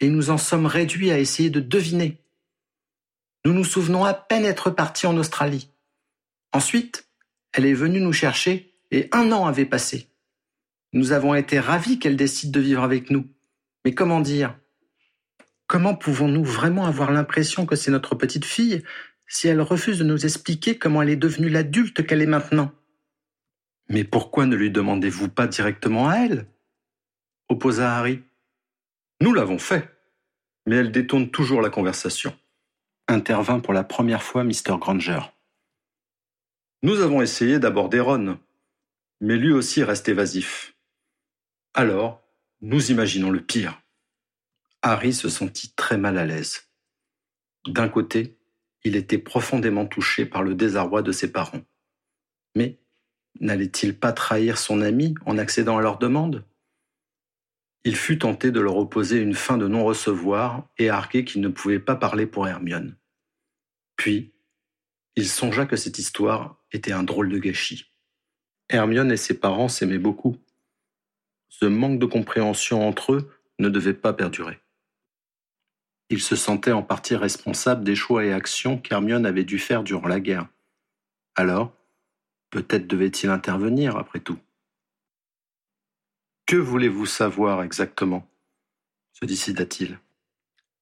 et 0.00 0.08
nous 0.08 0.30
en 0.30 0.38
sommes 0.38 0.66
réduits 0.66 1.10
à 1.10 1.18
essayer 1.18 1.50
de 1.50 1.60
deviner. 1.60 2.22
Nous 3.44 3.52
nous 3.52 3.64
souvenons 3.64 4.04
à 4.04 4.14
peine 4.14 4.44
être 4.44 4.70
partis 4.70 5.06
en 5.06 5.16
Australie. 5.16 5.70
Ensuite, 6.52 7.08
elle 7.52 7.66
est 7.66 7.74
venue 7.74 8.00
nous 8.00 8.12
chercher 8.12 8.74
et 8.90 9.08
un 9.12 9.30
an 9.32 9.46
avait 9.46 9.66
passé. 9.66 10.08
Nous 10.92 11.12
avons 11.12 11.34
été 11.34 11.58
ravis 11.58 11.98
qu'elle 11.98 12.16
décide 12.16 12.52
de 12.52 12.60
vivre 12.60 12.82
avec 12.82 13.10
nous. 13.10 13.28
Mais 13.84 13.94
comment 13.94 14.20
dire? 14.20 14.58
Comment 15.66 15.94
pouvons-nous 15.94 16.44
vraiment 16.44 16.86
avoir 16.86 17.10
l'impression 17.10 17.66
que 17.66 17.76
c'est 17.76 17.90
notre 17.90 18.14
petite 18.14 18.44
fille 18.44 18.82
si 19.26 19.48
elle 19.48 19.60
refuse 19.60 19.98
de 19.98 20.04
nous 20.04 20.24
expliquer 20.24 20.78
comment 20.78 21.02
elle 21.02 21.10
est 21.10 21.16
devenue 21.16 21.48
l'adulte 21.48 22.06
qu'elle 22.06 22.22
est 22.22 22.26
maintenant? 22.26 22.70
Mais 23.88 24.04
pourquoi 24.04 24.46
ne 24.46 24.56
lui 24.56 24.70
demandez-vous 24.70 25.28
pas 25.28 25.46
directement 25.46 26.08
à 26.08 26.16
elle? 26.16 26.46
Opposa 27.48 27.96
Harry. 27.96 28.22
Nous 29.20 29.32
l'avons 29.32 29.58
fait, 29.58 29.88
mais 30.66 30.76
elle 30.76 30.92
détourne 30.92 31.30
toujours 31.30 31.62
la 31.62 31.70
conversation. 31.70 32.36
Intervint 33.08 33.60
pour 33.60 33.72
la 33.72 33.84
première 33.84 34.22
fois 34.22 34.44
Mr. 34.44 34.78
Granger. 34.80 35.20
Nous 36.82 37.00
avons 37.00 37.22
essayé 37.22 37.58
d'aborder 37.58 38.00
Ron, 38.00 38.38
mais 39.20 39.36
lui 39.36 39.52
aussi 39.52 39.82
reste 39.82 40.08
évasif. 40.08 40.75
Alors, 41.78 42.26
nous 42.62 42.90
imaginons 42.90 43.30
le 43.30 43.44
pire. 43.44 43.82
Harry 44.80 45.12
se 45.12 45.28
sentit 45.28 45.74
très 45.74 45.98
mal 45.98 46.16
à 46.16 46.24
l'aise. 46.24 46.70
D'un 47.66 47.90
côté, 47.90 48.38
il 48.82 48.96
était 48.96 49.18
profondément 49.18 49.84
touché 49.84 50.24
par 50.24 50.42
le 50.42 50.54
désarroi 50.54 51.02
de 51.02 51.12
ses 51.12 51.30
parents. 51.30 51.60
Mais 52.54 52.80
n'allait-il 53.40 54.00
pas 54.00 54.14
trahir 54.14 54.56
son 54.56 54.80
ami 54.80 55.14
en 55.26 55.36
accédant 55.36 55.76
à 55.76 55.82
leur 55.82 55.98
demande? 55.98 56.46
Il 57.84 57.94
fut 57.94 58.18
tenté 58.18 58.50
de 58.50 58.60
leur 58.60 58.78
opposer 58.78 59.18
une 59.18 59.34
fin 59.34 59.58
de 59.58 59.68
non-recevoir 59.68 60.70
et 60.78 60.88
arguer 60.88 61.26
qu'il 61.26 61.42
ne 61.42 61.48
pouvait 61.48 61.78
pas 61.78 61.94
parler 61.94 62.26
pour 62.26 62.48
Hermione. 62.48 62.96
Puis, 63.96 64.32
il 65.14 65.28
songea 65.28 65.66
que 65.66 65.76
cette 65.76 65.98
histoire 65.98 66.64
était 66.72 66.92
un 66.92 67.02
drôle 67.02 67.28
de 67.28 67.38
gâchis. 67.38 67.92
Hermione 68.70 69.12
et 69.12 69.18
ses 69.18 69.38
parents 69.38 69.68
s'aimaient 69.68 69.98
beaucoup. 69.98 70.38
Ce 71.58 71.64
manque 71.64 71.98
de 71.98 72.04
compréhension 72.04 72.86
entre 72.86 73.14
eux 73.14 73.30
ne 73.58 73.70
devait 73.70 73.94
pas 73.94 74.12
perdurer. 74.12 74.60
Il 76.10 76.20
se 76.20 76.36
sentait 76.36 76.72
en 76.72 76.82
partie 76.82 77.16
responsable 77.16 77.82
des 77.82 77.96
choix 77.96 78.26
et 78.26 78.32
actions 78.34 78.76
qu'Hermione 78.76 79.24
avait 79.24 79.44
dû 79.44 79.58
faire 79.58 79.82
durant 79.82 80.06
la 80.06 80.20
guerre. 80.20 80.48
Alors, 81.34 81.72
peut-être 82.50 82.86
devait-il 82.86 83.30
intervenir 83.30 83.96
après 83.96 84.20
tout. 84.20 84.38
Que 86.44 86.56
voulez-vous 86.56 87.06
savoir 87.06 87.62
exactement? 87.62 88.28
se 89.14 89.24
décida-t-il. 89.24 89.98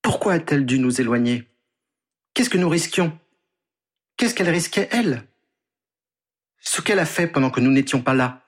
Pourquoi 0.03 0.33
a-t-elle 0.33 0.67
dû 0.67 0.81
nous 0.81 1.01
éloigner? 1.01 1.49
Qu'est-ce 2.35 2.51
que 2.51 2.59
nous 2.59 2.69
risquions? 2.69 3.17
Qu'est-ce 4.17 4.35
qu'elle 4.35 4.51
risquait, 4.51 4.89
elle? 4.91 5.25
Ce 6.59 6.81
qu'elle 6.81 6.99
a 6.99 7.07
fait 7.07 7.29
pendant 7.29 7.51
que 7.51 7.61
nous 7.61 7.71
n'étions 7.71 8.03
pas 8.03 8.13
là? 8.13 8.44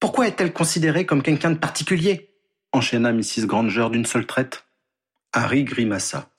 Pourquoi 0.00 0.28
est-elle 0.28 0.52
considérée 0.52 1.06
comme 1.06 1.22
quelqu'un 1.22 1.50
de 1.50 1.58
particulier? 1.58 2.34
enchaîna 2.72 3.12
Mrs. 3.12 3.46
Granger 3.46 3.88
d'une 3.90 4.06
seule 4.06 4.26
traite. 4.26 4.64
Harry 5.32 5.64
grimaça. 5.64 6.30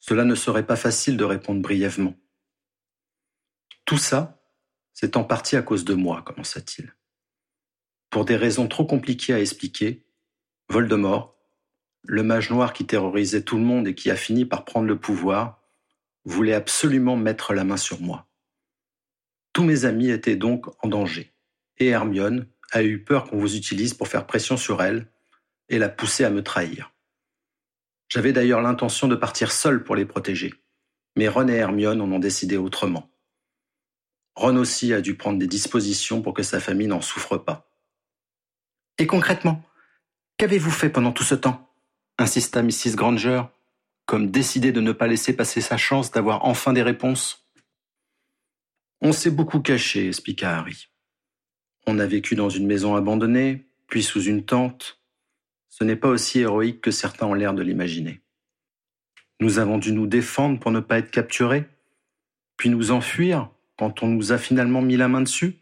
Cela 0.00 0.24
ne 0.24 0.34
serait 0.34 0.66
pas 0.66 0.76
facile 0.76 1.16
de 1.16 1.24
répondre 1.24 1.62
brièvement. 1.62 2.14
Tout 3.84 3.98
ça, 3.98 4.42
c'est 4.92 5.16
en 5.16 5.24
partie 5.24 5.56
à 5.56 5.62
cause 5.62 5.84
de 5.84 5.94
moi, 5.94 6.22
commença-t-il. 6.22 6.94
Pour 8.10 8.24
des 8.24 8.36
raisons 8.36 8.68
trop 8.68 8.84
compliquées 8.84 9.32
à 9.32 9.40
expliquer, 9.40 10.06
Voldemort, 10.68 11.36
le 12.02 12.22
mage 12.22 12.50
noir 12.50 12.72
qui 12.72 12.86
terrorisait 12.86 13.42
tout 13.42 13.56
le 13.56 13.64
monde 13.64 13.88
et 13.88 13.94
qui 13.94 14.10
a 14.10 14.16
fini 14.16 14.44
par 14.44 14.64
prendre 14.64 14.86
le 14.86 14.98
pouvoir, 14.98 15.62
voulait 16.24 16.54
absolument 16.54 17.16
mettre 17.16 17.54
la 17.54 17.64
main 17.64 17.76
sur 17.76 18.00
moi. 18.00 18.28
Tous 19.52 19.64
mes 19.64 19.84
amis 19.84 20.10
étaient 20.10 20.36
donc 20.36 20.66
en 20.84 20.88
danger, 20.88 21.31
et 21.86 21.90
Hermione 21.90 22.46
a 22.70 22.82
eu 22.82 23.02
peur 23.02 23.28
qu'on 23.28 23.38
vous 23.38 23.56
utilise 23.56 23.94
pour 23.94 24.08
faire 24.08 24.26
pression 24.26 24.56
sur 24.56 24.82
elle 24.82 25.06
et 25.68 25.78
la 25.78 25.88
pousser 25.88 26.24
à 26.24 26.30
me 26.30 26.42
trahir. 26.42 26.92
J'avais 28.08 28.32
d'ailleurs 28.32 28.60
l'intention 28.60 29.08
de 29.08 29.14
partir 29.14 29.52
seul 29.52 29.84
pour 29.84 29.96
les 29.96 30.04
protéger, 30.04 30.54
mais 31.16 31.28
Ron 31.28 31.48
et 31.48 31.54
Hermione 31.54 32.00
en 32.00 32.12
ont 32.12 32.18
décidé 32.18 32.56
autrement. 32.56 33.10
Ron 34.34 34.56
aussi 34.56 34.92
a 34.92 35.00
dû 35.00 35.16
prendre 35.16 35.38
des 35.38 35.46
dispositions 35.46 36.22
pour 36.22 36.34
que 36.34 36.42
sa 36.42 36.60
famille 36.60 36.88
n'en 36.88 37.00
souffre 37.00 37.36
pas. 37.36 37.70
Et 38.98 39.06
concrètement, 39.06 39.62
qu'avez-vous 40.38 40.70
fait 40.70 40.90
pendant 40.90 41.12
tout 41.12 41.24
ce 41.24 41.34
temps? 41.34 41.68
insista 42.18 42.62
Mrs. 42.62 42.94
Granger, 42.94 43.42
comme 44.06 44.30
décidée 44.30 44.72
de 44.72 44.80
ne 44.80 44.92
pas 44.92 45.06
laisser 45.06 45.34
passer 45.34 45.60
sa 45.60 45.76
chance 45.76 46.10
d'avoir 46.10 46.44
enfin 46.44 46.72
des 46.72 46.82
réponses. 46.82 47.48
On 49.00 49.12
s'est 49.12 49.30
beaucoup 49.30 49.60
caché, 49.60 50.08
expliqua 50.08 50.58
Harry. 50.58 50.91
On 51.86 51.98
a 51.98 52.06
vécu 52.06 52.34
dans 52.34 52.48
une 52.48 52.66
maison 52.66 52.94
abandonnée, 52.94 53.66
puis 53.88 54.02
sous 54.02 54.22
une 54.22 54.44
tente, 54.44 55.00
ce 55.68 55.84
n'est 55.84 55.96
pas 55.96 56.08
aussi 56.08 56.40
héroïque 56.40 56.80
que 56.80 56.90
certains 56.90 57.26
ont 57.26 57.34
l'air 57.34 57.54
de 57.54 57.62
l'imaginer. 57.62 58.20
Nous 59.40 59.58
avons 59.58 59.78
dû 59.78 59.92
nous 59.92 60.06
défendre 60.06 60.60
pour 60.60 60.70
ne 60.70 60.80
pas 60.80 60.98
être 60.98 61.10
capturés, 61.10 61.66
puis 62.56 62.68
nous 62.68 62.90
enfuir 62.90 63.50
quand 63.76 64.02
on 64.02 64.08
nous 64.08 64.32
a 64.32 64.38
finalement 64.38 64.82
mis 64.82 64.96
la 64.96 65.08
main 65.08 65.22
dessus. 65.22 65.58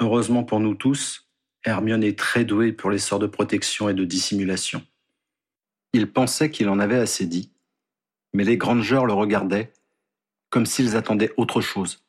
Heureusement 0.00 0.44
pour 0.44 0.60
nous 0.60 0.74
tous, 0.74 1.30
Hermione 1.64 2.04
est 2.04 2.18
très 2.18 2.44
douée 2.44 2.72
pour 2.72 2.90
les 2.90 2.98
sorts 2.98 3.20
de 3.20 3.26
protection 3.26 3.88
et 3.88 3.94
de 3.94 4.04
dissimulation. 4.04 4.84
Il 5.92 6.10
pensait 6.12 6.50
qu'il 6.50 6.68
en 6.68 6.78
avait 6.78 6.98
assez 6.98 7.24
dit, 7.24 7.52
mais 8.34 8.44
les 8.44 8.58
Grangers 8.58 9.04
le 9.06 9.12
regardaient 9.12 9.72
comme 10.50 10.66
s'ils 10.66 10.96
attendaient 10.96 11.32
autre 11.36 11.60
chose. 11.60 12.04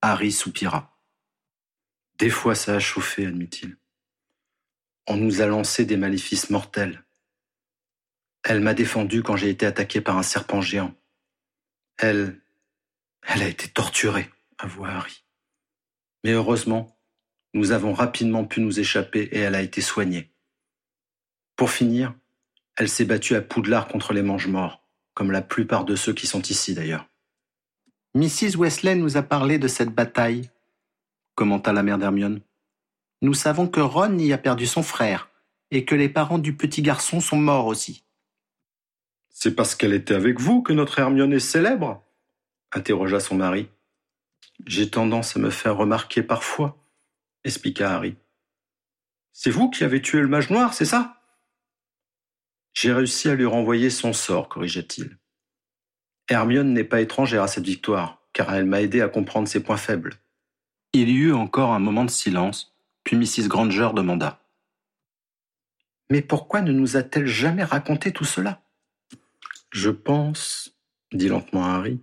Harry 0.00 0.30
soupira. 0.30 0.97
Des 2.18 2.30
fois 2.30 2.54
ça 2.54 2.74
a 2.74 2.78
chauffé, 2.78 3.26
admit-il 3.26 3.76
on 5.08 5.16
nous 5.16 5.40
a 5.40 5.46
lancé 5.46 5.86
des 5.86 5.96
maléfices 5.96 6.50
mortels. 6.50 7.02
Elle 8.44 8.60
m'a 8.60 8.74
défendu 8.74 9.22
quand 9.22 9.36
j'ai 9.36 9.48
été 9.48 9.64
attaqué 9.64 10.00
par 10.00 10.18
un 10.18 10.22
serpent 10.22 10.60
géant. 10.60 10.94
Elle, 11.96 12.40
elle 13.26 13.42
a 13.42 13.48
été 13.48 13.68
torturée, 13.68 14.30
avoua 14.58 14.90
Harry. 14.90 15.24
Mais 16.24 16.32
heureusement, 16.32 16.98
nous 17.54 17.72
avons 17.72 17.94
rapidement 17.94 18.44
pu 18.44 18.60
nous 18.60 18.78
échapper 18.78 19.22
et 19.32 19.38
elle 19.38 19.54
a 19.54 19.62
été 19.62 19.80
soignée. 19.80 20.30
Pour 21.56 21.70
finir, 21.70 22.14
elle 22.76 22.90
s'est 22.90 23.06
battue 23.06 23.34
à 23.34 23.40
Poudlard 23.40 23.88
contre 23.88 24.12
les 24.12 24.22
mange-morts, 24.22 24.86
comme 25.14 25.32
la 25.32 25.42
plupart 25.42 25.84
de 25.86 25.96
ceux 25.96 26.12
qui 26.12 26.26
sont 26.26 26.42
ici 26.42 26.74
d'ailleurs. 26.74 27.08
Mrs. 28.14 28.56
Wesley 28.58 28.94
nous 28.94 29.16
a 29.16 29.22
parlé 29.22 29.58
de 29.58 29.68
cette 29.68 29.90
bataille, 29.90 30.50
commenta 31.38 31.72
la 31.72 31.84
mère 31.84 31.98
d'Hermione. 31.98 32.40
Nous 33.22 33.32
savons 33.32 33.68
que 33.68 33.78
Ron 33.78 34.18
y 34.18 34.32
a 34.32 34.38
perdu 34.38 34.66
son 34.66 34.82
frère, 34.82 35.30
et 35.70 35.84
que 35.84 35.94
les 35.94 36.08
parents 36.08 36.40
du 36.40 36.56
petit 36.56 36.82
garçon 36.82 37.20
sont 37.20 37.36
morts 37.36 37.66
aussi. 37.66 38.02
C'est 39.28 39.54
parce 39.54 39.76
qu'elle 39.76 39.92
était 39.92 40.16
avec 40.16 40.40
vous 40.40 40.62
que 40.62 40.72
notre 40.72 40.98
Hermione 40.98 41.32
est 41.32 41.38
célèbre? 41.38 42.02
interrogea 42.72 43.20
son 43.20 43.36
mari. 43.36 43.68
J'ai 44.66 44.90
tendance 44.90 45.36
à 45.36 45.38
me 45.38 45.50
faire 45.50 45.76
remarquer 45.76 46.24
parfois, 46.24 46.76
expliqua 47.44 47.92
Harry. 47.92 48.16
C'est 49.32 49.52
vous 49.52 49.70
qui 49.70 49.84
avez 49.84 50.02
tué 50.02 50.20
le 50.20 50.26
mage 50.26 50.50
noir, 50.50 50.74
c'est 50.74 50.84
ça? 50.84 51.22
J'ai 52.74 52.92
réussi 52.92 53.28
à 53.28 53.36
lui 53.36 53.46
renvoyer 53.46 53.90
son 53.90 54.12
sort, 54.12 54.48
corrigea-t-il. 54.48 55.16
Hermione 56.28 56.72
n'est 56.72 56.82
pas 56.82 57.00
étrangère 57.00 57.44
à 57.44 57.48
cette 57.48 57.64
victoire, 57.64 58.26
car 58.32 58.52
elle 58.52 58.66
m'a 58.66 58.82
aidé 58.82 59.02
à 59.02 59.08
comprendre 59.08 59.46
ses 59.46 59.62
points 59.62 59.76
faibles. 59.76 60.18
Il 60.92 61.10
y 61.10 61.14
eut 61.14 61.34
encore 61.34 61.72
un 61.72 61.78
moment 61.78 62.04
de 62.04 62.10
silence, 62.10 62.74
puis 63.04 63.16
Mrs. 63.16 63.48
Granger 63.48 63.90
demanda. 63.94 64.42
Mais 66.10 66.22
pourquoi 66.22 66.62
ne 66.62 66.72
nous 66.72 66.96
a-t-elle 66.96 67.26
jamais 67.26 67.64
raconté 67.64 68.12
tout 68.12 68.24
cela? 68.24 68.62
Je 69.70 69.90
pense, 69.90 70.74
dit 71.12 71.28
lentement 71.28 71.64
Harry, 71.64 72.00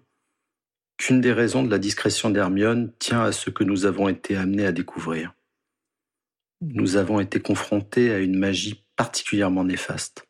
qu'une 0.97 1.21
des 1.21 1.33
raisons 1.33 1.63
de 1.63 1.71
la 1.71 1.79
discrétion 1.79 2.29
d'Hermione 2.29 2.93
tient 2.99 3.23
à 3.23 3.31
ce 3.31 3.49
que 3.49 3.63
nous 3.63 3.85
avons 3.85 4.07
été 4.07 4.37
amenés 4.37 4.65
à 4.65 4.71
découvrir. 4.71 5.33
Nous 6.61 6.95
avons 6.95 7.19
été 7.19 7.39
confrontés 7.39 8.11
à 8.11 8.19
une 8.19 8.37
magie 8.37 8.85
particulièrement 8.95 9.63
néfaste. 9.63 10.27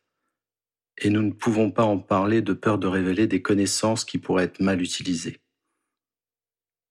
Et 0.97 1.09
nous 1.09 1.21
ne 1.21 1.31
pouvons 1.31 1.71
pas 1.71 1.83
en 1.83 1.99
parler 1.99 2.41
de 2.41 2.53
peur 2.53 2.77
de 2.77 2.87
révéler 2.87 3.27
des 3.27 3.41
connaissances 3.41 4.05
qui 4.05 4.17
pourraient 4.17 4.45
être 4.45 4.61
mal 4.61 4.81
utilisées. 4.81 5.41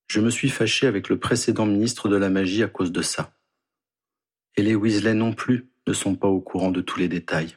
Je 0.07 0.21
me 0.21 0.31
suis 0.31 0.51
fâché 0.51 0.87
avec 0.87 1.09
le 1.09 1.19
précédent 1.19 1.67
ministre 1.67 2.09
de 2.09 2.17
la 2.17 2.31
magie 2.31 2.63
à 2.63 2.69
cause 2.69 2.93
de 2.93 3.03
ça. 3.03 3.33
Et 4.57 4.63
les 4.63 4.75
Weasley 4.75 5.15
non 5.15 5.33
plus 5.33 5.71
ne 5.87 5.93
sont 5.93 6.15
pas 6.15 6.29
au 6.29 6.41
courant 6.41 6.71
de 6.71 6.81
tous 6.81 6.99
les 6.99 7.09
détails. 7.09 7.57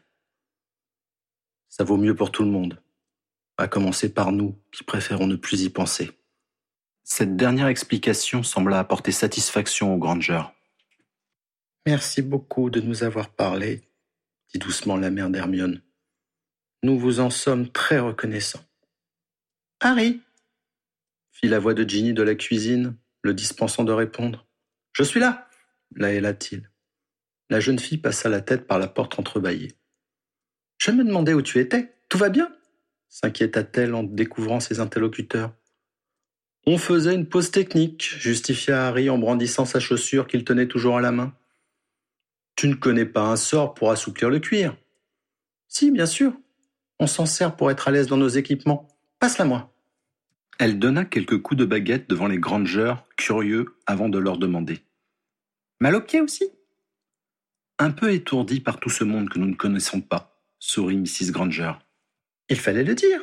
Ça 1.69 1.83
vaut 1.83 1.97
mieux 1.97 2.15
pour 2.15 2.31
tout 2.31 2.43
le 2.43 2.49
monde 2.49 2.81
à 3.57 3.67
commencer 3.67 4.13
par 4.13 4.31
nous 4.31 4.55
qui 4.71 4.83
préférons 4.83 5.27
ne 5.27 5.35
plus 5.35 5.63
y 5.63 5.69
penser. 5.69 6.11
Cette 7.03 7.35
dernière 7.35 7.67
explication 7.67 8.43
sembla 8.43 8.79
apporter 8.79 9.11
satisfaction 9.11 9.93
au 9.93 9.97
Granger. 9.97 10.43
Merci 11.85 12.21
beaucoup 12.21 12.69
de 12.69 12.81
nous 12.81 13.03
avoir 13.03 13.29
parlé, 13.29 13.81
dit 14.53 14.59
doucement 14.59 14.97
la 14.97 15.09
mère 15.09 15.29
d'Hermione. 15.29 15.81
Nous 16.83 16.99
vous 16.99 17.19
en 17.19 17.29
sommes 17.29 17.69
très 17.69 17.99
reconnaissants. 17.99 18.63
Harry 19.79 20.21
fit 21.39 21.47
la 21.47 21.59
voix 21.59 21.73
de 21.73 21.87
Ginny 21.87 22.13
de 22.13 22.23
la 22.23 22.35
cuisine, 22.35 22.97
le 23.21 23.33
dispensant 23.33 23.83
de 23.83 23.91
répondre. 23.91 24.47
Je 24.93 25.03
suis 25.03 25.19
là 25.19 25.47
la 25.95 26.11
héla-t-il. 26.11 26.69
La 27.49 27.59
jeune 27.59 27.79
fille 27.79 27.97
passa 27.97 28.27
la 28.27 28.41
tête 28.41 28.67
par 28.67 28.77
la 28.77 28.87
porte 28.87 29.17
entrebâillée. 29.19 29.73
Je 30.79 30.91
me 30.91 31.03
demandais 31.03 31.33
où 31.33 31.41
tu 31.41 31.59
étais. 31.59 31.93
Tout 32.09 32.17
va 32.17 32.29
bien? 32.29 32.53
s'inquiéta-t-elle 33.09 33.95
en 33.95 34.03
découvrant 34.03 34.59
ses 34.59 34.81
interlocuteurs. 34.81 35.53
On 36.65 36.77
faisait 36.77 37.15
une 37.15 37.29
pause 37.29 37.51
technique, 37.51 38.03
justifia 38.03 38.85
Harry 38.85 39.09
en 39.09 39.17
brandissant 39.17 39.63
sa 39.63 39.79
chaussure 39.79 40.27
qu'il 40.27 40.43
tenait 40.43 40.67
toujours 40.67 40.97
à 40.97 41.01
la 41.01 41.13
main. 41.13 41.33
Tu 42.57 42.67
ne 42.67 42.73
connais 42.73 43.05
pas 43.05 43.21
un 43.21 43.37
sort 43.37 43.73
pour 43.75 43.91
assouplir 43.91 44.29
le 44.29 44.39
cuir? 44.39 44.75
Si, 45.69 45.89
bien 45.89 46.05
sûr. 46.05 46.33
On 46.99 47.07
s'en 47.07 47.25
sert 47.25 47.55
pour 47.55 47.71
être 47.71 47.87
à 47.87 47.91
l'aise 47.91 48.07
dans 48.07 48.17
nos 48.17 48.27
équipements. 48.27 48.89
Passe-la 49.19 49.45
moi. 49.45 49.73
Elle 50.59 50.79
donna 50.79 51.05
quelques 51.05 51.41
coups 51.41 51.59
de 51.59 51.65
baguette 51.65 52.09
devant 52.09 52.27
les 52.27 52.39
Grangers, 52.39 52.95
curieux, 53.15 53.77
avant 53.85 54.09
de 54.09 54.17
leur 54.17 54.37
demander. 54.37 54.79
Mal 55.79 55.95
au 55.95 56.01
pied 56.01 56.19
aussi? 56.19 56.45
Un 57.77 57.91
peu 57.91 58.11
étourdi 58.11 58.59
par 58.59 58.79
tout 58.79 58.89
ce 58.89 59.03
monde 59.03 59.29
que 59.29 59.37
nous 59.37 59.45
ne 59.45 59.55
connaissons 59.55 60.01
pas, 60.01 60.41
sourit 60.57 60.97
Mrs. 60.97 61.31
Granger. 61.31 61.73
Il 62.49 62.57
fallait 62.59 62.83
le 62.83 62.95
dire, 62.95 63.21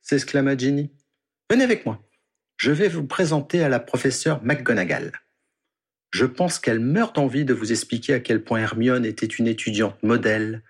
s'exclama 0.00 0.56
Ginny. 0.56 0.90
Venez 1.50 1.64
avec 1.64 1.84
moi. 1.84 2.02
Je 2.56 2.72
vais 2.72 2.88
vous 2.88 3.06
présenter 3.06 3.62
à 3.62 3.68
la 3.68 3.80
professeure 3.80 4.42
McGonagall. 4.42 5.12
Je 6.12 6.24
pense 6.24 6.58
qu'elle 6.58 6.80
meurt 6.80 7.14
d'envie 7.16 7.44
de 7.44 7.52
vous 7.52 7.72
expliquer 7.72 8.14
à 8.14 8.20
quel 8.20 8.42
point 8.42 8.60
Hermione 8.60 9.04
était 9.04 9.26
une 9.26 9.46
étudiante 9.46 10.02
modèle, 10.02 10.62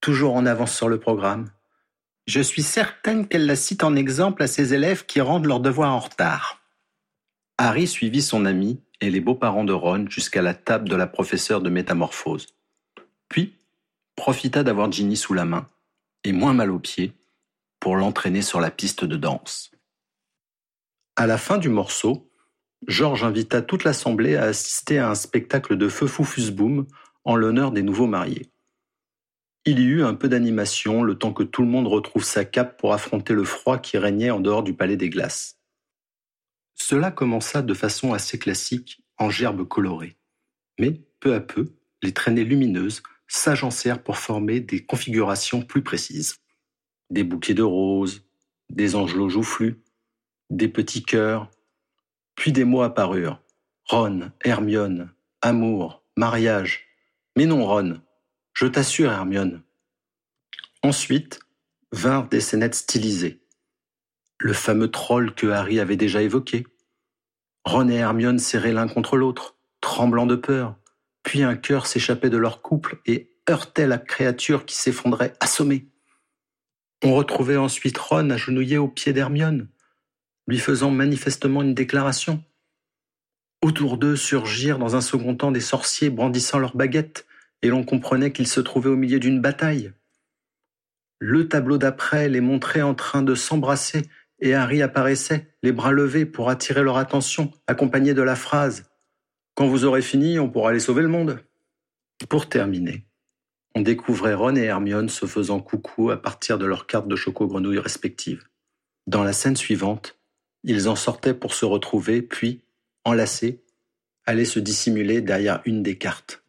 toujours 0.00 0.34
en 0.34 0.46
avance 0.46 0.74
sur 0.74 0.88
le 0.88 0.98
programme. 0.98 1.50
Je 2.26 2.40
suis 2.40 2.62
certaine 2.62 3.26
qu'elle 3.26 3.46
la 3.46 3.56
cite 3.56 3.82
en 3.82 3.96
exemple 3.96 4.42
à 4.42 4.46
ses 4.46 4.74
élèves 4.74 5.06
qui 5.06 5.20
rendent 5.20 5.46
leurs 5.46 5.60
devoirs 5.60 5.92
en 5.92 5.98
retard. 5.98 6.62
Harry 7.58 7.86
suivit 7.86 8.22
son 8.22 8.44
ami 8.44 8.80
et 9.00 9.10
les 9.10 9.20
beaux-parents 9.20 9.64
de 9.64 9.72
Ron 9.72 10.06
jusqu'à 10.08 10.42
la 10.42 10.54
table 10.54 10.88
de 10.88 10.94
la 10.94 11.08
professeure 11.08 11.60
de 11.60 11.70
métamorphose. 11.70 12.46
Puis, 13.28 13.56
profita 14.14 14.62
d'avoir 14.62 14.90
Ginny 14.92 15.16
sous 15.16 15.34
la 15.34 15.44
main, 15.44 15.66
et 16.22 16.32
moins 16.32 16.54
mal 16.54 16.70
aux 16.70 16.78
pieds, 16.78 17.12
pour 17.80 17.96
l'entraîner 17.96 18.42
sur 18.42 18.60
la 18.60 18.70
piste 18.70 19.04
de 19.04 19.16
danse. 19.16 19.72
À 21.16 21.26
la 21.26 21.38
fin 21.38 21.58
du 21.58 21.68
morceau, 21.68 22.30
Georges 22.86 23.24
invita 23.24 23.62
toute 23.62 23.82
l'assemblée 23.82 24.36
à 24.36 24.44
assister 24.44 24.98
à 24.98 25.10
un 25.10 25.14
spectacle 25.16 25.76
de 25.76 25.88
feu 25.88 26.06
boom 26.52 26.86
en 27.24 27.34
l'honneur 27.34 27.72
des 27.72 27.82
nouveaux 27.82 28.06
mariés. 28.06 28.51
Il 29.64 29.78
y 29.78 29.84
eut 29.84 30.02
un 30.02 30.14
peu 30.14 30.28
d'animation 30.28 31.02
le 31.02 31.16
temps 31.16 31.32
que 31.32 31.44
tout 31.44 31.62
le 31.62 31.68
monde 31.68 31.86
retrouve 31.86 32.24
sa 32.24 32.44
cape 32.44 32.78
pour 32.78 32.92
affronter 32.92 33.32
le 33.32 33.44
froid 33.44 33.78
qui 33.78 33.96
régnait 33.98 34.30
en 34.30 34.40
dehors 34.40 34.62
du 34.62 34.74
palais 34.74 34.96
des 34.96 35.08
glaces. 35.08 35.58
Cela 36.74 37.10
commença 37.10 37.62
de 37.62 37.74
façon 37.74 38.12
assez 38.12 38.38
classique, 38.38 39.04
en 39.18 39.30
gerbes 39.30 39.66
colorées. 39.66 40.16
Mais, 40.80 41.02
peu 41.20 41.34
à 41.34 41.40
peu, 41.40 41.76
les 42.02 42.12
traînées 42.12 42.44
lumineuses 42.44 43.02
s'agencèrent 43.28 44.02
pour 44.02 44.18
former 44.18 44.60
des 44.60 44.84
configurations 44.84 45.62
plus 45.62 45.82
précises 45.82 46.42
des 47.12 47.24
bouquets 47.24 47.54
de 47.54 47.62
roses, 47.62 48.24
des 48.70 48.96
angelots 48.96 49.28
joufflus, 49.28 49.82
des 50.50 50.68
petits 50.68 51.04
cœurs, 51.04 51.50
puis 52.34 52.52
des 52.52 52.64
mots 52.64 52.82
apparurent. 52.82 53.40
Ron, 53.86 54.32
Hermione, 54.42 55.12
amour, 55.42 56.02
mariage. 56.16 56.86
Mais 57.36 57.44
non, 57.44 57.66
Ron, 57.66 58.00
je 58.52 58.66
t'assure, 58.66 59.10
Hermione. 59.10 59.62
Ensuite 60.82 61.40
vinrent 61.92 62.28
des 62.28 62.40
scénettes 62.40 62.74
stylisées. 62.74 63.40
Le 64.38 64.52
fameux 64.52 64.90
troll 64.90 65.34
que 65.34 65.46
Harry 65.46 65.78
avait 65.78 65.96
déjà 65.96 66.22
évoqué. 66.22 66.66
Ron 67.64 67.88
et 67.88 67.94
Hermione 67.94 68.38
serrés 68.38 68.72
l'un 68.72 68.88
contre 68.88 69.16
l'autre, 69.16 69.56
tremblant 69.80 70.26
de 70.26 70.34
peur, 70.34 70.76
puis 71.22 71.42
un 71.42 71.54
cœur 71.54 71.86
s'échappait 71.86 72.30
de 72.30 72.36
leur 72.36 72.62
couple 72.62 73.00
et 73.06 73.36
heurtait 73.48 73.86
la 73.86 73.98
créature 73.98 74.66
qui 74.66 74.74
s'effondrait 74.74 75.34
assommée. 75.40 75.88
On 77.04 77.14
retrouvait 77.14 77.56
ensuite 77.56 77.98
Ron 77.98 78.30
agenouillé 78.30 78.78
au 78.78 78.88
pied 78.88 79.12
d'Hermione, 79.12 79.68
lui 80.46 80.58
faisant 80.58 80.90
manifestement 80.90 81.62
une 81.62 81.74
déclaration. 81.74 82.42
Autour 83.60 83.96
d'eux 83.96 84.16
surgirent 84.16 84.78
dans 84.78 84.96
un 84.96 85.00
second 85.00 85.36
temps 85.36 85.52
des 85.52 85.60
sorciers 85.60 86.10
brandissant 86.10 86.58
leurs 86.58 86.76
baguettes, 86.76 87.26
et 87.62 87.68
l'on 87.68 87.84
comprenait 87.84 88.32
qu'ils 88.32 88.48
se 88.48 88.60
trouvaient 88.60 88.90
au 88.90 88.96
milieu 88.96 89.18
d'une 89.18 89.40
bataille. 89.40 89.92
Le 91.18 91.48
tableau 91.48 91.78
d'après 91.78 92.28
les 92.28 92.40
montrait 92.40 92.82
en 92.82 92.94
train 92.94 93.22
de 93.22 93.34
s'embrasser, 93.34 94.08
et 94.40 94.54
Harry 94.54 94.82
apparaissait, 94.82 95.54
les 95.62 95.70
bras 95.70 95.92
levés 95.92 96.26
pour 96.26 96.50
attirer 96.50 96.82
leur 96.82 96.96
attention, 96.96 97.52
accompagné 97.68 98.12
de 98.12 98.22
la 98.22 98.34
phrase 98.34 98.90
Quand 99.54 99.68
vous 99.68 99.84
aurez 99.84 100.02
fini, 100.02 100.40
on 100.40 100.50
pourra 100.50 100.70
aller 100.70 100.80
sauver 100.80 101.02
le 101.02 101.08
monde. 101.08 101.38
Pour 102.28 102.48
terminer, 102.48 103.06
on 103.74 103.80
découvrait 103.80 104.34
Ron 104.34 104.56
et 104.56 104.64
Hermione 104.64 105.08
se 105.08 105.26
faisant 105.26 105.60
coucou 105.60 106.10
à 106.10 106.20
partir 106.20 106.58
de 106.58 106.66
leurs 106.66 106.86
cartes 106.86 107.08
de 107.08 107.16
choco-grenouille 107.16 107.78
respectives. 107.78 108.44
Dans 109.06 109.22
la 109.22 109.32
scène 109.32 109.56
suivante, 109.56 110.18
ils 110.64 110.88
en 110.88 110.96
sortaient 110.96 111.34
pour 111.34 111.54
se 111.54 111.64
retrouver, 111.64 112.20
puis, 112.20 112.64
enlacés, 113.04 113.64
allaient 114.26 114.44
se 114.44 114.58
dissimuler 114.58 115.20
derrière 115.20 115.62
une 115.64 115.82
des 115.82 115.98
cartes. 115.98 116.41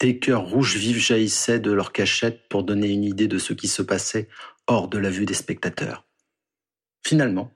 Des 0.00 0.18
cœurs 0.18 0.46
rouges 0.46 0.76
vifs 0.76 0.98
jaillissaient 0.98 1.60
de 1.60 1.72
leurs 1.72 1.92
cachettes 1.92 2.48
pour 2.48 2.64
donner 2.64 2.88
une 2.88 3.04
idée 3.04 3.28
de 3.28 3.38
ce 3.38 3.52
qui 3.52 3.68
se 3.68 3.82
passait 3.82 4.28
hors 4.66 4.88
de 4.88 4.98
la 4.98 5.10
vue 5.10 5.26
des 5.26 5.34
spectateurs. 5.34 6.06
Finalement, 7.06 7.52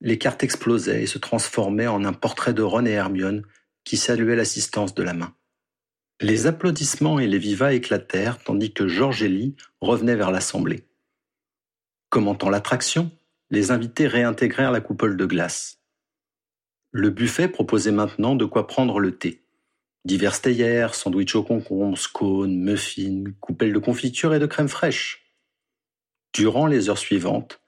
les 0.00 0.18
cartes 0.18 0.42
explosaient 0.42 1.02
et 1.02 1.06
se 1.06 1.18
transformaient 1.18 1.86
en 1.86 2.04
un 2.04 2.12
portrait 2.12 2.54
de 2.54 2.62
Ron 2.62 2.86
et 2.86 2.90
Hermione 2.90 3.42
qui 3.84 3.96
saluaient 3.96 4.36
l'assistance 4.36 4.94
de 4.94 5.02
la 5.02 5.14
main. 5.14 5.34
Les 6.20 6.46
applaudissements 6.46 7.20
et 7.20 7.26
les 7.26 7.38
vivas 7.38 7.72
éclatèrent 7.72 8.42
tandis 8.42 8.72
que 8.72 8.88
Georges 8.88 9.22
et 9.22 9.28
Lee 9.28 9.56
revenaient 9.80 10.16
vers 10.16 10.30
l'assemblée. 10.30 10.84
Commentant 12.10 12.50
l'attraction, 12.50 13.10
les 13.50 13.70
invités 13.70 14.06
réintégrèrent 14.06 14.72
la 14.72 14.80
coupole 14.80 15.16
de 15.16 15.26
glace. 15.26 15.78
Le 16.90 17.10
buffet 17.10 17.48
proposait 17.48 17.92
maintenant 17.92 18.34
de 18.34 18.44
quoi 18.44 18.66
prendre 18.66 18.98
le 18.98 19.16
thé. 19.16 19.44
Divers 20.04 20.40
théières, 20.40 20.94
sandwichs 20.94 21.34
au 21.34 21.42
concombre, 21.42 21.98
scones, 21.98 22.56
muffins, 22.56 23.24
coupelles 23.40 23.72
de 23.72 23.78
confiture 23.78 24.34
et 24.34 24.38
de 24.38 24.46
crème 24.46 24.68
fraîche. 24.68 25.34
Durant 26.32 26.66
les 26.66 26.88
heures 26.88 26.98
suivantes, 26.98 27.60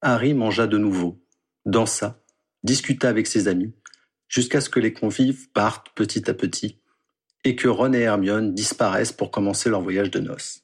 Harry 0.00 0.34
mangea 0.34 0.66
de 0.66 0.78
nouveau, 0.78 1.22
dansa, 1.66 2.22
discuta 2.62 3.08
avec 3.08 3.26
ses 3.26 3.48
amis, 3.48 3.74
jusqu'à 4.28 4.60
ce 4.60 4.70
que 4.70 4.80
les 4.80 4.92
convives 4.92 5.50
partent 5.52 5.90
petit 5.94 6.28
à 6.30 6.34
petit 6.34 6.80
et 7.44 7.56
que 7.56 7.68
Ron 7.68 7.92
et 7.92 8.00
Hermione 8.00 8.54
disparaissent 8.54 9.12
pour 9.12 9.30
commencer 9.30 9.68
leur 9.68 9.82
voyage 9.82 10.10
de 10.10 10.18
noces. 10.18 10.63